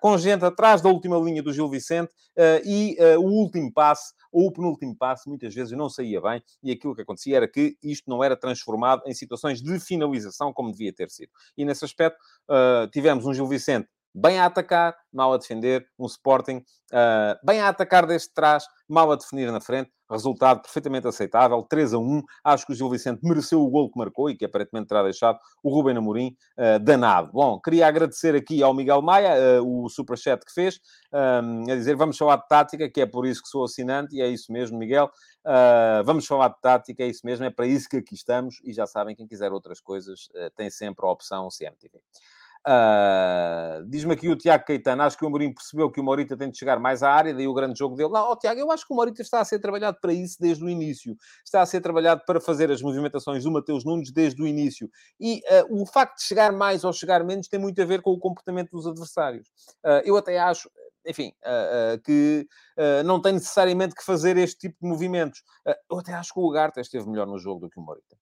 com 0.00 0.18
gente 0.18 0.44
atrás 0.44 0.82
da 0.82 0.88
última 0.88 1.16
linha 1.18 1.42
do 1.42 1.52
Gil 1.52 1.68
Vicente 1.68 2.12
uh, 2.36 2.60
e 2.64 2.96
uh, 3.00 3.20
o 3.20 3.24
último 3.24 3.72
passe 3.72 4.12
ou 4.30 4.48
o 4.48 4.52
penúltimo 4.52 4.94
passe 4.94 5.28
muitas 5.28 5.54
vezes 5.54 5.72
não 5.72 5.88
saía 5.88 6.20
bem 6.20 6.42
e 6.62 6.70
aquilo 6.70 6.94
que 6.94 7.02
acontecia 7.02 7.38
era 7.38 7.48
que 7.48 7.76
isto 7.82 8.08
não 8.08 8.22
era 8.22 8.36
transformado 8.36 9.02
em 9.06 9.14
situações 9.14 9.62
de 9.62 9.80
finalização 9.80 10.52
como 10.52 10.70
devia 10.70 10.92
ter 10.92 11.10
sido. 11.10 11.30
E 11.56 11.64
nesse 11.64 11.84
aspecto 11.84 12.18
uh, 12.50 12.88
tivemos 12.90 13.24
um 13.24 13.32
Gil 13.32 13.46
Vicente 13.46 13.88
bem 14.16 14.38
a 14.38 14.46
atacar, 14.46 14.96
mal 15.12 15.32
a 15.34 15.36
defender, 15.36 15.86
um 15.98 16.06
Sporting 16.06 16.64
uh, 16.92 17.38
bem 17.44 17.60
a 17.60 17.68
atacar 17.68 18.06
desde 18.06 18.32
trás, 18.32 18.64
mal 18.88 19.12
a 19.12 19.16
definir 19.16 19.52
na 19.52 19.60
frente, 19.60 19.90
resultado 20.10 20.62
perfeitamente 20.62 21.06
aceitável, 21.06 21.62
3 21.62 21.94
a 21.94 21.98
1. 21.98 22.22
Acho 22.44 22.66
que 22.66 22.72
o 22.72 22.74
Gil 22.74 22.88
Vicente 22.88 23.20
mereceu 23.22 23.60
o 23.60 23.68
gol 23.68 23.90
que 23.90 23.98
marcou 23.98 24.30
e 24.30 24.36
que 24.36 24.44
aparentemente 24.44 24.88
terá 24.88 25.02
deixado 25.02 25.38
o 25.62 25.68
Rubem 25.68 25.96
Amorim 25.96 26.34
uh, 26.58 26.78
danado. 26.78 27.30
Bom, 27.32 27.60
queria 27.60 27.86
agradecer 27.86 28.34
aqui 28.34 28.62
ao 28.62 28.72
Miguel 28.72 29.02
Maia 29.02 29.60
uh, 29.60 29.84
o 29.84 29.88
superchat 29.90 30.44
que 30.46 30.52
fez, 30.52 30.80
um, 31.12 31.70
a 31.70 31.74
dizer 31.74 31.94
vamos 31.94 32.16
falar 32.16 32.36
de 32.36 32.48
tática, 32.48 32.88
que 32.88 33.02
é 33.02 33.06
por 33.06 33.26
isso 33.26 33.42
que 33.42 33.48
sou 33.48 33.64
assinante, 33.64 34.16
e 34.16 34.22
é 34.22 34.28
isso 34.28 34.50
mesmo, 34.50 34.78
Miguel. 34.78 35.10
Vamos 36.04 36.26
falar 36.26 36.48
de 36.48 36.60
tática, 36.60 37.04
é 37.04 37.06
isso 37.06 37.20
mesmo, 37.24 37.44
é 37.44 37.50
para 37.50 37.66
isso 37.66 37.88
que 37.88 37.98
aqui 37.98 38.16
estamos, 38.16 38.56
e 38.64 38.72
já 38.72 38.84
sabem, 38.84 39.14
quem 39.14 39.28
quiser 39.28 39.52
outras 39.52 39.80
coisas 39.80 40.28
tem 40.56 40.68
sempre 40.70 41.06
a 41.06 41.08
opção 41.08 41.48
CMTV. 41.48 42.00
Uh, 42.68 43.84
Diz-me 43.86 44.14
aqui 44.14 44.28
o 44.28 44.34
Tiago 44.34 44.64
Caetano, 44.64 45.04
acho 45.04 45.16
que 45.16 45.24
o 45.24 45.30
Mourinho 45.30 45.54
percebeu 45.54 45.88
que 45.88 46.00
o 46.00 46.02
Morita 46.02 46.36
tem 46.36 46.50
de 46.50 46.58
chegar 46.58 46.80
mais 46.80 47.00
à 47.00 47.12
área, 47.12 47.32
daí 47.32 47.46
o 47.46 47.54
grande 47.54 47.78
jogo 47.78 47.94
dele. 47.94 48.10
Não, 48.10 48.32
oh, 48.32 48.36
Tiago, 48.36 48.58
eu 48.58 48.72
acho 48.72 48.84
que 48.84 48.92
o 48.92 48.96
Morita 48.96 49.22
está 49.22 49.40
a 49.40 49.44
ser 49.44 49.60
trabalhado 49.60 49.98
para 50.00 50.12
isso 50.12 50.36
desde 50.40 50.64
o 50.64 50.68
início. 50.68 51.16
Está 51.44 51.62
a 51.62 51.66
ser 51.66 51.80
trabalhado 51.80 52.22
para 52.26 52.40
fazer 52.40 52.68
as 52.72 52.82
movimentações 52.82 53.44
do 53.44 53.52
Mateus 53.52 53.84
Nunes 53.84 54.10
desde 54.10 54.42
o 54.42 54.46
início. 54.48 54.90
E 55.20 55.42
uh, 55.70 55.80
o 55.80 55.86
facto 55.86 56.16
de 56.16 56.24
chegar 56.24 56.50
mais 56.50 56.82
ou 56.82 56.92
chegar 56.92 57.22
menos 57.22 57.46
tem 57.46 57.60
muito 57.60 57.80
a 57.80 57.84
ver 57.84 58.02
com 58.02 58.10
o 58.10 58.18
comportamento 58.18 58.70
dos 58.72 58.86
adversários. 58.86 59.46
Uh, 59.84 60.02
eu 60.04 60.16
até 60.16 60.36
acho, 60.36 60.68
enfim, 61.06 61.32
que 62.04 62.48
não 63.04 63.22
tem 63.22 63.34
necessariamente 63.34 63.94
que 63.94 64.04
fazer 64.04 64.36
este 64.36 64.58
tipo 64.58 64.76
de 64.82 64.88
movimentos. 64.88 65.40
eu 65.88 66.00
até 66.00 66.12
acho 66.12 66.34
que 66.34 66.40
o 66.40 66.48
Ugarte 66.48 66.80
esteve 66.80 67.08
melhor 67.08 67.28
no 67.28 67.38
jogo 67.38 67.60
do 67.60 67.70
que 67.70 67.78
o 67.78 67.82
Morita. 67.82 68.16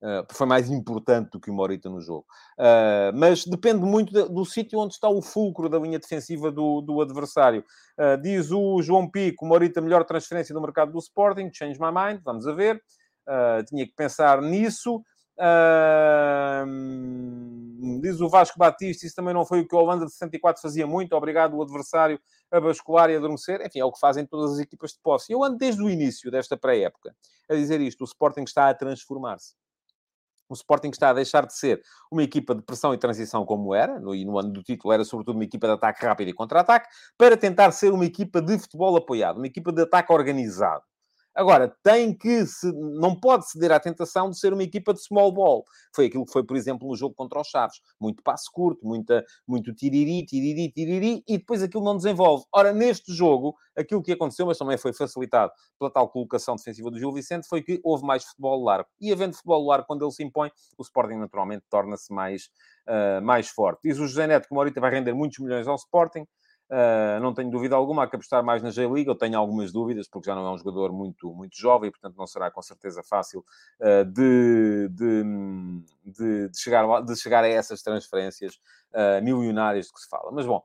Uh, 0.00 0.24
foi 0.32 0.46
mais 0.46 0.70
importante 0.70 1.30
do 1.30 1.40
que 1.40 1.50
o 1.50 1.54
Morita 1.54 1.90
no 1.90 2.00
jogo. 2.00 2.24
Uh, 2.56 3.10
mas 3.14 3.44
depende 3.44 3.84
muito 3.84 4.12
do, 4.12 4.28
do 4.28 4.44
sítio 4.44 4.78
onde 4.78 4.94
está 4.94 5.08
o 5.08 5.20
fulcro 5.20 5.68
da 5.68 5.78
linha 5.78 5.98
defensiva 5.98 6.52
do, 6.52 6.80
do 6.80 7.00
adversário. 7.00 7.64
Uh, 7.98 8.20
diz 8.22 8.52
o 8.52 8.80
João 8.80 9.10
Pico, 9.10 9.44
Morita, 9.44 9.80
melhor 9.80 10.04
transferência 10.04 10.54
do 10.54 10.60
mercado 10.60 10.92
do 10.92 10.98
Sporting, 11.00 11.50
change 11.52 11.80
my 11.80 11.90
mind, 11.92 12.20
vamos 12.24 12.46
a 12.46 12.52
ver. 12.52 12.80
tinha 13.66 13.84
que 13.86 13.94
pensar 13.96 14.40
nisso. 14.40 15.02
diz 18.00 18.20
o 18.20 18.28
Vasco 18.28 18.56
Batista, 18.56 19.04
isso 19.04 19.16
também 19.16 19.34
não 19.34 19.44
foi 19.44 19.60
o 19.60 19.68
que 19.68 19.74
o 19.74 19.78
Holanda 19.78 20.06
de 20.06 20.12
64 20.12 20.62
fazia 20.62 20.86
muito, 20.86 21.14
obrigado 21.14 21.56
o 21.56 21.62
adversário 21.62 22.20
a 22.52 22.60
bascular 22.60 23.10
e 23.10 23.16
a 23.16 23.18
adormecer. 23.18 23.60
Enfim, 23.66 23.80
é 23.80 23.84
o 23.84 23.90
que 23.90 23.98
fazem 23.98 24.24
todas 24.24 24.52
as 24.52 24.58
equipas 24.60 24.92
de 24.92 25.00
posse. 25.02 25.32
Eu 25.32 25.42
ando 25.42 25.58
desde 25.58 25.82
o 25.82 25.90
início 25.90 26.30
desta 26.30 26.56
pré-época 26.56 27.16
a 27.50 27.54
dizer 27.54 27.80
isto, 27.80 28.02
o 28.02 28.04
Sporting 28.04 28.42
está 28.42 28.68
a 28.68 28.74
transformar-se 28.74 29.54
o 30.48 30.54
Sporting 30.54 30.90
está 30.90 31.10
a 31.10 31.12
deixar 31.12 31.46
de 31.46 31.54
ser 31.54 31.82
uma 32.10 32.22
equipa 32.22 32.54
de 32.54 32.62
pressão 32.62 32.94
e 32.94 32.98
transição 32.98 33.44
como 33.44 33.74
era, 33.74 33.98
no, 34.00 34.14
e 34.14 34.24
no 34.24 34.38
ano 34.38 34.52
do 34.52 34.62
título 34.62 34.92
era 34.92 35.04
sobretudo 35.04 35.36
uma 35.36 35.44
equipa 35.44 35.66
de 35.66 35.74
ataque 35.74 36.04
rápido 36.04 36.28
e 36.28 36.32
contra-ataque, 36.32 36.88
para 37.16 37.36
tentar 37.36 37.70
ser 37.72 37.92
uma 37.92 38.04
equipa 38.04 38.40
de 38.40 38.58
futebol 38.58 38.96
apoiado, 38.96 39.38
uma 39.38 39.46
equipa 39.46 39.72
de 39.72 39.82
ataque 39.82 40.12
organizado. 40.12 40.82
Agora, 41.38 41.72
tem 41.84 42.12
que 42.12 42.44
se, 42.46 42.66
não 42.72 43.14
pode 43.14 43.48
ceder 43.48 43.70
à 43.70 43.78
tentação 43.78 44.28
de 44.28 44.36
ser 44.36 44.52
uma 44.52 44.64
equipa 44.64 44.92
de 44.92 45.00
small 45.00 45.30
ball. 45.30 45.64
Foi 45.94 46.06
aquilo 46.06 46.26
que 46.26 46.32
foi, 46.32 46.44
por 46.44 46.56
exemplo, 46.56 46.88
no 46.88 46.96
jogo 46.96 47.14
contra 47.14 47.40
os 47.40 47.46
Chaves. 47.46 47.80
Muito 48.00 48.24
passo 48.24 48.50
curto, 48.52 48.84
muita, 48.84 49.24
muito 49.46 49.72
tiriri, 49.72 50.26
tiriri, 50.26 50.72
tiriri, 50.72 51.22
e 51.28 51.38
depois 51.38 51.62
aquilo 51.62 51.84
não 51.84 51.96
desenvolve. 51.96 52.44
Ora, 52.52 52.72
neste 52.72 53.14
jogo, 53.14 53.54
aquilo 53.76 54.02
que 54.02 54.10
aconteceu, 54.10 54.46
mas 54.46 54.58
também 54.58 54.76
foi 54.76 54.92
facilitado 54.92 55.52
pela 55.78 55.92
tal 55.92 56.08
colocação 56.08 56.56
defensiva 56.56 56.90
do 56.90 56.98
Gil 56.98 57.12
Vicente, 57.12 57.46
foi 57.46 57.62
que 57.62 57.80
houve 57.84 58.04
mais 58.04 58.24
futebol 58.24 58.64
largo. 58.64 58.88
E 59.00 59.12
havendo 59.12 59.34
futebol 59.34 59.64
largo, 59.64 59.86
quando 59.86 60.04
ele 60.04 60.10
se 60.10 60.24
impõe, 60.24 60.50
o 60.76 60.82
Sporting 60.82 61.18
naturalmente 61.18 61.64
torna-se 61.70 62.12
mais, 62.12 62.50
uh, 62.88 63.22
mais 63.22 63.46
forte. 63.46 63.82
Diz 63.84 63.96
o 64.00 64.08
José 64.08 64.26
Neto 64.26 64.48
que 64.48 64.52
o 64.52 64.56
Morita 64.56 64.80
vai 64.80 64.90
render 64.90 65.12
muitos 65.12 65.38
milhões 65.38 65.68
ao 65.68 65.76
Sporting. 65.76 66.26
Uh, 66.70 67.18
não 67.22 67.32
tenho 67.32 67.50
dúvida 67.50 67.74
alguma, 67.74 68.02
há 68.02 68.06
que 68.06 68.16
apostar 68.16 68.44
mais 68.44 68.62
na 68.62 68.68
J-League. 68.68 69.08
Eu 69.08 69.14
tenho 69.14 69.38
algumas 69.38 69.72
dúvidas, 69.72 70.06
porque 70.06 70.26
já 70.26 70.34
não 70.34 70.46
é 70.46 70.50
um 70.50 70.58
jogador 70.58 70.92
muito, 70.92 71.32
muito 71.32 71.56
jovem, 71.56 71.90
portanto 71.90 72.16
não 72.16 72.26
será 72.26 72.50
com 72.50 72.60
certeza 72.60 73.02
fácil 73.02 73.42
uh, 73.80 74.04
de, 74.04 74.88
de, 74.90 75.24
de, 76.04 76.48
de, 76.48 76.58
chegar, 76.58 77.00
de 77.02 77.16
chegar 77.16 77.42
a 77.42 77.48
essas 77.48 77.80
transferências 77.82 78.56
uh, 78.92 79.22
milionárias 79.24 79.86
de 79.86 79.92
que 79.94 80.00
se 80.00 80.08
fala. 80.10 80.30
Mas 80.30 80.44
bom, 80.44 80.62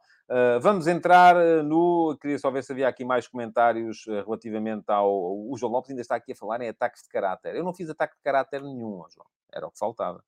vamos 0.61 0.87
entrar 0.87 1.35
no. 1.63 2.17
Queria 2.19 2.39
só 2.39 2.49
ver 2.49 2.63
se 2.63 2.71
havia 2.71 2.87
aqui 2.87 3.05
mais 3.05 3.27
comentários 3.27 4.05
relativamente 4.05 4.89
ao. 4.89 5.09
O 5.09 5.55
João 5.57 5.71
Lopes 5.71 5.91
ainda 5.91 6.01
está 6.01 6.15
aqui 6.15 6.31
a 6.31 6.35
falar 6.35 6.59
em 6.61 6.69
ataques 6.69 7.03
de 7.03 7.09
caráter. 7.09 7.55
Eu 7.55 7.63
não 7.63 7.73
fiz 7.73 7.89
ataque 7.89 8.15
de 8.15 8.21
caráter 8.23 8.61
nenhum, 8.61 9.03
João. 9.09 9.27
Era 9.53 9.67
o 9.67 9.71
que 9.71 9.77
faltava. 9.77 10.23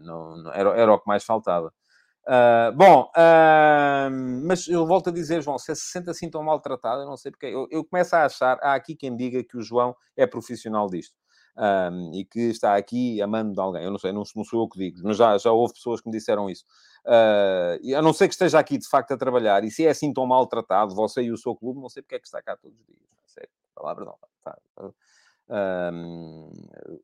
Não, 0.00 0.36
não, 0.36 0.52
era, 0.52 0.70
era 0.76 0.92
o 0.92 0.98
que 0.98 1.08
mais 1.08 1.24
faltava. 1.24 1.72
Uh, 2.26 2.74
bom, 2.74 3.08
uh, 3.16 4.10
mas 4.44 4.66
eu 4.66 4.84
volto 4.84 5.10
a 5.10 5.12
dizer, 5.12 5.40
João, 5.42 5.58
se 5.58 5.72
se 5.76 5.92
sente 5.92 6.10
assim 6.10 6.28
tão 6.28 6.42
maltratado, 6.42 7.02
eu 7.02 7.06
não 7.06 7.16
sei 7.16 7.30
porque. 7.30 7.46
Eu, 7.46 7.68
eu, 7.70 7.84
começo 7.84 8.16
a 8.16 8.24
achar, 8.24 8.58
há 8.62 8.74
aqui 8.74 8.96
quem 8.96 9.16
diga 9.16 9.44
que 9.44 9.56
o 9.56 9.62
João 9.62 9.94
é 10.16 10.26
profissional 10.26 10.88
disto. 10.88 11.14
Um, 11.58 12.12
e 12.12 12.24
que 12.24 12.40
está 12.50 12.76
aqui 12.76 13.22
amando 13.22 13.54
de 13.54 13.60
alguém. 13.60 13.84
Eu 13.84 13.90
não 13.90 13.98
sei, 13.98 14.12
não, 14.12 14.24
não 14.34 14.44
sou 14.44 14.62
eu 14.62 14.68
que 14.68 14.78
digo, 14.78 15.00
mas 15.04 15.16
já, 15.16 15.38
já 15.38 15.50
houve 15.52 15.72
pessoas 15.72 16.02
que 16.02 16.08
me 16.08 16.12
disseram 16.12 16.50
isso. 16.50 16.64
Uh, 17.06 17.96
a 17.96 18.02
não 18.02 18.12
ser 18.12 18.28
que 18.28 18.34
esteja 18.34 18.58
aqui 18.58 18.76
de 18.76 18.88
facto 18.88 19.12
a 19.12 19.16
trabalhar, 19.16 19.64
e 19.64 19.70
se 19.70 19.86
é 19.86 19.90
assim 19.90 20.12
tão 20.12 20.26
maltratado, 20.26 20.94
você 20.94 21.22
e 21.22 21.30
o 21.32 21.36
seu 21.38 21.54
clube, 21.54 21.80
não 21.80 21.88
sei 21.88 22.02
porque 22.02 22.16
é 22.16 22.18
que 22.18 22.26
está 22.26 22.42
cá 22.42 22.56
todos 22.56 22.78
os 22.78 22.86
dias. 22.86 22.98
Sério, 23.26 23.50
palavra 23.74 24.04
não. 24.04 24.18
Tá, 24.44 24.58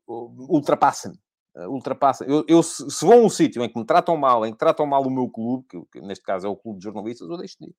ultrapassa-me. 0.07 1.17
Uh, 1.55 1.69
ultrapassa. 1.69 2.25
Eu, 2.25 2.43
eu 2.47 2.63
se, 2.63 2.89
se, 2.89 3.05
vou 3.05 3.13
a 3.13 3.17
um 3.17 3.29
sítio 3.29 3.63
em 3.63 3.69
que 3.69 3.77
me 3.77 3.85
tratam 3.85 4.17
mal, 4.17 4.45
em 4.45 4.51
que 4.51 4.57
tratam 4.57 4.85
mal 4.87 5.03
o 5.03 5.11
meu 5.11 5.29
clube, 5.29 5.65
que, 5.69 5.79
que 5.91 6.01
neste 6.01 6.23
caso 6.23 6.47
é 6.47 6.49
o 6.49 6.55
clube 6.55 6.79
de 6.79 6.85
jornalistas, 6.85 7.29
eu 7.29 7.37
deixo 7.37 7.57
de 7.59 7.67
ir. 7.67 7.75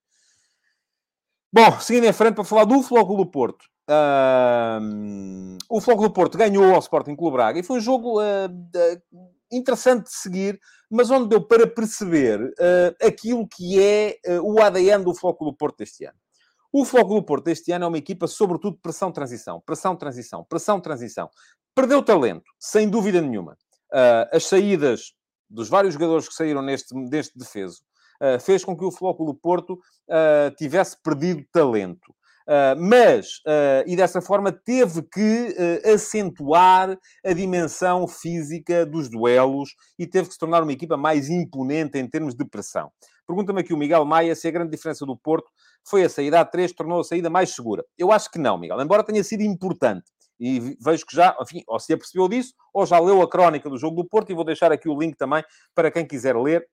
Bom, 1.52 1.78
seguindo 1.80 2.04
em 2.04 2.12
frente 2.12 2.34
para 2.34 2.44
falar 2.44 2.64
do 2.64 2.82
Flóculo 2.82 3.30
Porto. 3.30 3.64
Uh, 3.88 5.58
o 5.68 5.80
Flóculo 5.80 6.10
Porto 6.10 6.38
ganhou 6.38 6.74
ao 6.74 6.80
Sporting 6.80 7.14
Clube 7.14 7.36
Braga 7.36 7.60
e 7.60 7.62
foi 7.62 7.78
um 7.78 7.80
jogo 7.80 8.20
uh, 8.20 8.48
interessante 9.52 10.04
de 10.04 10.14
seguir, 10.14 10.58
mas 10.90 11.10
onde 11.10 11.28
deu 11.28 11.46
para 11.46 11.66
perceber 11.66 12.40
uh, 12.42 13.06
aquilo 13.06 13.46
que 13.46 13.80
é 13.80 14.18
o 14.42 14.60
ADN 14.60 15.04
do 15.04 15.14
Flóculo 15.14 15.54
Porto 15.54 15.78
deste 15.78 16.04
ano. 16.04 16.18
O 16.72 16.84
Flóculo 16.84 17.22
Porto 17.24 17.44
deste 17.44 17.70
ano 17.70 17.84
é 17.84 17.88
uma 17.88 17.98
equipa, 17.98 18.26
sobretudo, 18.26 18.76
pressão-transição, 18.82 19.62
pressão-transição, 19.64 20.44
pressão-transição. 20.48 21.30
Perdeu 21.72 22.02
talento, 22.02 22.50
sem 22.58 22.88
dúvida 22.88 23.20
nenhuma. 23.20 23.56
Uh, 23.94 24.26
as 24.32 24.46
saídas 24.46 25.12
dos 25.48 25.68
vários 25.68 25.94
jogadores 25.94 26.26
que 26.26 26.34
saíram 26.34 26.60
neste, 26.60 26.92
neste 26.92 27.38
defeso 27.38 27.78
uh, 28.20 28.40
fez 28.40 28.64
com 28.64 28.76
que 28.76 28.84
o 28.84 28.90
Flóculo 28.90 29.32
Porto 29.32 29.74
uh, 29.74 30.52
tivesse 30.58 31.00
perdido 31.00 31.44
talento. 31.52 32.12
mas, 32.76 33.40
e 33.86 33.96
dessa 33.96 34.20
forma, 34.20 34.52
teve 34.52 35.00
que 35.02 35.56
acentuar 35.94 36.94
a 37.24 37.32
dimensão 37.32 38.06
física 38.06 38.84
dos 38.84 39.08
duelos 39.08 39.70
e 39.98 40.06
teve 40.06 40.28
que 40.28 40.34
se 40.34 40.38
tornar 40.38 40.62
uma 40.62 40.72
equipa 40.72 40.94
mais 40.94 41.30
imponente 41.30 41.96
em 41.96 42.06
termos 42.06 42.34
de 42.34 42.44
pressão. 42.44 42.90
Pergunta-me 43.26 43.62
aqui 43.62 43.72
o 43.72 43.78
Miguel 43.78 44.04
Maia 44.04 44.34
se 44.34 44.46
a 44.46 44.50
grande 44.50 44.72
diferença 44.72 45.06
do 45.06 45.16
Porto 45.16 45.50
foi 45.88 46.04
a 46.04 46.08
saída 46.10 46.38
a 46.40 46.44
3, 46.44 46.72
tornou 46.74 47.00
a 47.00 47.04
saída 47.04 47.30
mais 47.30 47.54
segura. 47.54 47.82
Eu 47.96 48.12
acho 48.12 48.30
que 48.30 48.38
não, 48.38 48.58
Miguel, 48.58 48.78
embora 48.82 49.02
tenha 49.02 49.24
sido 49.24 49.42
importante. 49.42 50.04
E 50.38 50.76
vejo 50.80 51.06
que 51.06 51.14
já, 51.14 51.36
enfim, 51.40 51.62
ou 51.66 51.78
se 51.78 51.92
apercebeu 51.92 52.28
disso, 52.28 52.54
ou 52.72 52.84
já 52.84 52.98
leu 52.98 53.22
a 53.22 53.28
crónica 53.28 53.70
do 53.70 53.78
jogo 53.78 54.02
do 54.02 54.08
Porto, 54.08 54.30
e 54.30 54.34
vou 54.34 54.44
deixar 54.44 54.72
aqui 54.72 54.88
o 54.88 54.98
link 54.98 55.16
também 55.16 55.44
para 55.74 55.90
quem 55.90 56.06
quiser 56.06 56.36
ler, 56.36 56.66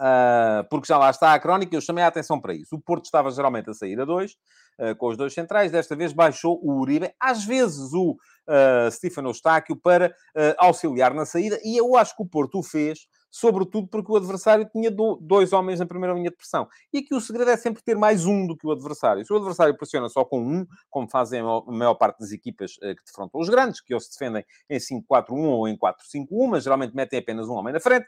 uh, 0.00 0.68
porque 0.68 0.88
já 0.88 0.98
lá 0.98 1.10
está 1.10 1.32
a 1.32 1.38
crónica, 1.38 1.74
eu 1.76 1.80
chamei 1.80 2.02
a 2.02 2.08
atenção 2.08 2.40
para 2.40 2.54
isso. 2.54 2.74
O 2.74 2.80
Porto 2.80 3.04
estava 3.04 3.30
geralmente 3.30 3.70
a 3.70 3.74
sair 3.74 4.00
a 4.00 4.04
dois, 4.04 4.32
uh, 4.80 4.96
com 4.96 5.08
os 5.08 5.16
dois 5.16 5.32
centrais, 5.32 5.70
desta 5.70 5.94
vez 5.94 6.12
baixou 6.12 6.58
o 6.62 6.80
Uribe, 6.80 7.14
às 7.20 7.44
vezes 7.44 7.92
o 7.92 8.12
uh, 8.12 8.90
Stefano 8.90 9.28
Eustáquio, 9.28 9.76
para 9.76 10.14
auxiliar 10.58 11.14
na 11.14 11.24
saída, 11.24 11.58
e 11.62 11.76
eu 11.76 11.96
acho 11.96 12.16
que 12.16 12.22
o 12.22 12.26
Porto 12.26 12.58
o 12.58 12.62
fez 12.62 13.06
sobretudo 13.30 13.86
porque 13.88 14.10
o 14.10 14.16
adversário 14.16 14.68
tinha 14.70 14.90
dois 15.20 15.52
homens 15.52 15.78
na 15.78 15.86
primeira 15.86 16.14
linha 16.14 16.30
de 16.30 16.36
pressão. 16.36 16.68
E 16.92 16.98
aqui 16.98 17.14
o 17.14 17.20
segredo 17.20 17.50
é 17.50 17.56
sempre 17.56 17.82
ter 17.82 17.96
mais 17.96 18.26
um 18.26 18.46
do 18.46 18.56
que 18.56 18.66
o 18.66 18.72
adversário. 18.72 19.24
Se 19.24 19.32
o 19.32 19.36
adversário 19.36 19.76
pressiona 19.76 20.08
só 20.08 20.24
com 20.24 20.40
um, 20.40 20.66
como 20.88 21.08
fazem 21.08 21.40
a 21.40 21.72
maior 21.72 21.94
parte 21.94 22.18
das 22.18 22.32
equipas 22.32 22.76
eh, 22.82 22.94
que 22.94 23.04
defrontam 23.04 23.40
os 23.40 23.48
grandes, 23.48 23.80
que 23.80 23.94
ou 23.94 24.00
se 24.00 24.10
defendem 24.10 24.44
em 24.68 24.78
5-4-1 24.78 25.30
ou 25.30 25.68
em 25.68 25.76
4-5-1, 25.76 26.48
mas 26.48 26.64
geralmente 26.64 26.94
metem 26.94 27.18
apenas 27.18 27.48
um 27.48 27.54
homem 27.54 27.72
na 27.72 27.80
frente, 27.80 28.06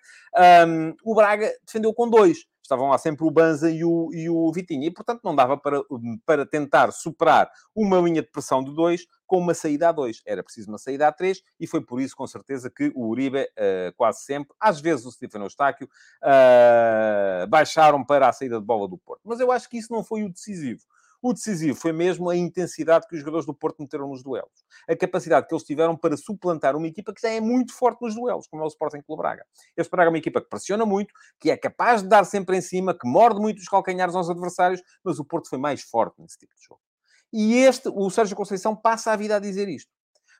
um, 0.67 0.95
o 1.05 1.15
Braga 1.15 1.53
defendeu 1.65 1.95
com 1.95 2.09
dois 2.09 2.47
estavam 2.63 2.89
lá 2.89 2.99
sempre 2.99 3.25
o 3.25 3.31
Banza 3.31 3.71
e 3.71 3.85
o, 3.85 4.11
e 4.13 4.31
o 4.31 4.51
Vitinha. 4.53 4.87
E, 4.87 4.91
portanto, 4.91 5.21
não 5.25 5.35
dava 5.35 5.57
para, 5.57 5.81
para 6.25 6.47
tentar 6.47 6.93
superar 6.93 7.51
uma 7.75 7.99
linha 7.99 8.23
de 8.23 8.31
pressão 8.31 8.63
de 8.63 8.75
dois 8.75 9.07
com 9.27 9.39
uma 9.39 9.55
saída 9.55 9.89
a 9.89 9.93
dois. 9.93 10.23
Era 10.27 10.43
preciso 10.43 10.71
uma 10.71 10.79
saída 10.79 11.09
a 11.09 11.13
três 11.13 11.43
e 11.59 11.67
foi 11.67 11.81
por 11.81 12.01
isso, 12.01 12.17
com 12.17 12.27
certeza, 12.27 12.71
que 12.71 12.93
o 12.95 13.09
Uribe, 13.09 13.43
uh, 13.43 13.93
quase 13.97 14.25
sempre, 14.25 14.55
às 14.61 14.81
vezes 14.81 15.05
o 15.07 15.11
Stefano 15.11 15.47
Eustáquio, 15.47 15.89
uh, 16.23 17.47
baixaram 17.49 18.05
para 18.05 18.29
a 18.29 18.33
saída 18.33 18.61
de 18.61 18.67
bola 18.67 18.89
do 18.89 18.99
Porto. 18.99 19.23
Mas 19.25 19.41
eu 19.41 19.51
acho 19.51 19.69
que 19.69 19.79
isso 19.79 19.93
não 19.93 20.05
foi 20.05 20.23
o 20.23 20.29
decisivo. 20.31 20.83
O 21.23 21.33
decisivo 21.33 21.79
foi 21.79 21.93
mesmo 21.93 22.29
a 22.29 22.37
intensidade 22.37 23.07
que 23.07 23.15
os 23.15 23.21
jogadores 23.21 23.47
do 23.47 23.55
Porto 23.55 23.81
meteram 23.81 24.09
nos 24.09 24.25
duelos. 24.25 24.65
A 24.89 24.97
capacidade 24.97 25.47
que 25.47 25.55
eles 25.55 25.63
tiveram 25.63 25.97
para 25.97 26.17
suplantar 26.17 26.75
uma 26.75 26.89
equipa 26.89 27.15
que 27.15 27.23
já 27.23 27.29
é 27.29 27.41
muito 27.41 27.73
forte 27.73 28.03
nos 28.03 28.17
duelos, 28.17 28.49
como 28.49 28.61
é 28.61 28.65
o 28.65 28.69
Sporting 28.69 29.01
Clube 29.03 29.23
Braga. 29.23 29.47
Este 29.77 29.89
Braga 29.89 30.09
é 30.09 30.11
uma 30.11 30.19
equipa 30.19 30.41
que 30.41 30.49
pressiona 30.49 30.85
muito, 30.85 31.15
que 31.39 31.49
é 31.49 31.57
capaz 31.57 32.03
de 32.03 32.09
dar 32.09 32.25
sempre 32.25 32.57
em 32.57 32.61
cima, 32.61 32.93
que 32.93 33.07
morde 33.07 33.41
muito 33.41 33.61
os 33.61 33.69
calcanhares 33.69 34.17
aos 34.17 34.29
adversários, 34.29 34.83
mas 35.05 35.21
o 35.21 35.25
Porto 35.25 35.49
foi 35.49 35.59
mais 35.59 35.83
forte 35.83 36.21
nesse 36.21 36.37
tipo 36.39 36.53
de 36.57 36.65
jogo. 36.67 36.81
E 37.33 37.55
este, 37.55 37.89
o 37.89 38.11
Sérgio 38.11 38.37
Conceição 38.37 38.75
passa 38.75 39.13
a 39.13 39.17
vida 39.17 39.37
a 39.37 39.39
dizer 39.39 39.69
isto. 39.69 39.91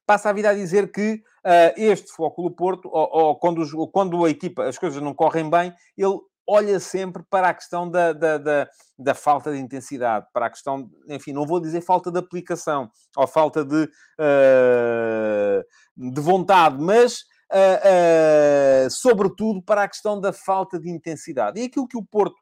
Passa 0.05 0.31
a 0.31 0.33
vida 0.33 0.51
a 0.51 0.55
dizer 0.55 0.91
que 0.91 1.23
uh, 1.47 1.73
este 1.77 2.09
do 2.19 2.51
Porto, 2.51 2.89
ou, 2.93 3.09
ou 3.13 3.37
quando, 3.37 3.63
os, 3.63 3.71
quando 3.93 4.25
a 4.25 4.31
equipa, 4.31 4.65
as 4.65 4.77
coisas 4.77 5.01
não 5.01 5.15
correm 5.15 5.49
bem, 5.49 5.73
ele 5.97 6.19
olha 6.47 6.79
sempre 6.81 7.23
para 7.29 7.49
a 7.49 7.55
questão 7.55 7.89
da, 7.89 8.13
da, 8.13 8.39
da, 8.39 8.69
da, 8.99 9.15
falta 9.15 9.53
de 9.53 9.59
intensidade, 9.59 10.27
para 10.33 10.47
a 10.47 10.51
questão, 10.51 10.91
enfim, 11.09 11.33
não 11.33 11.47
vou 11.47 11.61
dizer 11.61 11.81
falta 11.81 12.11
de 12.11 12.19
aplicação 12.19 12.91
ou 13.17 13.27
falta 13.27 13.65
de, 13.65 13.85
uh, 13.85 15.65
de 15.97 16.21
vontade, 16.21 16.77
mas 16.81 17.21
uh, 17.53 18.87
uh, 18.87 18.91
sobretudo 18.91 19.63
para 19.63 19.85
a 19.85 19.89
questão 19.89 20.21
da 20.21 20.33
falta 20.33 20.79
de 20.79 20.91
intensidade. 20.91 21.61
E 21.61 21.65
aquilo 21.65 21.89
que 21.89 21.97
o 21.97 22.05
Porto, 22.05 22.37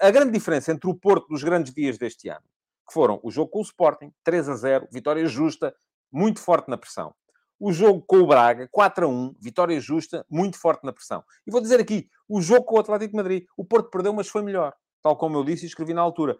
a 0.00 0.10
grande 0.10 0.32
diferença 0.32 0.72
entre 0.72 0.88
o 0.88 0.94
Porto 0.94 1.28
dos 1.28 1.44
grandes 1.44 1.74
dias 1.74 1.98
deste 1.98 2.30
ano, 2.30 2.44
que 2.86 2.94
foram 2.94 3.20
o 3.22 3.30
jogo 3.30 3.50
com 3.50 3.58
o 3.58 3.62
Sporting, 3.62 4.10
3 4.24 4.48
a 4.48 4.54
0, 4.56 4.88
vitória 4.90 5.26
justa, 5.26 5.74
muito 6.10 6.40
forte 6.40 6.70
na 6.70 6.78
pressão. 6.78 7.14
O 7.58 7.72
jogo 7.72 8.02
com 8.06 8.18
o 8.18 8.26
Braga, 8.26 8.68
4 8.70 9.06
a 9.06 9.08
1, 9.08 9.34
vitória 9.40 9.80
justa, 9.80 10.24
muito 10.30 10.58
forte 10.58 10.84
na 10.84 10.92
pressão. 10.92 11.24
E 11.46 11.50
vou 11.50 11.60
dizer 11.60 11.80
aqui, 11.80 12.08
o 12.28 12.40
jogo 12.40 12.64
com 12.64 12.76
o 12.76 12.80
Atlético 12.80 13.10
de 13.10 13.16
Madrid, 13.16 13.44
o 13.56 13.64
Porto 13.64 13.90
perdeu, 13.90 14.12
mas 14.12 14.28
foi 14.28 14.42
melhor. 14.42 14.74
Tal 15.02 15.16
como 15.16 15.36
eu 15.36 15.44
disse 15.44 15.64
e 15.64 15.68
escrevi 15.68 15.94
na 15.94 16.02
altura. 16.02 16.36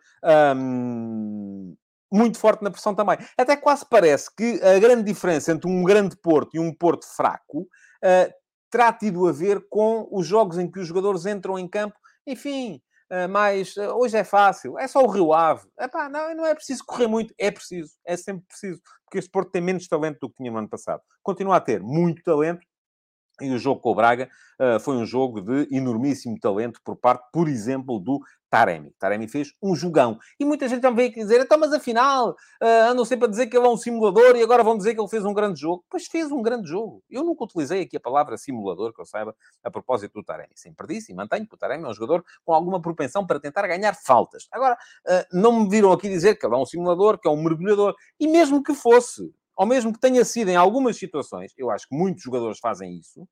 Um, 0.56 1.76
muito 2.10 2.38
forte 2.38 2.62
na 2.62 2.70
pressão 2.70 2.94
também. 2.94 3.18
Até 3.36 3.56
quase 3.56 3.84
parece 3.88 4.34
que 4.34 4.60
a 4.62 4.78
grande 4.78 5.02
diferença 5.02 5.52
entre 5.52 5.68
um 5.68 5.82
grande 5.82 6.16
Porto 6.16 6.56
e 6.56 6.58
um 6.58 6.72
Porto 6.72 7.06
fraco 7.06 7.60
uh, 7.62 8.32
terá 8.70 8.92
tido 8.92 9.26
a 9.26 9.32
ver 9.32 9.66
com 9.68 10.08
os 10.10 10.26
jogos 10.26 10.58
em 10.58 10.70
que 10.70 10.78
os 10.78 10.86
jogadores 10.86 11.26
entram 11.26 11.58
em 11.58 11.68
campo, 11.68 11.96
enfim, 12.26 12.80
mais... 13.28 13.76
Uh, 13.76 13.94
hoje 13.94 14.16
é 14.16 14.24
fácil, 14.24 14.78
é 14.78 14.86
só 14.86 15.02
o 15.02 15.08
Rio 15.08 15.32
Ave. 15.32 15.66
Epá, 15.78 16.08
não, 16.08 16.34
não 16.34 16.46
é 16.46 16.54
preciso 16.54 16.84
correr 16.84 17.06
muito. 17.06 17.34
É 17.38 17.50
preciso, 17.50 17.92
é 18.04 18.16
sempre 18.16 18.46
preciso 18.46 18.80
porque 19.08 19.18
este 19.18 19.30
Porto 19.30 19.50
tem 19.50 19.62
menos 19.62 19.88
talento 19.88 20.18
do 20.20 20.28
que 20.28 20.36
tinha 20.36 20.50
no 20.50 20.58
ano 20.58 20.68
passado. 20.68 21.02
Continua 21.22 21.56
a 21.56 21.60
ter 21.60 21.80
muito 21.80 22.22
talento, 22.22 22.60
e 23.40 23.50
o 23.50 23.58
jogo 23.58 23.80
com 23.80 23.90
o 23.90 23.94
Braga 23.94 24.28
uh, 24.58 24.80
foi 24.80 24.96
um 24.96 25.06
jogo 25.06 25.40
de 25.40 25.68
enormíssimo 25.70 26.38
talento 26.38 26.80
por 26.82 26.96
parte, 26.96 27.24
por 27.32 27.48
exemplo, 27.48 27.98
do 27.98 28.20
Taremi. 28.50 28.92
Taremi 28.98 29.28
fez 29.28 29.52
um 29.62 29.74
jogão. 29.74 30.18
E 30.40 30.44
muita 30.44 30.68
gente 30.68 30.80
também 30.80 31.10
veio 31.10 31.26
dizer, 31.26 31.40
então, 31.40 31.58
mas 31.58 31.72
afinal, 31.72 32.30
uh, 32.30 32.90
andam 32.90 33.04
sempre 33.04 33.26
a 33.26 33.30
dizer 33.30 33.46
que 33.46 33.56
ele 33.56 33.66
é 33.66 33.68
um 33.68 33.76
simulador 33.76 34.36
e 34.36 34.42
agora 34.42 34.62
vão 34.62 34.76
dizer 34.76 34.94
que 34.94 35.00
ele 35.00 35.08
fez 35.08 35.24
um 35.24 35.34
grande 35.34 35.60
jogo. 35.60 35.84
Pois 35.88 36.06
fez 36.06 36.32
um 36.32 36.42
grande 36.42 36.68
jogo. 36.68 37.02
Eu 37.10 37.22
nunca 37.24 37.44
utilizei 37.44 37.82
aqui 37.82 37.96
a 37.96 38.00
palavra 38.00 38.36
simulador, 38.36 38.92
que 38.92 39.00
eu 39.00 39.06
saiba, 39.06 39.34
a 39.62 39.70
propósito 39.70 40.14
do 40.14 40.24
Taremi. 40.24 40.52
Sempre 40.54 40.86
disse 40.86 41.12
e 41.12 41.14
mantenho 41.14 41.46
que 41.46 41.54
o 41.54 41.58
Taremi 41.58 41.84
é 41.84 41.88
um 41.88 41.94
jogador 41.94 42.24
com 42.44 42.52
alguma 42.52 42.80
propensão 42.80 43.26
para 43.26 43.38
tentar 43.38 43.66
ganhar 43.66 43.94
faltas. 43.94 44.48
Agora, 44.50 44.74
uh, 44.74 45.24
não 45.32 45.60
me 45.60 45.68
viram 45.68 45.92
aqui 45.92 46.08
dizer 46.08 46.36
que 46.36 46.46
ele 46.46 46.54
é 46.54 46.58
um 46.58 46.66
simulador, 46.66 47.18
que 47.18 47.28
é 47.28 47.30
um 47.30 47.42
mergulhador. 47.42 47.94
E 48.18 48.26
mesmo 48.26 48.62
que 48.62 48.74
fosse, 48.74 49.30
ou 49.58 49.66
mesmo 49.66 49.92
que 49.92 49.98
tenha 49.98 50.24
sido 50.24 50.50
em 50.50 50.56
algumas 50.56 50.96
situações, 50.96 51.52
eu 51.58 51.68
acho 51.68 51.88
que 51.88 51.96
muitos 51.96 52.22
jogadores 52.22 52.60
fazem 52.60 52.96
isso, 52.96 53.28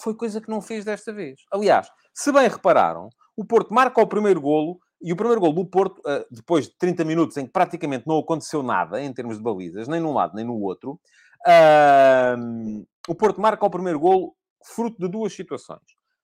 foi 0.00 0.14
coisa 0.14 0.40
que 0.40 0.48
não 0.48 0.62
fez 0.62 0.84
desta 0.84 1.12
vez. 1.12 1.40
Aliás, 1.52 1.88
se 2.14 2.30
bem 2.32 2.48
repararam, 2.48 3.08
o 3.36 3.44
Porto 3.44 3.74
marca 3.74 4.00
o 4.00 4.06
primeiro 4.06 4.40
golo 4.40 4.78
e 5.02 5.12
o 5.12 5.16
primeiro 5.16 5.40
golo 5.40 5.52
do 5.52 5.66
Porto, 5.66 6.00
ah, 6.06 6.24
depois 6.30 6.66
de 6.68 6.78
30 6.78 7.04
minutos 7.04 7.36
em 7.36 7.44
que 7.44 7.52
praticamente 7.52 8.06
não 8.06 8.20
aconteceu 8.20 8.62
nada 8.62 9.02
em 9.02 9.12
termos 9.12 9.36
de 9.36 9.42
balizas, 9.42 9.88
nem 9.88 10.00
num 10.00 10.14
lado 10.14 10.36
nem 10.36 10.44
no 10.44 10.56
outro, 10.60 11.00
o 13.08 13.14
Porto 13.16 13.40
marca 13.40 13.66
o 13.66 13.70
primeiro 13.70 13.98
golo 13.98 14.36
fruto 14.64 14.96
de 14.96 15.08
duas 15.08 15.32
situações. 15.32 15.82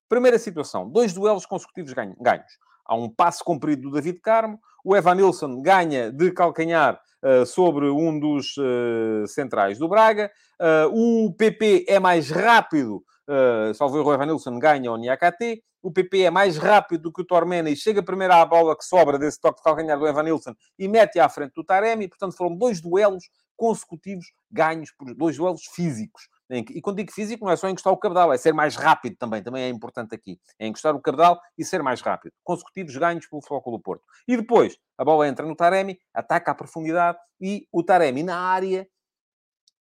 Primeira 0.08 0.38
situação, 0.38 0.88
dois 0.88 1.12
duelos 1.12 1.44
consecutivos 1.44 1.92
ganhos. 1.92 2.52
Há 2.88 2.94
um 2.94 3.08
passe 3.08 3.44
comprido 3.44 3.82
do 3.82 3.90
David 3.90 4.20
Carmo, 4.20 4.58
o 4.82 4.96
Evan 4.96 5.14
Nilsson 5.14 5.60
ganha 5.60 6.10
de 6.10 6.32
calcanhar 6.32 6.98
uh, 7.22 7.44
sobre 7.44 7.90
um 7.90 8.18
dos 8.18 8.56
uh, 8.56 9.26
centrais 9.28 9.78
do 9.78 9.86
Braga, 9.86 10.30
uh, 10.58 11.26
o 11.26 11.32
PP 11.34 11.84
é 11.86 12.00
mais 12.00 12.30
rápido 12.30 13.04
Uh, 13.28 13.74
salvo 13.74 13.98
erro, 13.98 14.08
o 14.08 14.14
Evanilson 14.14 14.58
ganha 14.58 14.90
o 14.90 14.96
Niakate. 14.96 15.62
O 15.82 15.92
PP 15.92 16.22
é 16.22 16.30
mais 16.30 16.56
rápido 16.56 17.02
do 17.02 17.12
que 17.12 17.20
o 17.20 17.24
Tormena 17.24 17.68
e 17.68 17.76
chega 17.76 18.02
primeiro 18.02 18.32
à 18.32 18.44
bola 18.44 18.76
que 18.76 18.84
sobra 18.84 19.18
desse 19.18 19.38
toque 19.38 19.58
de 19.58 19.62
calcanhar 19.62 19.98
do 19.98 20.08
Evanilson 20.08 20.54
e 20.78 20.88
mete 20.88 21.20
à 21.20 21.28
frente 21.28 21.52
do 21.54 21.62
Taremi. 21.62 22.08
Portanto, 22.08 22.34
foram 22.34 22.56
dois 22.56 22.80
duelos 22.80 23.24
consecutivos 23.54 24.32
ganhos 24.50 24.90
por 24.92 25.14
dois 25.14 25.36
duelos 25.36 25.66
físicos. 25.66 26.28
E 26.50 26.80
quando 26.80 26.96
digo 26.96 27.12
físico, 27.12 27.44
não 27.44 27.52
é 27.52 27.56
só 27.56 27.68
encostar 27.68 27.92
o 27.92 27.96
cabedal, 27.96 28.32
é 28.32 28.38
ser 28.38 28.54
mais 28.54 28.74
rápido 28.74 29.16
também. 29.16 29.42
Também 29.42 29.64
é 29.64 29.68
importante 29.68 30.14
aqui. 30.14 30.40
É 30.58 30.66
encostar 30.66 30.94
o 30.94 31.00
cabedal 31.00 31.38
e 31.58 31.64
ser 31.64 31.82
mais 31.82 32.00
rápido. 32.00 32.32
Consecutivos 32.42 32.96
ganhos 32.96 33.26
pelo 33.26 33.42
Futebol 33.42 33.76
do 33.76 33.82
Porto. 33.82 34.04
E 34.26 34.36
depois, 34.36 34.78
a 34.96 35.04
bola 35.04 35.28
entra 35.28 35.44
no 35.46 35.54
Taremi, 35.54 35.98
ataca 36.14 36.52
à 36.52 36.54
profundidade 36.54 37.18
e 37.40 37.66
o 37.70 37.82
Taremi 37.82 38.22
na 38.22 38.38
área 38.38 38.88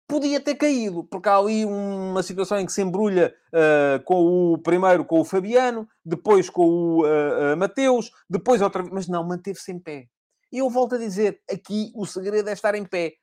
podia 0.07 0.41
ter 0.41 0.55
caído, 0.55 1.05
porque 1.05 1.29
há 1.29 1.37
ali 1.37 1.65
uma 1.65 2.23
situação 2.23 2.59
em 2.59 2.67
que 2.67 2.73
se 2.73 2.83
embrulha 2.83 3.35
uh, 3.53 4.03
com 4.05 4.53
o 4.53 4.59
primeiro 4.59 5.05
com 5.05 5.21
o 5.21 5.25
Fabiano, 5.25 5.89
depois 6.05 6.51
com 6.51 6.67
o 6.67 7.03
uh, 7.05 7.55
uh, 7.55 7.57
Mateus, 7.57 8.11
depois 8.29 8.61
outra 8.61 8.83
vez, 8.83 8.93
mas 8.93 9.09
não, 9.09 9.25
manteve-se 9.25 9.73
em 9.73 9.79
pé. 9.79 10.07
E 10.55 10.59
eu 10.59 10.71
volto 10.71 10.95
a 10.95 10.99
dizer, 10.99 11.41
aqui 11.51 11.91
o 11.97 12.07
segredo 12.07 12.49
é 12.49 12.53
estar 12.53 12.77
em 12.77 12.85
pé. 12.85 13.15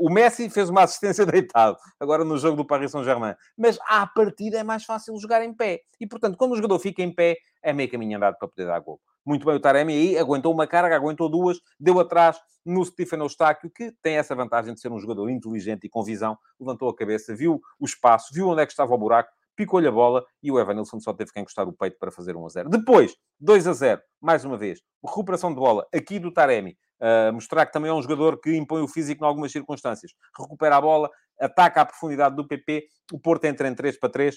O 0.00 0.10
Messi 0.10 0.50
fez 0.50 0.68
uma 0.68 0.82
assistência 0.82 1.24
deitado, 1.24 1.76
agora 2.00 2.24
no 2.24 2.36
jogo 2.36 2.56
do 2.56 2.66
Paris 2.66 2.90
Saint-Germain. 2.90 3.36
Mas 3.56 3.78
à 3.86 4.04
partida 4.04 4.58
é 4.58 4.64
mais 4.64 4.84
fácil 4.84 5.16
jogar 5.16 5.44
em 5.44 5.54
pé. 5.54 5.82
E, 6.00 6.08
portanto, 6.08 6.36
quando 6.36 6.50
o 6.50 6.56
jogador 6.56 6.80
fica 6.80 7.00
em 7.00 7.14
pé, 7.14 7.36
é 7.62 7.72
meio 7.72 7.88
caminho 7.88 8.16
andado 8.16 8.36
para 8.36 8.48
poder 8.48 8.66
dar 8.66 8.80
gol. 8.80 9.00
Muito 9.24 9.46
bem 9.46 9.54
o 9.54 9.60
Taremi 9.60 9.92
aí, 9.92 10.18
aguentou 10.18 10.52
uma 10.52 10.66
carga, 10.66 10.96
aguentou 10.96 11.28
duas, 11.28 11.60
deu 11.78 12.00
atrás 12.00 12.36
no 12.66 12.84
Stephen 12.84 13.20
Eustáquio, 13.20 13.70
que 13.70 13.92
tem 14.02 14.16
essa 14.16 14.34
vantagem 14.34 14.74
de 14.74 14.80
ser 14.80 14.90
um 14.90 14.98
jogador 14.98 15.30
inteligente 15.30 15.84
e 15.84 15.88
com 15.88 16.02
visão, 16.02 16.36
levantou 16.58 16.88
a 16.88 16.96
cabeça, 16.96 17.32
viu 17.32 17.60
o 17.78 17.84
espaço, 17.84 18.34
viu 18.34 18.48
onde 18.48 18.60
é 18.62 18.66
que 18.66 18.72
estava 18.72 18.92
o 18.92 18.98
buraco, 18.98 19.30
picou-lhe 19.56 19.86
a 19.86 19.92
bola 19.92 20.24
e 20.42 20.50
o 20.50 20.58
Evanilson 20.58 21.00
só 21.00 21.12
teve 21.12 21.32
que 21.32 21.40
encostar 21.40 21.68
o 21.68 21.72
peito 21.72 21.98
para 21.98 22.10
fazer 22.10 22.36
1 22.36 22.46
a 22.46 22.48
0. 22.48 22.68
Depois, 22.70 23.16
2 23.40 23.66
a 23.66 23.72
0, 23.72 24.00
mais 24.20 24.44
uma 24.44 24.56
vez, 24.56 24.80
recuperação 25.04 25.50
de 25.50 25.56
bola 25.56 25.86
aqui 25.94 26.18
do 26.18 26.32
Taremi, 26.32 26.76
uh, 27.00 27.32
mostrar 27.32 27.66
que 27.66 27.72
também 27.72 27.90
é 27.90 27.94
um 27.94 28.02
jogador 28.02 28.40
que 28.40 28.54
impõe 28.56 28.82
o 28.82 28.88
físico 28.88 29.24
em 29.24 29.26
algumas 29.26 29.52
circunstâncias. 29.52 30.12
Recupera 30.38 30.76
a 30.76 30.80
bola, 30.80 31.10
ataca 31.40 31.80
a 31.80 31.86
profundidade 31.86 32.36
do 32.36 32.46
PP, 32.46 32.84
o 33.12 33.18
Porto 33.18 33.44
entra 33.44 33.68
em 33.68 33.74
3 33.74 33.98
para 33.98 34.10
3, 34.10 34.36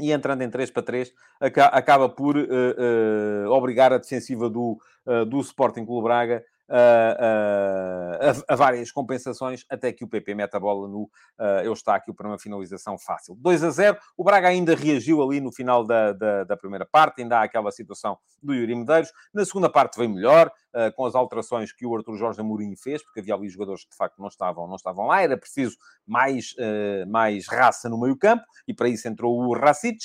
e 0.00 0.10
entrando 0.10 0.42
em 0.42 0.50
3 0.50 0.70
para 0.70 0.82
3, 0.82 1.12
acaba 1.40 2.08
por 2.08 2.36
uh, 2.36 2.40
uh, 2.40 3.50
obrigar 3.50 3.92
a 3.92 3.98
defensiva 3.98 4.48
do, 4.50 4.78
uh, 5.06 5.24
do 5.24 5.40
Sporting 5.40 5.84
Clube 5.84 6.04
Braga 6.04 6.42
a, 6.68 8.32
a, 8.48 8.56
várias 8.56 8.90
compensações, 8.90 9.64
até 9.68 9.92
que 9.92 10.04
o 10.04 10.08
PP 10.08 10.34
mete 10.34 10.54
a 10.54 10.60
bola 10.60 10.88
no 10.88 11.02
uh, 11.38 11.64
Eustáquio 11.64 12.14
para 12.14 12.26
uma 12.26 12.38
finalização 12.38 12.98
fácil. 12.98 13.34
2 13.34 13.64
a 13.64 13.70
0. 13.70 13.98
O 14.16 14.24
Braga 14.24 14.48
ainda 14.48 14.74
reagiu 14.74 15.22
ali 15.22 15.40
no 15.40 15.52
final 15.52 15.84
da, 15.84 16.12
da, 16.12 16.44
da 16.44 16.56
primeira 16.56 16.86
parte, 16.86 17.22
ainda 17.22 17.38
há 17.38 17.42
aquela 17.42 17.70
situação 17.70 18.16
do 18.42 18.54
Yuri 18.54 18.74
Medeiros. 18.74 19.12
Na 19.32 19.44
segunda 19.44 19.68
parte 19.68 19.98
veio 19.98 20.10
melhor, 20.10 20.50
uh, 20.74 20.94
com 20.94 21.04
as 21.04 21.14
alterações 21.14 21.72
que 21.72 21.86
o 21.86 21.94
Arthur 21.96 22.16
Jorge 22.16 22.40
Amorim 22.40 22.74
fez, 22.76 23.02
porque 23.02 23.20
havia 23.20 23.34
ali 23.34 23.48
jogadores 23.48 23.84
que 23.84 23.90
de 23.90 23.96
facto 23.96 24.18
não 24.18 24.28
estavam, 24.28 24.66
não 24.66 24.76
estavam 24.76 25.06
lá, 25.06 25.22
era 25.22 25.36
preciso 25.36 25.76
mais, 26.06 26.52
uh, 26.52 27.10
mais 27.10 27.46
raça 27.48 27.88
no 27.88 28.00
meio 28.00 28.16
campo, 28.16 28.44
e 28.66 28.74
para 28.74 28.88
isso 28.88 29.06
entrou 29.08 29.38
o 29.38 29.54
Racic. 29.54 29.98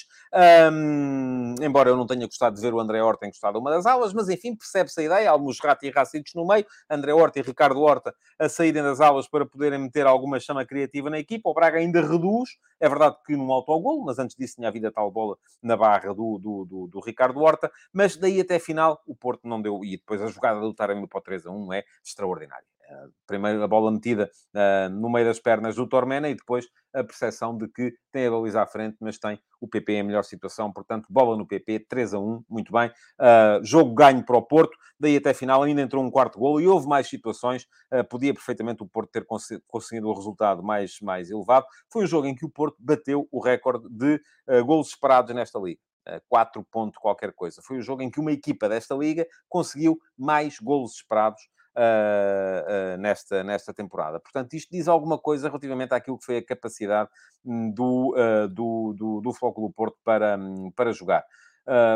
Um, 0.72 1.55
embora 1.62 1.89
eu 1.89 1.97
não 1.97 2.05
tenha 2.05 2.26
gostado 2.26 2.55
de 2.55 2.62
ver 2.62 2.74
o 2.74 2.80
André 2.80 3.01
Horta 3.01 3.26
encostado 3.26 3.58
a 3.58 3.60
uma 3.60 3.72
das 3.72 3.86
aulas, 3.86 4.14
mas 4.14 4.30
enfim, 4.30 4.55
percebe-se 4.55 4.99
a 5.01 5.03
ideia, 5.03 5.30
alguns 5.30 5.60
Rati 5.60 5.88
e 5.88 5.91
Racic 5.91 6.36
no 6.36 6.45
meio, 6.48 6.66
André 6.89 7.14
Horta 7.14 7.39
e 7.39 7.41
Ricardo 7.41 7.82
Horta 7.82 8.16
a 8.39 8.48
saírem 8.48 8.82
das 8.82 9.02
aulas 9.02 9.28
para 9.28 9.45
poderem 9.45 9.80
meter 9.80 10.08
alguma 10.08 10.39
chama 10.39 10.66
criativa 10.66 11.10
na 11.10 11.20
equipa. 11.20 11.50
O 11.50 11.54
Braga 11.54 11.78
ainda 11.78 12.02
reduz, 12.02 12.58
é 12.80 12.88
verdade 12.88 13.18
que 13.26 13.36
num 13.36 13.52
autogolo, 13.52 14.06
mas 14.06 14.18
antes 14.20 14.36
disso 14.36 14.56
tinha 14.56 14.68
havido 14.68 14.88
a 14.88 14.91
tal 14.91 15.12
bola 15.12 15.38
na 15.62 15.76
barra 15.76 16.14
do, 16.14 16.38
do, 16.38 16.66
do, 16.66 16.88
do 16.88 17.00
Ricardo 17.00 17.39
Horta, 17.41 17.72
mas 17.91 18.16
daí 18.16 18.39
até 18.39 18.60
final 18.60 19.02
o 19.06 19.16
Porto 19.16 19.48
não 19.48 19.62
deu, 19.62 19.84
e 19.84 19.98
depois 19.98 20.22
a 20.22 20.28
jogada 20.28 20.60
do 20.60 20.74
Taremi 20.74 21.08
para 21.08 21.20
o 21.20 21.22
3 21.22 21.45
a 21.45 21.52
1 21.52 21.74
é 21.74 21.84
extraordinária. 22.04 22.77
Primeiro 23.26 23.62
a 23.62 23.68
bola 23.68 23.92
metida 23.92 24.32
uh, 24.56 24.90
no 24.90 25.10
meio 25.10 25.26
das 25.26 25.40
pernas 25.40 25.76
do 25.76 25.88
Tormena 25.88 26.30
e 26.30 26.36
depois 26.36 26.66
a 26.94 27.04
percepção 27.04 27.56
de 27.58 27.68
que 27.68 27.94
tem 28.12 28.26
a 28.26 28.32
baliza 28.32 28.62
à 28.62 28.66
frente, 28.66 28.98
mas 29.02 29.20
tem 29.20 29.40
o 29.60 29.68
PP 29.68 29.94
em 29.94 30.04
melhor 30.04 30.24
situação. 30.24 30.72
Portanto, 30.72 31.06
bola 31.10 31.36
no 31.36 31.46
PP, 31.46 31.86
3 31.90 32.14
a 32.14 32.20
1, 32.20 32.46
muito 32.50 32.72
bem. 32.72 32.90
Uh, 33.20 33.64
jogo 33.64 33.94
ganho 33.94 34.24
para 34.24 34.38
o 34.38 34.42
Porto, 34.42 34.78
daí 35.00 35.18
até 35.18 35.34
final 35.34 35.64
ainda 35.64 35.82
entrou 35.82 36.04
um 36.04 36.10
quarto 36.10 36.40
golo 36.40 36.62
e 36.62 36.68
houve 36.68 36.88
mais 36.88 37.08
situações. 37.08 37.68
Uh, 37.94 38.04
podia 38.06 38.34
perfeitamente 38.34 38.82
o 38.82 38.88
Porto 38.88 39.12
ter 39.12 39.26
conseguido 39.68 40.08
o 40.08 40.14
resultado 40.14 40.64
mais, 40.64 41.00
mais 41.02 41.30
elevado. 41.30 41.66
Foi 41.92 42.06
um 42.06 42.08
jogo 42.08 42.28
em 42.28 42.36
que 42.36 42.46
o 42.46 42.50
Porto 42.50 42.78
bateu 42.80 43.28
o 43.32 43.40
recorde 43.42 43.88
de 43.90 44.22
golos 44.66 44.88
esperados 44.88 45.36
nesta 45.36 45.60
liga. 45.60 45.82
4 46.30 46.66
ponto 46.72 46.98
qualquer 47.02 47.34
coisa. 47.34 47.62
Foi 47.62 47.78
o 47.78 47.82
jogo 47.82 48.02
em 48.02 48.10
que 48.10 48.18
uma 48.18 48.32
equipa 48.32 48.70
desta 48.70 48.96
liga 48.96 49.28
conseguiu 49.50 50.00
mais 50.18 50.58
golos 50.58 50.96
esperados 50.96 51.42
uh, 51.78 52.98
nesta, 52.98 53.44
nesta 53.44 53.74
temporada. 53.74 54.20
Portanto, 54.20 54.54
isto 54.54 54.70
diz 54.72 54.88
alguma 54.88 55.18
coisa 55.18 55.48
relativamente 55.48 55.94
àquilo 55.94 56.18
que 56.18 56.26
foi 56.26 56.38
a 56.38 56.46
capacidade 56.46 57.10
hum, 57.46 57.72
do, 57.72 58.16
uh, 58.16 58.48
do, 58.48 58.94
do, 58.98 59.22
do 59.22 59.34
Flóculo 59.34 59.72
Porto 59.72 59.98
para, 60.04 60.38
um, 60.38 60.72
para 60.72 60.92
jogar. 60.92 61.24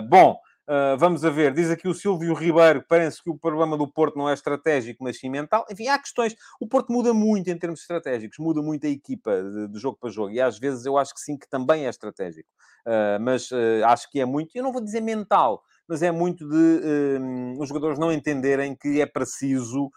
bom, 0.08 0.38
Uh, 0.72 0.96
vamos 0.98 1.26
a 1.26 1.30
ver, 1.30 1.54
diz 1.54 1.70
aqui 1.70 1.86
o 1.86 1.94
Silvio 1.94 2.34
Ribeiro, 2.34 2.86
parece 2.88 3.22
que 3.22 3.30
o 3.30 3.38
problema 3.38 3.76
do 3.76 3.92
Porto 3.92 4.18
não 4.18 4.30
é 4.30 4.34
estratégico, 4.34 5.04
mas 5.04 5.20
sim 5.20 5.30
mental. 5.30 5.66
Enfim, 5.70 5.88
há 5.88 6.00
questões. 6.00 6.34
O 6.62 6.68
Porto 6.68 6.94
muda 6.94 7.14
muito 7.14 7.50
em 7.50 7.58
termos 7.58 7.82
estratégicos, 7.82 8.38
muda 8.38 8.62
muito 8.62 8.86
a 8.86 8.90
equipa 8.90 9.44
de, 9.44 9.68
de 9.68 9.80
jogo 9.80 9.98
para 10.00 10.10
jogo, 10.10 10.32
e 10.32 10.40
às 10.40 10.58
vezes 10.58 10.86
eu 10.86 10.98
acho 10.98 11.14
que 11.14 11.20
sim, 11.20 11.38
que 11.38 11.50
também 11.50 11.88
é 11.88 11.90
estratégico. 11.90 12.48
Uh, 12.86 13.20
mas 13.20 13.52
uh, 13.52 13.84
acho 13.86 14.10
que 14.10 14.22
é 14.22 14.26
muito, 14.26 14.56
eu 14.56 14.64
não 14.64 14.72
vou 14.72 14.82
dizer 14.82 15.02
mental, 15.02 15.62
mas 15.92 16.02
é 16.02 16.10
muito 16.10 16.48
de 16.48 17.20
os 17.60 17.68
jogadores 17.68 18.00
não 18.00 18.14
entenderem 18.14 18.74
que 18.74 19.02
é 19.02 19.06
preciso 19.06 19.92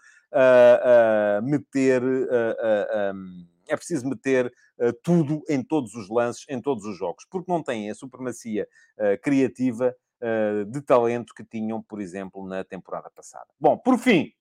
meter. 1.41 2.03
Um, 2.03 3.47
é 3.67 3.75
preciso 3.75 4.07
meter 4.07 4.51
uh, 4.79 4.93
tudo 5.01 5.41
em 5.49 5.63
todos 5.63 5.93
os 5.95 6.09
lances, 6.09 6.45
em 6.49 6.61
todos 6.61 6.85
os 6.85 6.97
jogos, 6.97 7.25
porque 7.29 7.51
não 7.51 7.63
têm 7.63 7.89
a 7.89 7.95
supremacia 7.95 8.67
uh, 8.97 9.19
criativa 9.21 9.95
uh, 10.21 10.65
de 10.65 10.81
talento 10.81 11.33
que 11.33 11.43
tinham, 11.43 11.81
por 11.81 12.01
exemplo, 12.01 12.47
na 12.47 12.63
temporada 12.63 13.09
passada. 13.09 13.47
Bom, 13.59 13.77
por 13.77 13.97
fim, 13.97 14.31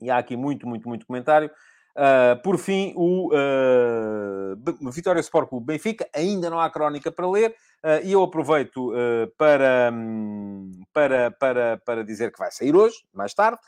e 0.00 0.10
há 0.10 0.18
aqui 0.18 0.36
muito, 0.36 0.66
muito, 0.66 0.88
muito 0.88 1.06
comentário. 1.06 1.50
Uh, 1.96 2.42
por 2.42 2.58
fim, 2.58 2.92
o 2.96 3.30
uh, 3.32 4.90
Vitória 4.90 5.20
Sport 5.20 5.48
Clube 5.48 5.66
Benfica, 5.66 6.08
ainda 6.12 6.50
não 6.50 6.58
há 6.58 6.68
crónica 6.68 7.12
para 7.12 7.30
ler, 7.30 7.50
uh, 7.84 8.04
e 8.04 8.10
eu 8.10 8.22
aproveito 8.22 8.92
para, 9.38 9.90
um, 9.92 10.72
para, 10.92 11.30
para, 11.30 11.80
para 11.84 12.04
dizer 12.04 12.32
que 12.32 12.38
vai 12.38 12.50
sair 12.50 12.74
hoje, 12.74 12.96
mais 13.12 13.32
tarde, 13.32 13.58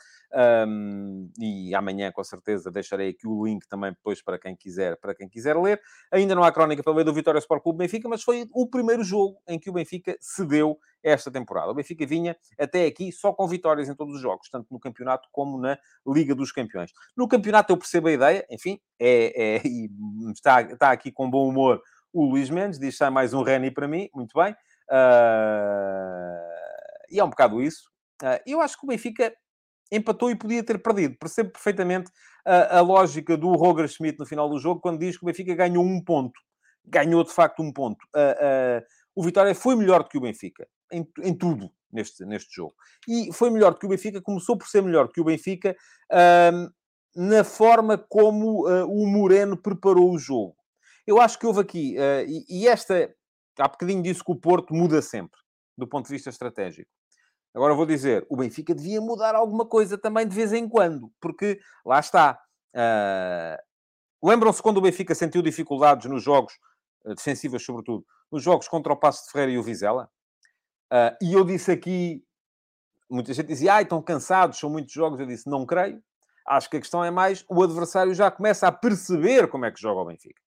um, 0.67 1.31
e 1.39 1.73
amanhã, 1.73 2.11
com 2.11 2.23
certeza, 2.23 2.69
deixarei 2.69 3.09
aqui 3.09 3.27
o 3.27 3.45
link 3.45 3.67
também 3.67 3.91
depois 3.91 4.21
para 4.21 4.37
quem 4.37 4.55
quiser, 4.55 4.97
para 4.97 5.15
quem 5.15 5.29
quiser 5.29 5.55
ler. 5.57 5.81
Ainda 6.11 6.35
não 6.35 6.43
há 6.43 6.51
crónica 6.51 6.83
para 6.83 6.93
ler 6.93 7.03
do 7.03 7.13
Vitória 7.13 7.39
Sport 7.39 7.63
Clube 7.63 7.79
Benfica, 7.79 8.09
mas 8.09 8.23
foi 8.23 8.47
o 8.53 8.67
primeiro 8.67 9.03
jogo 9.03 9.37
em 9.47 9.57
que 9.59 9.69
o 9.69 9.73
Benfica 9.73 10.17
cedeu 10.19 10.77
esta 11.03 11.31
temporada. 11.31 11.71
O 11.71 11.75
Benfica 11.75 12.05
vinha 12.05 12.35
até 12.59 12.85
aqui 12.85 13.11
só 13.11 13.31
com 13.31 13.47
vitórias 13.47 13.87
em 13.87 13.95
todos 13.95 14.15
os 14.15 14.21
jogos, 14.21 14.49
tanto 14.49 14.67
no 14.71 14.79
campeonato 14.79 15.27
como 15.31 15.57
na 15.57 15.77
Liga 16.05 16.35
dos 16.35 16.51
Campeões. 16.51 16.91
No 17.15 17.27
campeonato 17.27 17.71
eu 17.71 17.77
percebo 17.77 18.07
a 18.07 18.11
ideia, 18.11 18.45
enfim, 18.49 18.79
é, 18.99 19.57
é 19.57 19.61
está, 20.31 20.61
está 20.61 20.91
aqui 20.91 21.11
com 21.11 21.29
bom 21.29 21.47
humor 21.47 21.81
o 22.13 22.25
Luís 22.25 22.49
Mendes, 22.49 22.79
diz 22.79 22.97
sai 22.97 23.09
mais 23.09 23.33
um 23.33 23.43
Reni 23.43 23.69
para 23.71 23.87
mim, 23.87 24.09
muito 24.13 24.33
bem. 24.33 24.53
Uh, 24.89 26.37
e 27.11 27.19
é 27.19 27.23
um 27.23 27.29
bocado 27.29 27.61
isso. 27.61 27.89
Uh, 28.21 28.41
eu 28.45 28.61
acho 28.61 28.77
que 28.77 28.85
o 28.85 28.87
Benfica 28.87 29.33
empatou 29.91 30.29
e 30.29 30.35
podia 30.35 30.63
ter 30.63 30.81
perdido. 30.81 31.15
Percebo 31.19 31.51
perfeitamente 31.51 32.11
a, 32.45 32.77
a, 32.77 32.81
lógica 32.81 33.35
do 33.35 33.51
Roger 33.53 33.87
Schmidt 33.87 34.19
no 34.19 34.25
final 34.25 34.49
do 34.49 34.59
jogo, 34.59 34.81
quando 34.81 34.99
diz 34.99 35.17
que 35.17 35.23
o 35.23 35.27
Benfica 35.27 35.55
ganhou 35.55 35.83
um 35.83 36.03
ponto. 36.03 36.39
Ganhou, 36.85 37.23
de 37.23 37.31
facto, 37.31 37.61
um 37.61 37.71
ponto. 37.71 38.01
Uh, 38.15 38.79
uh, 38.81 38.85
o 39.15 39.23
Vitória 39.23 39.53
foi 39.53 39.75
melhor 39.75 40.03
do 40.03 40.09
que 40.09 40.17
o 40.17 40.21
Benfica, 40.21 40.67
em, 40.91 41.05
em, 41.21 41.33
tudo, 41.33 41.69
neste, 41.91 42.23
neste 42.25 42.55
jogo. 42.55 42.73
E 43.07 43.33
foi 43.33 43.49
melhor 43.49 43.73
do 43.73 43.79
que 43.79 43.85
o 43.85 43.89
Benfica, 43.89 44.21
começou 44.21 44.57
por 44.57 44.67
ser 44.67 44.81
melhor 44.81 45.07
do 45.07 45.13
que 45.13 45.21
o 45.21 45.25
Benfica 45.25 45.75
uh, 46.11 46.71
na 47.15 47.43
forma 47.43 47.97
como 47.97 48.67
o 48.67 49.07
Moreno 49.07 49.57
preparou 49.57 50.13
o 50.13 50.19
jogo. 50.19 50.55
Eu 51.05 51.19
acho 51.19 51.39
que 51.39 51.47
houve 51.47 51.61
aqui, 51.61 51.95
e, 52.27 52.61
e 52.61 52.67
esta, 52.67 53.11
há 53.57 53.67
bocadinho 53.67 54.03
disse 54.03 54.23
que 54.23 54.31
o 54.31 54.35
Porto 54.35 54.71
muda 54.71 55.01
sempre, 55.01 55.39
do 55.75 55.87
ponto 55.87 56.05
de 56.05 56.13
vista 56.13 56.29
estratégico. 56.29 56.91
Agora 57.53 57.73
vou 57.73 57.85
dizer, 57.85 58.25
o 58.29 58.37
Benfica 58.37 58.73
devia 58.73 59.01
mudar 59.01 59.35
alguma 59.35 59.65
coisa 59.65 59.97
também 59.97 60.27
de 60.27 60.35
vez 60.35 60.53
em 60.53 60.67
quando, 60.67 61.11
porque 61.19 61.59
lá 61.85 61.99
está. 61.99 62.39
Uh, 62.73 63.57
Lembram-se 64.27 64.61
quando 64.61 64.77
o 64.77 64.81
Benfica 64.81 65.13
sentiu 65.15 65.41
dificuldades 65.41 66.09
nos 66.09 66.23
jogos, 66.23 66.53
uh, 67.05 67.15
defensivas 67.15 67.63
sobretudo, 67.63 68.05
nos 68.31 68.43
jogos 68.43 68.67
contra 68.67 68.93
o 68.93 68.97
Passo 68.97 69.25
de 69.25 69.31
Ferreira 69.31 69.53
e 69.53 69.57
o 69.57 69.63
Vizela? 69.63 70.09
Uh, 70.91 71.17
e 71.21 71.33
eu 71.33 71.43
disse 71.43 71.71
aqui, 71.71 72.23
muita 73.09 73.33
gente 73.33 73.47
dizia, 73.47 73.75
ai, 73.75 73.83
estão 73.83 74.01
cansados, 74.01 74.59
são 74.59 74.69
muitos 74.69 74.93
jogos. 74.93 75.19
Eu 75.19 75.25
disse, 75.25 75.49
não 75.49 75.65
creio. 75.65 76.01
Acho 76.45 76.69
que 76.69 76.77
a 76.77 76.79
questão 76.79 77.03
é 77.03 77.11
mais, 77.11 77.43
o 77.49 77.61
adversário 77.61 78.13
já 78.13 78.31
começa 78.31 78.67
a 78.67 78.71
perceber 78.71 79.47
como 79.49 79.65
é 79.65 79.71
que 79.71 79.81
joga 79.81 80.01
o 80.01 80.05
Benfica 80.05 80.46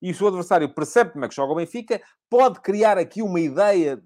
e 0.00 0.14
se 0.14 0.22
o 0.22 0.28
adversário 0.28 0.68
percebe 0.68 1.10
como 1.10 1.24
é 1.24 1.28
que 1.28 1.34
joga 1.34 1.52
o 1.52 1.56
Benfica, 1.56 2.00
pode 2.30 2.60
criar 2.60 2.96
aqui 2.96 3.20
uma 3.22 3.40
ideia 3.40 4.00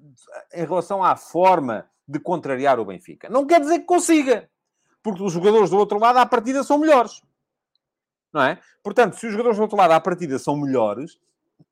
em 0.53 0.65
relação 0.65 1.05
à 1.05 1.17
forma 1.17 1.87
de 2.09 2.19
contrariar 2.19 2.81
o 2.81 2.85
Benfica. 2.85 3.29
Não 3.29 3.47
quer 3.47 3.61
dizer 3.61 3.81
que 3.81 3.87
consiga, 3.87 4.49
porque 5.03 5.23
os 5.23 5.33
jogadores 5.33 5.71
do 5.71 5.77
outro 5.77 5.99
lado 5.99 6.19
à 6.19 6.27
partida 6.27 6.63
são 6.65 6.79
melhores. 6.79 7.23
Não 8.33 8.43
é? 8.43 8.59
Portanto, 8.83 9.17
se 9.17 9.27
os 9.27 9.33
jogadores 9.33 9.59
do 9.59 9.63
outro 9.63 9.77
lado 9.77 9.93
à 9.93 10.01
partida 10.01 10.39
são 10.39 10.57
melhores, 10.57 11.19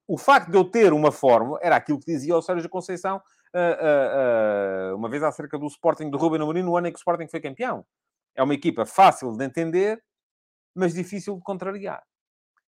o 0.07 0.18
facto 0.18 0.51
de 0.51 0.57
eu 0.57 0.64
ter 0.64 0.93
uma 0.93 1.11
fórmula, 1.11 1.59
era 1.62 1.77
aquilo 1.77 1.99
que 1.99 2.12
dizia 2.12 2.37
o 2.37 2.43
Sérgio 2.43 2.68
Conceição 2.68 3.16
uh, 3.16 4.93
uh, 4.93 4.93
uh, 4.93 4.97
uma 4.97 5.09
vez 5.09 5.23
acerca 5.23 5.59
do 5.59 5.66
Sporting 5.66 6.11
do 6.11 6.18
Ruben 6.18 6.43
Amorim 6.43 6.62
no 6.62 6.77
ano 6.77 6.89
em 6.89 6.93
que 6.93 6.97
o 6.97 7.01
Sporting 7.01 7.29
foi 7.29 7.41
campeão. 7.41 7.87
É 8.35 8.43
uma 8.43 8.55
equipa 8.55 8.85
fácil 8.85 9.35
de 9.35 9.45
entender, 9.45 10.03
mas 10.75 10.93
difícil 10.93 11.37
de 11.37 11.43
contrariar 11.43 12.03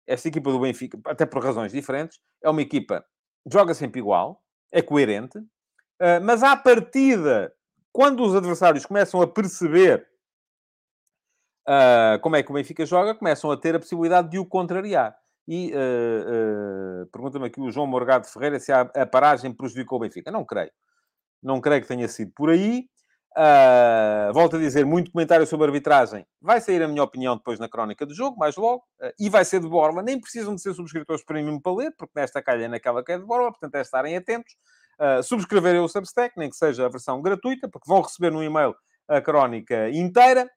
esta 0.07 0.29
equipa 0.29 0.51
do 0.51 0.61
Benfica, 0.61 0.99
até 1.07 1.27
por 1.27 1.43
razões 1.43 1.73
diferentes, 1.73 2.21
é 2.43 2.51
uma 2.51 2.63
equipa 2.63 3.05
que 3.45 3.53
joga 3.53 3.75
sempre 3.75 4.01
igual, 4.01 4.43
é 4.71 4.83
coerente, 4.83 5.39
uh, 5.39 6.21
mas 6.23 6.43
à 6.43 6.57
partida, 6.57 7.53
quando 7.93 8.25
os 8.25 8.35
adversários 8.35 8.87
começam 8.87 9.21
a 9.21 9.27
perceber 9.27 10.07
uh, 11.69 12.21
como 12.21 12.37
é 12.37 12.43
que 12.43 12.51
o 12.51 12.55
Benfica 12.55 12.87
joga, 12.87 13.15
começam 13.15 13.51
a 13.51 13.57
ter 13.57 13.75
a 13.75 13.79
possibilidade 13.79 14.31
de 14.31 14.39
o 14.39 14.47
contrariar. 14.47 15.17
E 15.47 15.73
uh, 15.73 17.07
pergunta-me 17.07 17.47
aqui 17.47 17.61
o 17.61 17.71
João 17.71 17.87
Morgado 17.87 18.27
Ferreira 18.27 18.61
se 18.61 18.73
a, 18.73 18.83
a 18.83 19.07
paragem 19.07 19.53
prejudicou 19.53 19.99
o 19.99 20.01
Benfica. 20.01 20.31
Não 20.31 20.45
creio. 20.45 20.71
Não 21.43 21.61
creio 21.61 21.83
que 21.83 21.89
tenha 21.89 22.07
sido 22.07 22.33
por 22.35 22.51
aí. 22.51 22.89
Uh, 23.35 24.31
volto 24.35 24.57
a 24.57 24.59
dizer, 24.59 24.85
muito 24.85 25.11
comentário 25.11 25.47
sobre 25.47 25.67
arbitragem. 25.67 26.27
Vai 26.41 26.61
sair 26.61 26.83
a 26.83 26.89
minha 26.89 27.03
opinião 27.03 27.35
depois 27.37 27.59
na 27.59 27.69
crónica 27.69 28.05
do 28.05 28.15
jogo, 28.15 28.37
mais 28.39 28.57
logo. 28.57 28.85
Uh, 29.01 29.11
e 29.19 29.31
vai 29.31 29.45
ser 29.45 29.61
de 29.61 29.69
borla. 29.69 30.03
Nem 30.03 30.21
precisam 30.21 30.55
de 30.55 30.61
ser 30.61 30.75
subscritores 30.75 31.25
premium 31.25 31.59
para 31.59 31.73
ler, 31.73 31.95
porque 31.97 32.13
nesta 32.15 32.43
calha 32.43 32.65
é 32.65 32.69
naquela 32.69 33.03
que 33.03 33.13
é 33.13 33.19
de 33.19 33.25
borla. 33.25 33.51
Portanto, 33.51 33.75
é 33.77 33.81
estarem 33.81 34.17
atentos. 34.17 34.55
Uh, 35.01 35.23
subscreverem 35.23 35.81
o 35.81 35.89
Substack, 35.89 36.35
nem 36.37 36.51
que 36.51 36.57
seja 36.57 36.85
a 36.85 36.89
versão 36.89 37.23
gratuita, 37.23 37.69
porque 37.69 37.89
vão 37.89 38.03
receber 38.03 38.31
no 38.31 38.43
e-mail 38.43 38.75
a 39.09 39.21
crónica 39.21 39.89
inteira. 39.91 40.49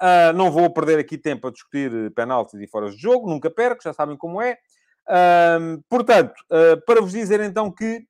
Uh, 0.00 0.32
não 0.34 0.50
vou 0.50 0.72
perder 0.72 0.98
aqui 1.00 1.18
tempo 1.18 1.48
a 1.48 1.50
discutir 1.50 2.12
penaltis 2.14 2.60
e 2.60 2.66
fora 2.68 2.90
de 2.90 2.96
jogo. 2.96 3.28
Nunca 3.28 3.50
perco, 3.50 3.82
já 3.82 3.92
sabem 3.92 4.16
como 4.16 4.40
é. 4.40 4.56
portanto, 5.88 6.32
para 6.86 7.00
vos 7.00 7.12
dizer 7.12 7.40
então 7.40 7.70
que 7.70 8.06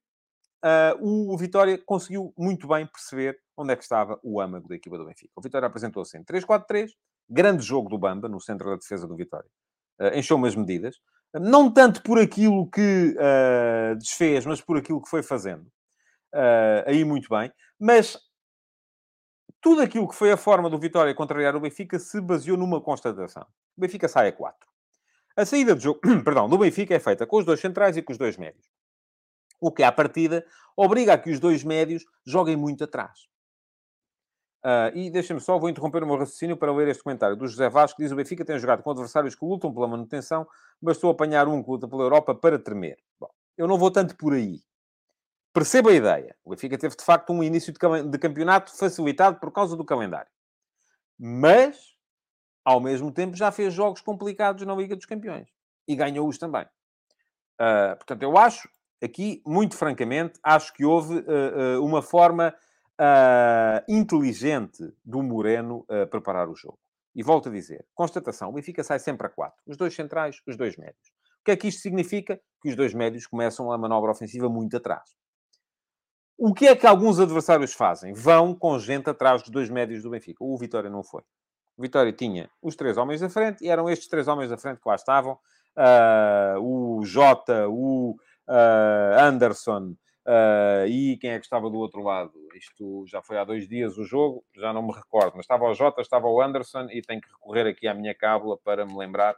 o 1.01 1.35
Vitória 1.37 1.77
conseguiu 1.85 2.31
muito 2.37 2.67
bem 2.67 2.85
perceber 2.85 3.37
onde 3.61 3.73
é 3.73 3.75
que 3.75 3.83
estava 3.83 4.19
o 4.23 4.41
âmago 4.41 4.67
da 4.67 4.75
equipa 4.75 4.97
do 4.97 5.05
Benfica. 5.05 5.31
O 5.35 5.41
Vitória 5.41 5.67
apresentou-se 5.67 6.17
em 6.17 6.23
3-4-3, 6.23 6.89
grande 7.29 7.63
jogo 7.63 7.89
do 7.89 7.97
Bamba, 7.97 8.27
no 8.27 8.39
centro 8.39 8.69
da 8.69 8.75
defesa 8.75 9.07
do 9.07 9.15
Vitória. 9.15 9.49
Uh, 9.99 10.17
encheu 10.17 10.37
umas 10.37 10.55
medidas, 10.55 10.99
não 11.33 11.71
tanto 11.71 12.01
por 12.03 12.19
aquilo 12.19 12.69
que 12.69 13.15
uh, 13.15 13.95
desfez, 13.97 14.45
mas 14.45 14.61
por 14.61 14.77
aquilo 14.77 15.01
que 15.01 15.09
foi 15.09 15.23
fazendo. 15.23 15.63
Uh, 16.33 16.83
aí 16.87 17.03
muito 17.03 17.29
bem. 17.29 17.51
Mas 17.79 18.17
tudo 19.61 19.81
aquilo 19.81 20.07
que 20.07 20.15
foi 20.15 20.31
a 20.31 20.37
forma 20.37 20.69
do 20.69 20.79
Vitória 20.79 21.13
contrariar 21.13 21.55
o 21.55 21.59
Benfica 21.59 21.99
se 21.99 22.19
baseou 22.19 22.57
numa 22.57 22.81
constatação. 22.81 23.45
O 23.77 23.81
Benfica 23.81 24.07
sai 24.07 24.29
a 24.29 24.33
4. 24.33 24.67
A 25.37 25.45
saída 25.45 25.75
do 25.75 25.81
jogo, 25.81 25.99
perdão, 26.23 26.49
do 26.49 26.57
Benfica 26.57 26.93
é 26.93 26.99
feita 26.99 27.25
com 27.25 27.37
os 27.37 27.45
dois 27.45 27.59
centrais 27.59 27.95
e 27.95 28.01
com 28.01 28.11
os 28.11 28.17
dois 28.17 28.37
médios. 28.37 28.65
O 29.59 29.71
que, 29.71 29.83
à 29.83 29.91
partida, 29.91 30.45
obriga 30.75 31.13
a 31.13 31.17
que 31.17 31.29
os 31.29 31.39
dois 31.39 31.63
médios 31.63 32.03
joguem 32.25 32.57
muito 32.57 32.83
atrás. 32.83 33.30
Uh, 34.63 34.95
e 34.95 35.09
deixem-me 35.09 35.41
só, 35.41 35.57
vou 35.57 35.69
interromper 35.69 36.03
o 36.03 36.05
meu 36.05 36.17
raciocínio 36.17 36.55
para 36.55 36.71
ler 36.71 36.87
este 36.87 37.01
comentário 37.01 37.35
do 37.35 37.47
José 37.47 37.67
Vasco, 37.67 37.97
que 37.97 38.03
diz 38.03 38.11
o 38.11 38.15
Benfica 38.15 38.45
tem 38.45 38.59
jogado 38.59 38.83
com 38.83 38.91
adversários 38.91 39.33
que 39.33 39.43
lutam 39.43 39.73
pela 39.73 39.87
manutenção, 39.87 40.47
bastou 40.79 41.09
apanhar 41.09 41.47
um 41.47 41.63
que 41.63 41.69
luta 41.69 41.87
pela 41.87 42.03
Europa 42.03 42.35
para 42.35 42.59
tremer. 42.59 42.99
Bom, 43.19 43.29
eu 43.57 43.67
não 43.67 43.77
vou 43.77 43.89
tanto 43.89 44.15
por 44.15 44.33
aí. 44.33 44.61
Perceba 45.51 45.89
a 45.89 45.93
ideia. 45.93 46.35
O 46.45 46.51
Benfica 46.51 46.77
teve, 46.77 46.95
de 46.95 47.03
facto, 47.03 47.33
um 47.33 47.43
início 47.43 47.73
de 47.73 48.19
campeonato 48.19 48.75
facilitado 48.77 49.39
por 49.39 49.51
causa 49.51 49.75
do 49.75 49.83
calendário. 49.83 50.31
Mas, 51.19 51.95
ao 52.63 52.79
mesmo 52.79 53.11
tempo, 53.11 53.35
já 53.35 53.51
fez 53.51 53.73
jogos 53.73 53.99
complicados 53.99 54.65
na 54.65 54.75
Liga 54.75 54.95
dos 54.95 55.05
Campeões. 55.05 55.49
E 55.87 55.95
ganhou-os 55.95 56.37
também. 56.37 56.65
Uh, 57.59 57.95
portanto, 57.97 58.23
eu 58.23 58.37
acho, 58.37 58.69
aqui, 59.03 59.41
muito 59.45 59.75
francamente, 59.75 60.39
acho 60.41 60.71
que 60.73 60.85
houve 60.85 61.19
uh, 61.19 61.83
uma 61.83 62.01
forma 62.01 62.55
uh, 62.99 63.83
inteligente 63.87 64.93
do 65.03 65.21
Moreno 65.21 65.85
preparar 66.09 66.49
o 66.49 66.55
jogo. 66.55 66.79
E 67.13 67.21
volto 67.21 67.49
a 67.49 67.51
dizer, 67.51 67.85
constatação, 67.93 68.49
o 68.49 68.53
Benfica 68.53 68.83
sai 68.83 68.99
sempre 68.99 69.27
a 69.27 69.29
quatro. 69.29 69.61
Os 69.67 69.75
dois 69.75 69.93
centrais, 69.93 70.37
os 70.47 70.55
dois 70.55 70.77
médios. 70.77 71.11
O 71.41 71.43
que 71.43 71.51
é 71.51 71.57
que 71.57 71.67
isto 71.67 71.81
significa? 71.81 72.39
Que 72.61 72.69
os 72.69 72.75
dois 72.75 72.93
médios 72.93 73.27
começam 73.27 73.71
a 73.71 73.77
manobra 73.77 74.11
ofensiva 74.11 74.47
muito 74.47 74.77
atrás. 74.77 75.09
O 76.37 76.53
que 76.53 76.67
é 76.67 76.75
que 76.75 76.87
alguns 76.87 77.19
adversários 77.19 77.73
fazem? 77.73 78.13
Vão 78.13 78.55
com 78.55 78.79
gente 78.79 79.09
atrás 79.09 79.41
dos 79.41 79.51
dois 79.51 79.69
médios 79.69 80.03
do 80.03 80.09
Benfica. 80.09 80.43
O 80.43 80.57
Vitória 80.57 80.89
não 80.89 81.03
foi. 81.03 81.21
O 81.77 81.81
Vitória 81.81 82.13
tinha 82.13 82.49
os 82.61 82.75
três 82.75 82.97
homens 82.97 83.21
da 83.21 83.29
frente 83.29 83.63
e 83.63 83.69
eram 83.69 83.89
estes 83.89 84.07
três 84.07 84.27
homens 84.27 84.49
da 84.49 84.57
frente 84.57 84.79
que 84.79 84.87
lá 84.87 84.95
estavam. 84.95 85.37
Uh, 85.77 86.59
o 86.59 87.05
Jota, 87.05 87.67
o 87.67 88.15
uh, 88.47 89.19
Anderson 89.19 89.95
uh, 90.27 90.87
e 90.87 91.17
quem 91.17 91.31
é 91.31 91.39
que 91.39 91.45
estava 91.45 91.69
do 91.69 91.77
outro 91.77 92.01
lado? 92.03 92.33
Isto 92.55 93.05
já 93.07 93.21
foi 93.21 93.37
há 93.37 93.43
dois 93.43 93.67
dias 93.67 93.97
o 93.97 94.03
jogo, 94.03 94.43
já 94.55 94.73
não 94.73 94.81
me 94.81 94.93
recordo, 94.93 95.33
mas 95.35 95.45
estava 95.45 95.65
o 95.65 95.73
Jota, 95.73 96.01
estava 96.01 96.27
o 96.27 96.41
Anderson 96.41 96.87
e 96.91 97.01
tenho 97.01 97.21
que 97.21 97.29
recorrer 97.29 97.67
aqui 97.67 97.87
à 97.87 97.93
minha 97.93 98.15
cábula 98.15 98.57
para 98.57 98.85
me 98.85 98.97
lembrar. 98.97 99.35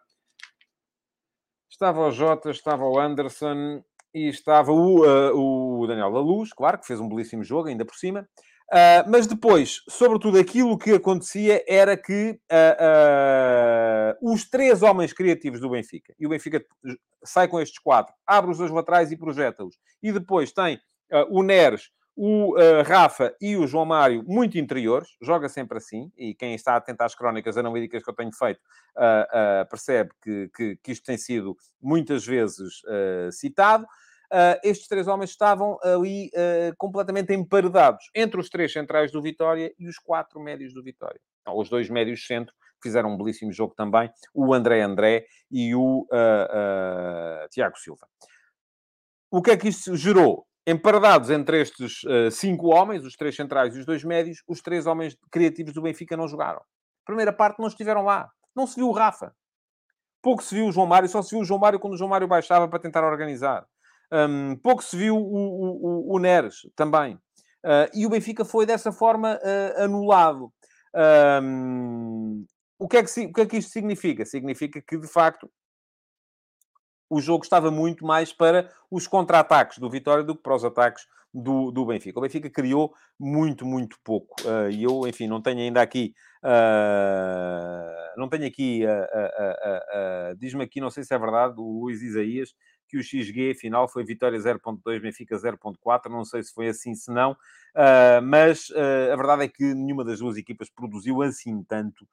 Estava 1.69 2.07
o 2.07 2.11
Jota, 2.11 2.51
estava 2.51 2.85
o 2.85 2.99
Anderson 2.99 3.83
e 4.13 4.27
estava 4.27 4.71
o, 4.71 5.05
uh, 5.05 5.81
o 5.81 5.87
Daniel 5.87 6.09
Laluz, 6.09 6.53
claro, 6.53 6.79
que 6.79 6.85
fez 6.85 6.99
um 6.99 7.09
belíssimo 7.09 7.43
jogo, 7.43 7.69
ainda 7.69 7.83
por 7.83 7.95
cima. 7.95 8.27
Uh, 8.71 9.05
mas 9.07 9.27
depois, 9.27 9.83
sobretudo, 9.87 10.39
aquilo 10.39 10.77
que 10.77 10.93
acontecia 10.93 11.63
era 11.67 11.95
que 11.95 12.39
uh, 12.51 14.31
os 14.31 14.49
três 14.49 14.81
homens 14.81 15.13
criativos 15.13 15.59
do 15.59 15.69
Benfica, 15.69 16.13
e 16.19 16.25
o 16.25 16.29
Benfica 16.29 16.63
sai 17.23 17.47
com 17.47 17.59
estes 17.59 17.77
quatro, 17.79 18.13
abre 18.25 18.51
os 18.51 18.57
dois 18.57 18.71
laterais 18.71 19.11
e 19.11 19.17
projeta-os. 19.17 19.77
E 20.01 20.11
depois 20.11 20.51
tem 20.51 20.79
o 21.29 21.43
Neres, 21.43 21.91
o 22.15 22.55
Rafa 22.83 23.35
e 23.39 23.55
o 23.55 23.67
João 23.67 23.85
Mário 23.85 24.23
muito 24.27 24.57
interiores, 24.57 25.09
joga 25.21 25.47
sempre 25.47 25.77
assim, 25.77 26.11
e 26.17 26.33
quem 26.33 26.55
está 26.55 26.75
atento 26.75 27.03
às 27.03 27.13
crónicas 27.13 27.55
analíticas 27.55 28.03
que 28.03 28.09
eu 28.09 28.15
tenho 28.15 28.31
feito 28.33 28.59
percebe 29.69 30.09
que, 30.21 30.49
que, 30.55 30.75
que, 30.83 30.91
isto 30.91 31.05
tem 31.05 31.17
sido 31.17 31.55
muitas 31.81 32.25
vezes 32.25 32.81
citado. 33.31 33.85
Uh, 34.33 34.57
estes 34.63 34.87
três 34.87 35.07
homens 35.07 35.29
estavam 35.29 35.77
ali 35.83 36.31
uh, 36.33 36.73
completamente 36.75 37.31
emparedados 37.35 38.09
entre 38.15 38.39
os 38.41 38.49
três 38.49 38.73
centrais 38.73 39.11
do 39.11 39.21
Vitória 39.21 39.71
e 39.77 39.87
os 39.87 39.99
quatro 39.99 40.39
médios 40.39 40.73
do 40.73 40.81
Vitória. 40.81 41.21
Então, 41.41 41.55
os 41.55 41.69
dois 41.69 41.87
médios 41.87 42.25
centro 42.25 42.51
fizeram 42.81 43.11
um 43.11 43.17
belíssimo 43.17 43.53
jogo 43.53 43.75
também, 43.75 44.11
o 44.33 44.51
André 44.51 44.81
André 44.81 45.27
e 45.51 45.75
o 45.75 46.07
uh, 46.11 47.47
Tiago 47.51 47.77
Silva. 47.77 48.07
O 49.29 49.39
que 49.39 49.51
é 49.51 49.57
que 49.57 49.67
isso 49.67 49.95
gerou? 49.95 50.47
Emparedados 50.65 51.29
entre 51.29 51.61
estes 51.61 52.01
cinco 52.31 52.73
homens, 52.73 53.05
os 53.05 53.15
três 53.15 53.35
centrais 53.35 53.75
e 53.75 53.79
os 53.79 53.85
dois 53.85 54.03
médios, 54.03 54.41
os 54.47 54.61
três 54.61 54.87
homens 54.87 55.15
criativos 55.29 55.73
do 55.73 55.81
Benfica 55.81 56.17
não 56.17 56.27
jogaram. 56.27 56.61
Primeira 57.05 57.33
parte 57.33 57.59
não 57.59 57.67
estiveram 57.67 58.03
lá. 58.03 58.29
Não 58.55 58.65
se 58.65 58.77
viu 58.77 58.87
o 58.87 58.93
Rafa. 58.93 59.35
Pouco 60.21 60.41
se 60.41 60.55
viu 60.55 60.67
o 60.67 60.71
João 60.71 60.87
Mário, 60.87 61.09
só 61.09 61.21
se 61.21 61.31
viu 61.31 61.41
o 61.41 61.45
João 61.45 61.59
Mário 61.59 61.79
quando 61.79 61.93
o 61.93 61.97
João 61.97 62.09
Mário 62.09 62.27
baixava 62.27 62.67
para 62.67 62.79
tentar 62.79 63.03
organizar. 63.03 63.67
Um, 64.13 64.55
pouco 64.57 64.83
se 64.83 64.95
viu 64.95 65.17
o, 65.17 66.11
o, 66.11 66.15
o 66.15 66.19
Neres 66.19 66.67
também. 66.75 67.15
Uh, 67.65 67.89
e 67.93 68.05
o 68.05 68.09
Benfica 68.09 68.45
foi 68.45 68.65
dessa 68.65 68.91
forma 68.91 69.39
uh, 69.41 69.83
anulado. 69.83 70.53
Um, 71.41 72.45
o, 72.77 72.87
que 72.87 72.97
é 72.97 73.03
que, 73.03 73.25
o 73.25 73.33
que 73.33 73.41
é 73.41 73.45
que 73.45 73.57
isto 73.57 73.71
significa? 73.71 74.23
Significa 74.25 74.81
que, 74.81 74.97
de 74.97 75.07
facto, 75.07 75.49
o 77.09 77.19
jogo 77.19 77.43
estava 77.43 77.71
muito 77.71 78.05
mais 78.05 78.31
para 78.31 78.69
os 78.91 79.07
contra-ataques 79.07 79.79
do 79.79 79.89
Vitória 79.89 80.23
do 80.23 80.35
que 80.35 80.43
para 80.43 80.55
os 80.55 80.63
ataques 80.63 81.05
do, 81.33 81.71
do 81.71 81.85
Benfica. 81.85 82.19
O 82.19 82.21
Benfica 82.21 82.49
criou 82.49 82.93
muito, 83.19 83.65
muito 83.65 83.97
pouco. 84.03 84.35
Uh, 84.43 84.69
e 84.69 84.83
eu, 84.83 85.07
enfim, 85.07 85.27
não 85.27 85.41
tenho 85.41 85.59
ainda 85.59 85.81
aqui. 85.81 86.13
Uh, 86.43 88.19
não 88.19 88.29
tenho 88.29 88.45
aqui. 88.45 88.85
Uh, 88.85 90.35
Diz-me 90.37 90.63
aqui, 90.63 90.79
não 90.79 90.91
sei 90.91 91.03
se 91.03 91.13
é 91.13 91.17
verdade, 91.17 91.55
o 91.57 91.81
Luís 91.81 92.01
Isaías, 92.01 92.53
que 92.93 92.97
o 92.99 93.03
XG 93.03 93.55
final 93.55 93.87
foi 93.87 94.03
vitória 94.03 94.37
0.2, 94.37 95.01
Benfica 95.01 95.35
0.4. 95.35 96.11
Não 96.11 96.23
sei 96.23 96.43
se 96.43 96.53
foi 96.53 96.67
assim, 96.67 96.93
se 96.93 97.11
não. 97.11 97.35
mas 98.23 98.71
a 99.11 99.15
verdade 99.15 99.45
é 99.45 99.47
que 99.47 99.73
nenhuma 99.73 100.05
das 100.05 100.19
duas 100.19 100.37
equipas 100.37 100.69
produziu 100.69 101.23
assim 101.23 101.63
tanto 101.63 102.07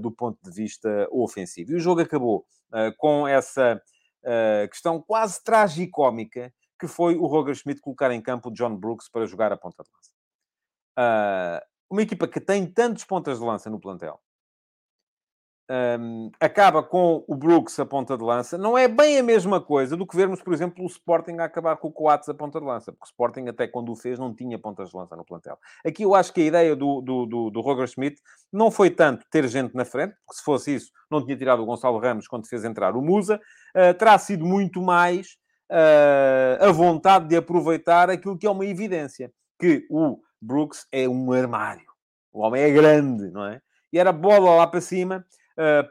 do 0.00 0.10
ponto 0.10 0.38
de 0.42 0.50
vista 0.50 1.06
ofensivo. 1.10 1.70
E 1.72 1.76
o 1.76 1.80
jogo 1.80 2.00
acabou 2.00 2.44
com 2.98 3.28
essa 3.28 3.80
questão 4.68 5.00
quase 5.00 5.42
tragicómica 5.44 6.52
que 6.80 6.88
foi 6.88 7.16
o 7.16 7.26
Roger 7.26 7.54
Schmidt 7.54 7.80
colocar 7.80 8.10
em 8.10 8.20
campo 8.20 8.48
o 8.48 8.52
John 8.52 8.76
Brooks 8.76 9.08
para 9.08 9.26
jogar 9.26 9.52
a 9.52 9.56
ponta 9.56 9.82
de 9.82 9.90
lança. 9.94 10.10
Uh, 10.98 11.64
uma 11.88 12.02
equipa 12.02 12.26
que 12.26 12.40
tem 12.40 12.66
tantos 12.66 13.04
pontas 13.04 13.38
de 13.38 13.44
lança 13.44 13.70
no 13.70 13.78
plantel, 13.78 14.20
um, 15.70 16.30
acaba 16.38 16.82
com 16.82 17.24
o 17.26 17.34
Brooks 17.34 17.78
a 17.78 17.86
ponta 17.86 18.16
de 18.16 18.22
lança, 18.22 18.58
não 18.58 18.76
é 18.76 18.86
bem 18.86 19.18
a 19.18 19.22
mesma 19.22 19.60
coisa 19.60 19.96
do 19.96 20.06
que 20.06 20.16
vermos, 20.16 20.42
por 20.42 20.52
exemplo, 20.52 20.84
o 20.84 20.86
Sporting 20.86 21.36
a 21.38 21.44
acabar 21.44 21.76
com 21.76 21.88
o 21.88 21.92
Coates 21.92 22.28
a 22.28 22.34
ponta 22.34 22.60
de 22.60 22.66
lança, 22.66 22.92
porque 22.92 23.04
o 23.04 23.08
Sporting, 23.08 23.48
até 23.48 23.66
quando 23.66 23.90
o 23.90 23.96
fez, 23.96 24.18
não 24.18 24.34
tinha 24.34 24.58
pontas 24.58 24.90
de 24.90 24.96
lança 24.96 25.16
no 25.16 25.24
plantel. 25.24 25.58
Aqui 25.84 26.02
eu 26.02 26.14
acho 26.14 26.32
que 26.32 26.42
a 26.42 26.44
ideia 26.44 26.76
do, 26.76 27.00
do, 27.00 27.26
do, 27.26 27.50
do 27.50 27.60
Roger 27.60 27.86
Schmidt 27.86 28.20
não 28.52 28.70
foi 28.70 28.90
tanto 28.90 29.24
ter 29.30 29.46
gente 29.48 29.74
na 29.74 29.84
frente, 29.84 30.14
porque 30.26 30.38
se 30.38 30.44
fosse 30.44 30.74
isso, 30.74 30.90
não 31.10 31.24
tinha 31.24 31.36
tirado 31.36 31.62
o 31.62 31.66
Gonçalo 31.66 31.98
Ramos 31.98 32.28
quando 32.28 32.46
fez 32.46 32.64
entrar 32.64 32.94
o 32.94 33.02
Musa, 33.02 33.40
uh, 33.76 33.94
terá 33.94 34.18
sido 34.18 34.44
muito 34.44 34.82
mais 34.82 35.36
uh, 35.70 36.64
a 36.68 36.72
vontade 36.72 37.28
de 37.28 37.36
aproveitar 37.36 38.10
aquilo 38.10 38.36
que 38.36 38.46
é 38.46 38.50
uma 38.50 38.66
evidência, 38.66 39.32
que 39.58 39.86
o 39.90 40.18
Brooks 40.40 40.86
é 40.92 41.08
um 41.08 41.32
armário. 41.32 41.86
O 42.32 42.40
homem 42.40 42.62
é 42.62 42.70
grande, 42.70 43.30
não 43.30 43.46
é? 43.46 43.60
E 43.92 43.98
era 43.98 44.12
bola 44.12 44.56
lá 44.56 44.66
para 44.66 44.80
cima 44.80 45.24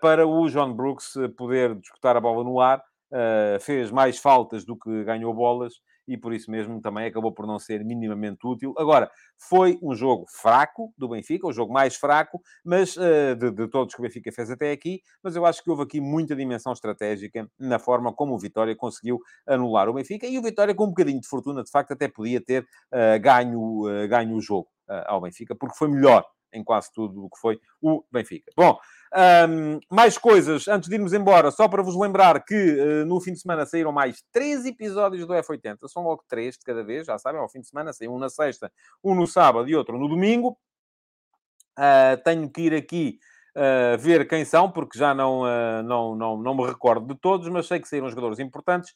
para 0.02 0.28
o 0.28 0.50
John 0.50 0.74
Brooks 0.74 1.14
poder 1.38 1.76
disputar 1.76 2.18
a 2.18 2.22
bola 2.22 2.44
no 2.44 2.60
ar. 2.60 2.84
Uh, 3.14 3.60
fez 3.62 3.92
mais 3.92 4.18
faltas 4.18 4.66
do 4.66 4.76
que 4.76 5.04
ganhou 5.04 5.32
bolas 5.36 5.74
e 6.08 6.18
por 6.18 6.34
isso 6.34 6.50
mesmo 6.50 6.82
também 6.82 7.06
acabou 7.06 7.32
por 7.32 7.46
não 7.46 7.60
ser 7.60 7.84
minimamente 7.86 8.40
útil. 8.46 8.74
Agora, 8.76 9.10
foi 9.38 9.78
um 9.82 9.94
jogo 9.94 10.26
fraco 10.28 10.92
do 10.98 11.08
Benfica, 11.08 11.48
o 11.48 11.54
jogo 11.54 11.72
mais 11.72 11.96
fraco, 11.96 12.42
mas 12.64 12.98
uh, 12.98 13.36
de, 13.38 13.52
de, 13.52 13.68
todos 13.68 13.94
que 13.94 14.02
o 14.02 14.04
Benfica 14.04 14.32
fez 14.32 14.50
até 14.50 14.72
aqui, 14.72 15.02
mas 15.22 15.36
eu 15.36 15.46
acho 15.46 15.64
que 15.64 15.70
houve 15.70 15.84
aqui 15.84 16.02
muita 16.02 16.36
dimensão 16.36 16.74
estratégica 16.74 17.48
na 17.60 17.78
forma 17.78 18.12
como 18.12 18.34
o 18.34 18.40
Vitória 18.40 18.76
conseguiu 18.76 19.20
anular 19.48 19.88
o 19.88 19.94
Benfica 19.94 20.26
e 20.26 20.38
o 20.38 20.42
Vitória 20.42 20.74
com 20.74 20.86
um 20.86 20.90
bocadinho 20.90 21.22
de 21.22 21.28
fortuna, 21.28 21.64
de 21.64 21.70
facto, 21.70 21.92
até 21.92 22.08
podia 22.08 22.44
ter 22.44 22.64
uh, 22.64 23.22
ganho, 23.22 23.62
uh, 23.62 24.08
ganho 24.08 24.36
o 24.36 24.42
jogo 24.42 24.68
ao 25.06 25.22
Benfica, 25.22 25.56
porque 25.56 25.78
foi 25.78 25.88
melhor 25.88 26.26
em 26.54 26.64
quase 26.64 26.92
tudo 26.94 27.26
o 27.26 27.30
que 27.30 27.40
foi 27.40 27.60
o 27.82 28.04
Benfica. 28.12 28.52
Bom, 28.56 28.78
um, 29.16 29.80
mais 29.92 30.18
coisas, 30.18 30.68
antes 30.68 30.90
de 30.90 30.96
irmos 30.96 31.14
embora, 31.14 31.52
só 31.52 31.68
para 31.68 31.84
vos 31.84 31.96
lembrar 31.96 32.44
que 32.44 32.56
uh, 32.56 33.06
no 33.06 33.22
fim 33.22 33.34
de 33.34 33.40
semana 33.40 33.66
saíram 33.66 33.92
mais 33.92 34.24
três 34.32 34.66
episódios 34.66 35.28
do 35.28 35.34
F80. 35.34 35.88
São 35.88 36.04
logo 36.04 36.24
três 36.28 36.58
de 36.58 36.64
cada 36.66 36.84
vez, 36.84 37.06
já 37.06 37.18
sabem, 37.20 37.40
ao 37.40 37.48
fim 37.48 37.60
de 37.60 37.68
semana 37.68 37.94
saiu 37.94 38.14
um 38.14 38.18
na 38.18 38.30
sexta, 38.30 38.72
um 39.04 39.14
no 39.14 39.28
sábado 39.28 39.70
e 39.70 39.76
outro 39.76 40.00
no 40.00 40.08
domingo. 40.08 40.58
Uh, 41.78 42.18
tenho 42.24 42.50
que 42.50 42.62
ir 42.62 42.74
aqui 42.74 43.20
uh, 43.56 43.98
ver 44.00 44.28
quem 44.28 44.44
são, 44.46 44.72
porque 44.72 44.98
já 44.98 45.14
não, 45.14 45.44
não, 45.84 46.16
não, 46.16 46.38
não 46.38 46.56
me 46.56 46.66
recordo 46.66 47.14
de 47.14 47.20
todos, 47.20 47.48
mas 47.50 47.68
sei 47.68 47.80
que 47.80 47.88
saíram 47.88 48.10
jogadores 48.10 48.40
importantes. 48.40 48.94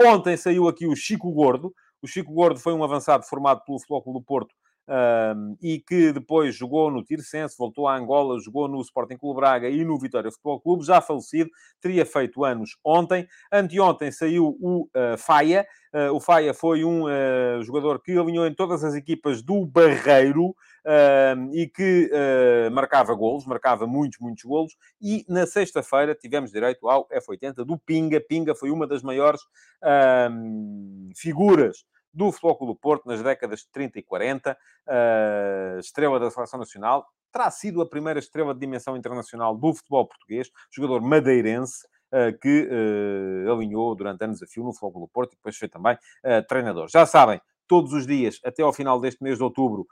ontem 0.00 0.36
saiu 0.36 0.68
aqui 0.68 0.86
o 0.86 0.94
Chico 0.94 1.32
Gordo. 1.32 1.74
O 2.00 2.06
Chico 2.06 2.32
Gordo 2.32 2.60
foi 2.60 2.74
um 2.74 2.84
avançado 2.84 3.24
formado 3.24 3.64
pelo 3.64 3.80
Flóculo 3.80 4.20
do 4.20 4.24
Porto 4.24 4.54
um, 4.88 5.56
e 5.60 5.80
que 5.80 6.12
depois 6.12 6.54
jogou 6.54 6.90
no 6.90 7.02
Tirsense, 7.02 7.56
voltou 7.58 7.88
a 7.88 7.96
Angola, 7.96 8.38
jogou 8.40 8.68
no 8.68 8.80
Sporting 8.80 9.16
Clube 9.16 9.40
Braga 9.40 9.68
e 9.68 9.84
no 9.84 9.98
Vitória 9.98 10.30
Futebol 10.30 10.60
Clube, 10.60 10.84
já 10.84 11.00
falecido, 11.00 11.50
teria 11.80 12.06
feito 12.06 12.44
anos 12.44 12.76
ontem. 12.84 13.26
Anteontem 13.52 14.10
saiu 14.10 14.56
o 14.60 14.82
uh, 14.84 15.18
Faia. 15.18 15.66
Uh, 15.92 16.14
o 16.14 16.20
Faia 16.20 16.52
foi 16.52 16.84
um 16.84 17.04
uh, 17.04 17.62
jogador 17.62 18.00
que 18.00 18.16
alinhou 18.16 18.46
em 18.46 18.54
todas 18.54 18.84
as 18.84 18.94
equipas 18.94 19.42
do 19.42 19.66
Barreiro 19.66 20.54
e 21.52 21.66
que 21.66 22.08
marcava 22.70 23.12
golos, 23.12 23.44
marcava 23.44 23.88
muitos, 23.88 24.20
muitos 24.20 24.44
golos. 24.44 24.76
E 25.02 25.24
na 25.28 25.44
sexta-feira 25.44 26.14
tivemos 26.14 26.52
direito 26.52 26.88
ao 26.88 27.08
F80 27.08 27.64
do 27.64 27.76
Pinga. 27.76 28.20
Pinga 28.20 28.54
foi 28.54 28.70
uma 28.70 28.86
das 28.86 29.02
maiores 29.02 29.40
figuras 31.16 31.84
do 32.16 32.32
do 32.66 32.74
Porto 32.74 33.06
nas 33.06 33.22
décadas 33.22 33.60
de 33.60 33.68
30 33.70 33.98
e 33.98 34.02
40, 34.02 34.52
uh, 34.52 34.56
eh, 34.88 35.76
estrela 35.80 36.18
da 36.18 36.30
Seleção 36.30 36.58
Nacional, 36.58 37.06
terá 37.30 37.50
sido 37.50 37.82
a 37.82 37.88
primeira 37.88 38.18
estrela 38.18 38.54
de 38.54 38.60
dimensão 38.60 38.96
internacional 38.96 39.54
do 39.54 39.74
futebol 39.74 40.06
português, 40.06 40.50
jogador 40.70 41.02
madeirense, 41.02 41.86
uh, 42.06 42.36
que 42.40 42.68
uh, 42.70 43.52
alinhou 43.52 43.94
durante 43.94 44.24
anos 44.24 44.42
a 44.42 44.46
fio 44.46 44.64
no 44.64 44.72
do 44.72 45.08
Porto 45.12 45.34
e 45.34 45.36
depois 45.36 45.58
foi 45.58 45.68
também 45.68 45.98
treinador. 46.48 46.88
Já 46.88 47.04
sabem, 47.04 47.38
todos 47.68 47.92
os 47.92 48.06
dias, 48.06 48.40
até 48.42 48.62
ao 48.62 48.72
final 48.72 48.98
deste 48.98 49.22
mês 49.22 49.36
de 49.36 49.44
outubro, 49.44 49.86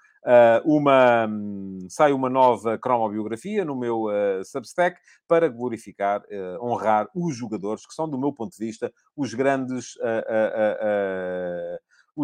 uma, 0.64 1.27
um, 1.27 1.87
sai 1.91 2.12
uma 2.14 2.31
nova 2.31 2.79
cromobiografia 2.79 3.64
no 3.64 3.77
meu 3.77 4.07
Substack 4.43 4.99
para 5.29 5.49
glorificar, 5.49 6.22
honrar 6.62 7.09
os 7.14 7.37
jogadores 7.37 7.85
que 7.87 7.93
são, 7.93 8.09
do 8.09 8.18
meu 8.18 8.33
ponto 8.33 8.57
de 8.57 8.64
vista, 8.64 8.91
os 9.14 9.35
grandes 9.35 9.99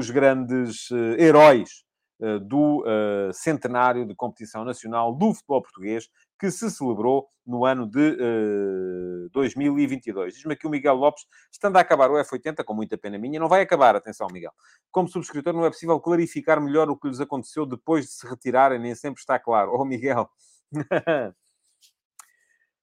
os 0.01 0.11
grandes 0.11 0.91
uh, 0.91 1.15
heróis 1.19 1.85
do 2.43 2.85
centenário 3.33 4.05
de 4.05 4.15
competição 4.15 4.63
nacional 4.63 5.11
do 5.11 5.33
futebol 5.33 5.63
português, 5.63 6.07
que 6.39 6.51
se 6.51 6.71
celebrou 6.71 7.31
no 7.47 7.65
ano 7.65 7.87
de 7.87 8.17
uh, 8.17 9.29
2022. 9.33 10.35
Diz-me 10.35 10.55
aqui 10.55 10.67
o 10.67 10.71
Miguel 10.71 10.95
Lopes, 10.95 11.27
estando 11.53 11.77
a 11.77 11.81
acabar 11.81 12.11
o 12.11 12.15
F80, 12.15 12.65
com 12.65 12.73
muita 12.73 12.97
pena 12.97 13.19
minha, 13.19 13.41
não 13.41 13.49
vai 13.49 13.61
acabar, 13.61 13.97
atenção, 13.97 14.29
Miguel. 14.33 14.53
Como 14.91 15.09
subscritor, 15.09 15.53
não 15.53 15.65
é 15.65 15.71
possível 15.71 16.01
clarificar 16.01 16.61
melhor 16.61 16.89
o 16.89 16.97
que 16.97 17.09
lhes 17.09 17.21
aconteceu 17.21 17.67
depois 17.67 18.07
de 18.07 18.13
se 18.13 18.27
retirarem, 18.27 18.79
nem 18.79 18.95
sempre 18.95 19.21
está 19.21 19.39
claro. 19.39 19.73
Oh, 19.75 19.85
Miguel. 19.85 20.31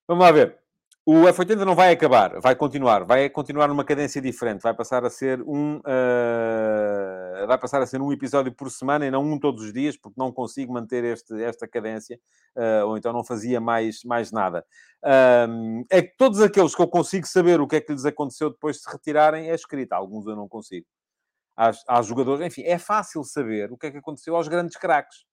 Vamos 0.07 0.23
lá 0.23 0.31
ver. 0.31 0.66
O 1.09 1.21
F80 1.21 1.63
não 1.63 1.73
vai 1.73 1.93
acabar, 1.93 2.37
vai 2.41 2.53
continuar, 2.53 3.05
vai 3.05 3.29
continuar 3.29 3.69
numa 3.69 3.85
cadência 3.85 4.21
diferente, 4.21 4.61
vai 4.61 4.73
passar 4.73 5.05
a 5.05 5.09
ser 5.09 5.41
um 5.41 5.77
uh, 5.77 7.47
vai 7.47 7.57
passar 7.57 7.81
a 7.81 7.87
ser 7.87 8.01
um 8.01 8.11
episódio 8.11 8.51
por 8.51 8.69
semana 8.69 9.05
e 9.05 9.09
não 9.09 9.23
um 9.23 9.39
todos 9.39 9.63
os 9.63 9.71
dias, 9.71 9.95
porque 9.95 10.19
não 10.19 10.33
consigo 10.33 10.73
manter 10.73 11.05
este, 11.05 11.41
esta 11.41 11.65
cadência, 11.65 12.19
uh, 12.57 12.87
ou 12.87 12.97
então 12.97 13.13
não 13.13 13.23
fazia 13.23 13.61
mais, 13.61 14.03
mais 14.03 14.33
nada. 14.33 14.65
É 15.89 16.01
que 16.01 16.13
todos 16.17 16.41
aqueles 16.41 16.75
que 16.75 16.81
eu 16.81 16.87
consigo 16.89 17.25
saber 17.25 17.61
o 17.61 17.67
que 17.69 17.77
é 17.77 17.79
que 17.79 17.93
lhes 17.93 18.03
aconteceu 18.03 18.49
depois 18.49 18.75
de 18.75 18.81
se 18.81 18.91
retirarem 18.91 19.49
é 19.49 19.55
escrito, 19.55 19.93
alguns 19.93 20.27
eu 20.27 20.35
não 20.35 20.49
consigo. 20.49 20.85
Há, 21.55 21.71
há 21.87 22.01
jogadores, 22.01 22.45
enfim, 22.45 22.63
é 22.63 22.77
fácil 22.77 23.23
saber 23.23 23.71
o 23.71 23.77
que 23.77 23.87
é 23.87 23.91
que 23.91 23.97
aconteceu 23.99 24.35
aos 24.35 24.49
grandes 24.49 24.75
craques. 24.75 25.25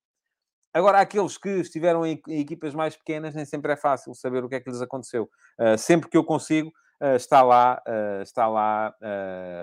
Agora, 0.75 0.99
aqueles 0.99 1.39
que 1.39 1.49
estiveram 1.61 2.05
em, 2.05 2.21
equipas 2.31 2.75
mais 2.75 2.97
pequenas, 2.97 3.33
nem 3.33 3.45
sempre 3.45 3.73
é 3.73 3.77
fácil 3.77 4.13
saber 4.13 4.43
o 4.43 4.49
que 4.49 4.57
é 4.57 4.61
que 4.61 4.69
lhes 4.69 4.83
aconteceu. 4.83 5.31
Uh, 5.57 5.79
sempre 5.79 6.11
que 6.11 6.17
eu 6.17 6.25
consigo, 6.25 6.69
uh, 7.01 7.15
está 7.15 7.43
lá, 7.43 7.81
uh, 7.87 8.23
está 8.23 8.49
lá 8.49 8.93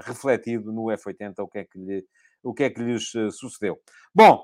refletido 0.05 0.71
no 0.71 0.85
F80 0.85 1.33
o 1.39 1.47
que 1.49 1.59
é 1.59 1.65
que, 1.65 1.77
lhe, 1.77 2.05
o 2.41 2.53
que, 2.53 2.63
é 2.63 2.69
que 2.69 2.81
lhes 2.81 3.11
sucedeu. 3.33 3.77
Bom, 4.15 4.41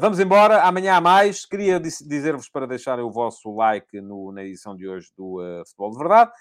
vamos 0.00 0.18
embora. 0.18 0.62
Amanhã 0.62 0.94
há 0.94 1.00
mais. 1.00 1.46
Queria 1.46 1.78
dizer-vos 1.78 2.48
para 2.48 2.66
deixarem 2.66 3.04
o 3.04 3.12
vosso 3.12 3.54
like 3.54 4.00
no, 4.00 4.32
na 4.32 4.42
edição 4.42 4.74
de 4.74 4.88
hoje 4.88 5.08
do 5.16 5.38
Futebol 5.66 5.92
de 5.92 5.98
Verdade 5.98 6.32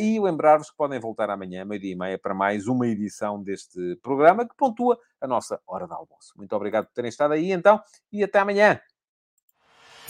e 0.00 0.18
lembrar-vos 0.18 0.68
que 0.68 0.76
podem 0.76 0.98
voltar 0.98 1.30
amanhã, 1.30 1.64
meio-dia 1.64 1.92
e 1.92 1.96
meia, 1.96 2.18
para 2.18 2.34
mais 2.34 2.66
uma 2.66 2.88
edição 2.88 3.40
deste 3.40 3.96
programa 4.02 4.48
que 4.48 4.56
pontua 4.56 4.98
a 5.20 5.28
nossa 5.28 5.60
hora 5.64 5.86
de 5.86 5.92
almoço. 5.92 6.32
Muito 6.36 6.56
obrigado 6.56 6.86
por 6.86 6.92
terem 6.92 7.08
estado 7.08 7.34
aí, 7.34 7.52
então, 7.52 7.80
e 8.10 8.24
até 8.24 8.40
amanhã. 8.40 8.80